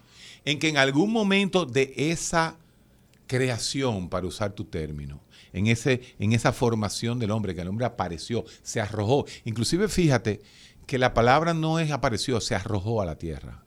[0.45, 2.57] en que en algún momento de esa
[3.27, 5.21] creación, para usar tu término,
[5.53, 9.25] en, ese, en esa formación del hombre, que el hombre apareció, se arrojó.
[9.45, 10.41] Inclusive fíjate
[10.85, 13.63] que la palabra no es apareció, se arrojó a la tierra.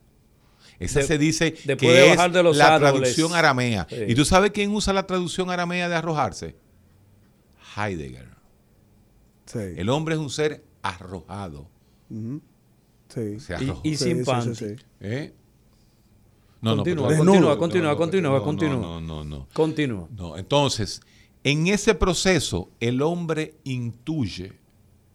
[0.78, 2.92] Esa De- se dice que de es bajar de los la árboles.
[3.14, 3.86] traducción aramea.
[3.88, 3.96] Sí.
[4.08, 6.56] ¿Y tú sabes quién usa la traducción aramea de arrojarse?
[7.76, 8.28] Heidegger.
[9.46, 9.58] Sí.
[9.76, 11.68] El hombre es un ser arrojado.
[13.08, 13.38] sí.
[13.40, 13.80] Se Y, arrojó.
[13.84, 14.54] y Sí, sin sí, panty.
[14.54, 14.84] sí, sí.
[15.00, 15.32] ¿Eh?
[16.60, 18.76] No, Continúa, continúa, no, continúa, no, continúa, no, continúa.
[18.80, 19.48] No, no, no.
[19.52, 20.08] Continúa.
[20.16, 21.02] No, entonces,
[21.42, 24.52] en ese proceso, el hombre intuye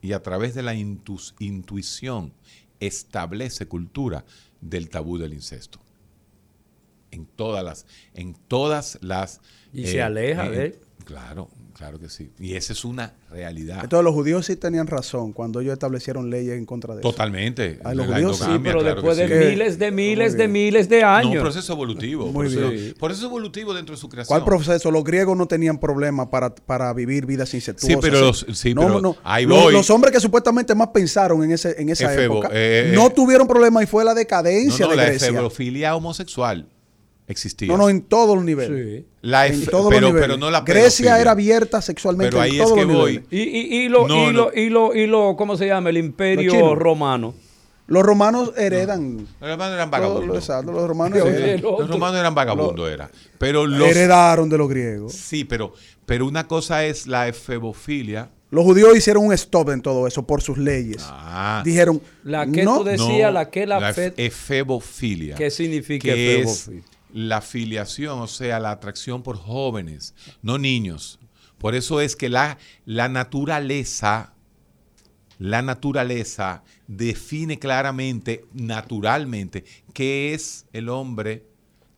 [0.02, 2.34] y a través de la intu- intuición
[2.80, 4.24] establece cultura
[4.62, 5.80] del tabú del incesto.
[7.12, 9.42] En todas las, en todas las.
[9.74, 10.80] Y se aleja en- de él.
[11.06, 11.50] Claro,
[11.80, 12.30] claro que sí.
[12.38, 13.80] Y esa es una realidad.
[13.82, 17.10] Entonces los judíos sí tenían razón cuando ellos establecieron leyes en contra de eso.
[17.10, 17.80] Totalmente.
[17.86, 19.50] A los La judíos sí, pero claro después de sí.
[19.50, 21.42] miles de miles de miles de No, un años.
[21.42, 22.26] proceso evolutivo.
[22.26, 22.94] Muy por eso- bien.
[23.00, 24.28] Proceso evolutivo dentro de su creación.
[24.38, 24.92] ¿Cuál proceso?
[24.92, 27.96] Los griegos no tenían problema para, para vivir vidas incestuosas.
[27.96, 29.16] Sí, pero los- sí, no, pero no.
[29.24, 29.72] ahí Los- voy.
[29.74, 33.14] Los, hombres que supuestamente más pensaron en, ese, en esa Efebo, época eh, no eh.
[33.16, 35.30] tuvieron problema y fue la No, decadencia no, de la Grecia.
[35.30, 36.68] efebofilia homosexual
[37.30, 37.68] existía.
[37.70, 39.02] No, no, en todos los niveles.
[39.02, 39.06] Sí.
[39.22, 40.28] La En todos los pero, niveles.
[40.28, 43.12] pero no la Grecia era abierta sexualmente Pero ahí en es todos que los voy.
[43.12, 43.28] niveles.
[43.32, 43.38] Y,
[43.78, 44.52] y, y lo, No, y, lo, no.
[44.54, 45.90] y lo, y lo, ¿cómo se llama?
[45.90, 47.34] El imperio romano.
[47.88, 49.26] Los romanos heredan.
[49.42, 50.38] Los romanos eran vagabundos.
[50.38, 51.28] exacto, los romanos Sí.
[51.28, 51.50] heredan.
[51.50, 51.80] el otro.
[51.80, 53.10] Los romanos eran vagabundos, era.
[53.40, 53.90] Pero los...
[53.90, 55.14] heredaron de los griegos.
[55.14, 55.74] Sí, pero,
[56.06, 58.30] pero una cosa es la efebofilia.
[58.52, 61.04] Los judíos hicieron un stop en todo eso por sus leyes.
[61.08, 65.36] Ah, Dijeron, La que no, tú decías, no, la que la, la fe- efebofilia.
[65.36, 66.84] ¿Qué significa que es efebofilia?
[67.14, 71.20] La filiación, o sea, la atracción por jóvenes, no niños.
[71.58, 74.34] Por eso es que la, la naturaleza,
[75.38, 81.46] la naturaleza define claramente, naturalmente, qué es el hombre,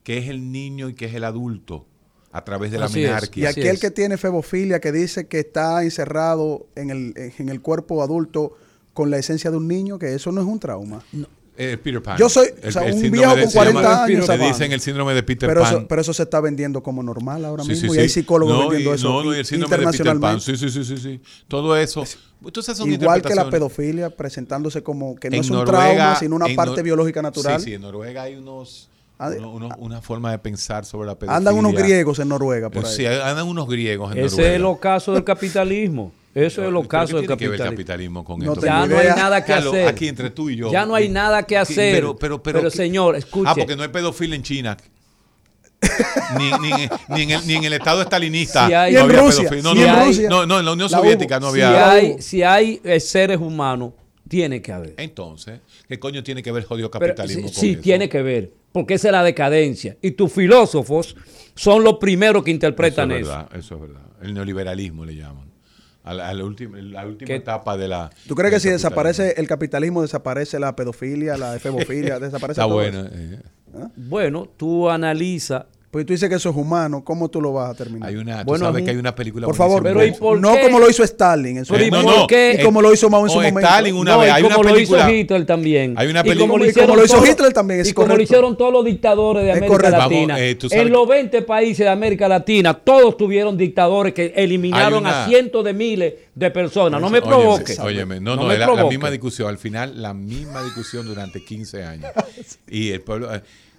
[0.03, 1.85] qué es el niño y qué es el adulto
[2.31, 3.31] a través de la Así es.
[3.35, 3.79] Y aquel es.
[3.79, 8.57] que tiene febofilia, que dice que está encerrado en el, en el cuerpo adulto
[8.93, 11.03] con la esencia de un niño, que eso no es un trauma.
[11.57, 12.17] Eh, Peter Pan.
[12.17, 14.71] Yo soy, o sea, un síndrome viejo de- con se llama- 40 años, Le dicen
[14.71, 15.73] el síndrome de Peter Pero Pan.
[15.75, 18.21] eso, pero eso se está vendiendo como normal ahora Sí, mismo sí, y hay sí.
[18.21, 20.15] psicólogos no, vendiendo y, eso no, no, y el síndrome de Peter Pan.
[20.15, 20.57] internacionalmente.
[20.57, 21.21] Sí, sí, sí, sí, sí.
[21.47, 22.03] Todo eso.
[22.43, 26.15] Entonces son Igual que la pedofilia, presentándose como que no En es un Noruega- trauma,
[26.15, 27.59] sino una parte Nor- biológica natural.
[27.59, 28.87] Sí, sí, en Noruega hay unos,
[29.19, 31.35] Ah, uno- uno- una forma de pensar sobre la pedofilia.
[31.37, 32.95] Andan unos griegos en Noruega por ahí.
[32.95, 34.49] Sí, andan unos griegos en Ese Noruega.
[34.51, 36.11] es el ocaso del capitalismo.
[36.33, 38.23] Eso es ¿Pero ocaso qué del tiene que ver el capitalismo.
[38.23, 38.65] capitalismo con No esto?
[38.65, 39.87] Ya no hay nada que Carlos, hacer.
[39.87, 40.71] Aquí entre tú y yo.
[40.71, 41.93] Ya no hay nada que hacer.
[41.95, 43.49] Pero, pero, pero, Pero, señor, escuche.
[43.49, 44.77] Ah, porque no hay pedofilia en China.
[46.37, 46.71] ni, ni,
[47.09, 49.49] ni en el, ni en el estado estalinista Si hay- no había Rusia.
[49.63, 50.29] No, no, en no, Rusia.
[50.29, 51.47] no, no, en la Unión La Soviética hubo.
[51.47, 51.91] no si había.
[51.91, 53.93] hay, si hay eh, seres humanos,
[54.27, 54.93] tiene que haber.
[54.97, 57.81] Entonces, ¿qué coño tiene que ver el jodido Pero capitalismo sí, con sí, eso?
[57.81, 58.51] tiene que ver.
[58.71, 59.97] Porque esa es la decadencia.
[60.01, 61.15] Y tus filósofos
[61.55, 63.19] son los primeros que interpretan eso.
[63.19, 63.33] Es eso.
[63.39, 64.01] verdad, eso es verdad.
[64.21, 65.50] El neoliberalismo le llaman.
[66.03, 67.35] A la, a la última, la última ¿Qué?
[67.35, 68.09] etapa de la.
[68.27, 72.73] ¿Tú crees que si desaparece el capitalismo, desaparece la pedofilia, la efebofilia, desaparece Está todo
[72.75, 73.01] bueno.
[73.01, 73.09] eso?
[73.13, 73.39] eh.
[73.95, 75.67] Bueno, tú analiza.
[75.91, 78.07] Pues tú dices que eso es humano, ¿cómo tú lo vas a terminar?
[78.07, 80.25] Hay una, tú Bueno, sabes es que hay una película Por favor, Pero ¿y buenísima.
[80.25, 80.61] por no qué?
[80.61, 82.15] como lo hizo Stalin en su Pero ¿y momento.
[82.15, 82.57] por qué?
[82.57, 83.59] Y como lo hizo Mao en su O momento.
[83.59, 84.29] Stalin una No, vez.
[84.29, 84.99] y Hay como una lo película.
[85.01, 85.93] hizo Hitler también.
[85.97, 87.89] Hay una Y película- como lo Y hicieron como lo hizo todos- Hitler también, es
[87.89, 89.97] Y como lo hicieron todos los dictadores de Es América correcto.
[89.97, 90.33] Latina.
[90.35, 90.41] Vamos,
[90.73, 95.27] eh, en los 20 países de América Latina, todos tuvieron dictadores que eliminaron una- a
[95.27, 97.01] cientos de miles de personas.
[97.01, 97.75] No me Óyeme, provoque.
[97.81, 99.49] Óyeme, no, No no, es la, misma discusión.
[99.49, 102.09] Al final, la misma discusión durante 15 años.
[102.69, 103.29] Y el pueblo.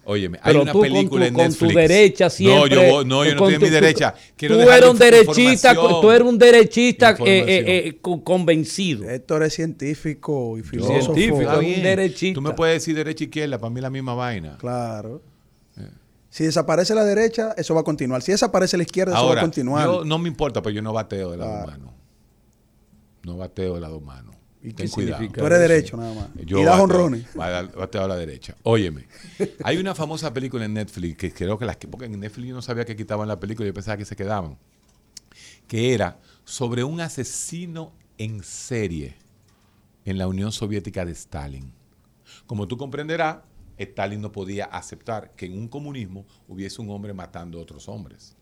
[0.03, 1.73] Eh, óyeme, hay Pero una tú con película tu- en con Netflix.
[1.73, 2.59] tu derecha siempre.
[2.61, 4.15] No, yo, no, yo eh, no estoy en mi tu- derecha.
[4.37, 9.09] Quiero tú eres un derechista, tú eres un derechista eh, eh, eh, convencido.
[9.09, 11.15] Héctor es científico y filósofo.
[11.15, 11.59] Científico.
[11.59, 12.35] Un derechista.
[12.35, 14.57] Tú me puedes decir derecha e izquierda, para mí es la misma vaina.
[14.59, 15.23] Claro.
[16.31, 18.23] Si desaparece la derecha, eso va a continuar.
[18.23, 19.85] Si desaparece la izquierda, eso va a continuar.
[19.87, 21.67] yo no me importa, pero yo no bateo del lado Claro.
[21.69, 21.95] humano.
[23.25, 24.33] No bateo del lado humano.
[24.63, 25.17] ¿Y Ten qué cuidado.
[25.19, 25.69] significa Tú eres eso?
[25.69, 26.29] derecho nada más.
[26.47, 27.27] Yo y das honrones.
[27.35, 28.57] Bateo a la derecha.
[28.63, 29.09] Óyeme,
[29.65, 32.55] hay una famosa película en Netflix que creo que las que, porque en Netflix yo
[32.55, 34.57] no sabía que quitaban la película, yo pensaba que se quedaban,
[35.67, 39.17] que era sobre un asesino en serie
[40.05, 41.73] en la Unión Soviética de Stalin.
[42.47, 43.39] Como tú comprenderás,
[43.79, 48.37] Stalin no podía aceptar que en un comunismo hubiese un hombre matando a otros hombres.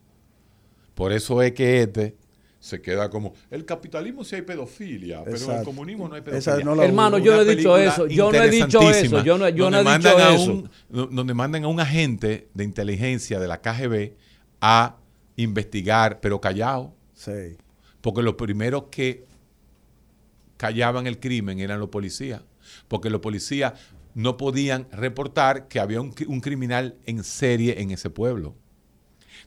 [0.93, 2.15] Por eso es que este
[2.61, 6.51] se queda como, el capitalismo sí hay pedofilia, pero en el comunismo no hay Esa
[6.51, 6.63] pedofilia.
[6.65, 8.05] no la Hermano, yo no he dicho eso.
[8.07, 9.23] Yo no he dicho eso.
[9.23, 10.53] Yo no, yo no he dicho mandan a eso.
[10.53, 14.13] un- do- donde mandan a un agente de inteligencia de la KGB
[14.61, 14.95] a
[15.37, 17.57] investigar, pero callado, Sí.
[17.99, 19.25] porque los primeros que
[20.57, 22.41] callaban el crimen eran los policías,
[22.87, 23.73] porque los policías
[24.13, 26.11] no podían reportar que había un
[26.41, 28.53] criminal en serie en ese pueblo.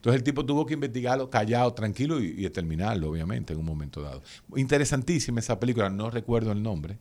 [0.04, 4.02] Entonces el tipo tuvo que investigarlo callado, tranquilo y, y terminarlo, obviamente, en un momento
[4.02, 4.22] dado.
[4.54, 6.98] Interesantísima esa película, no recuerdo el nombre.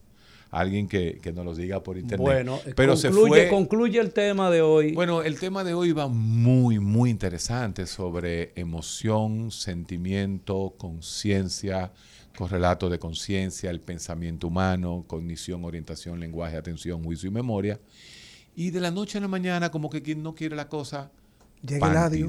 [0.50, 2.26] Alguien que, que nos lo diga por internet.
[2.26, 3.50] Bueno, pero se concluye, fue.
[3.50, 4.94] concluye el tema de hoy.
[4.94, 11.92] Bueno, el tema de hoy va muy, muy interesante sobre emoción, sentimiento, conciencia,
[12.38, 17.82] correlato de conciencia, el pensamiento humano, cognición, orientación, lenguaje, atención, juicio y memoria.
[18.56, 21.12] Y de la noche a la mañana, como que quien no quiere la cosa,
[21.68, 22.28] Llega el adio.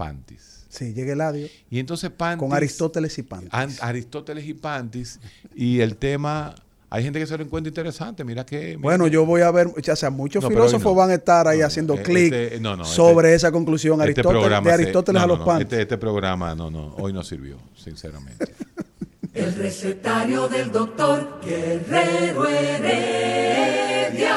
[0.00, 0.38] Pantis.
[0.38, 0.66] Pantis.
[0.70, 1.48] Sí, llega el adio.
[1.70, 2.38] Y entonces Pantis.
[2.48, 3.50] Con Aristóteles y Pantis.
[3.52, 5.18] An- Aristóteles y Pantis.
[5.54, 6.54] Y el tema
[6.92, 8.24] hay gente que se lo encuentra interesante.
[8.24, 8.60] Mira que.
[8.68, 10.94] mira Bueno, que- yo voy a ver, o sea, muchos No, filósofos no.
[10.94, 13.94] van a estar ahí No, haciendo eh, clic este- no, no, este- sobre esa conclusión.
[14.00, 15.60] este Aristóteles, programa de Aristóteles no, a los.
[15.60, 18.46] Este, este programa, no, no, hoy no sirvió, sinceramente.
[19.34, 24.36] El recetario del doctor Guerrero Heredia.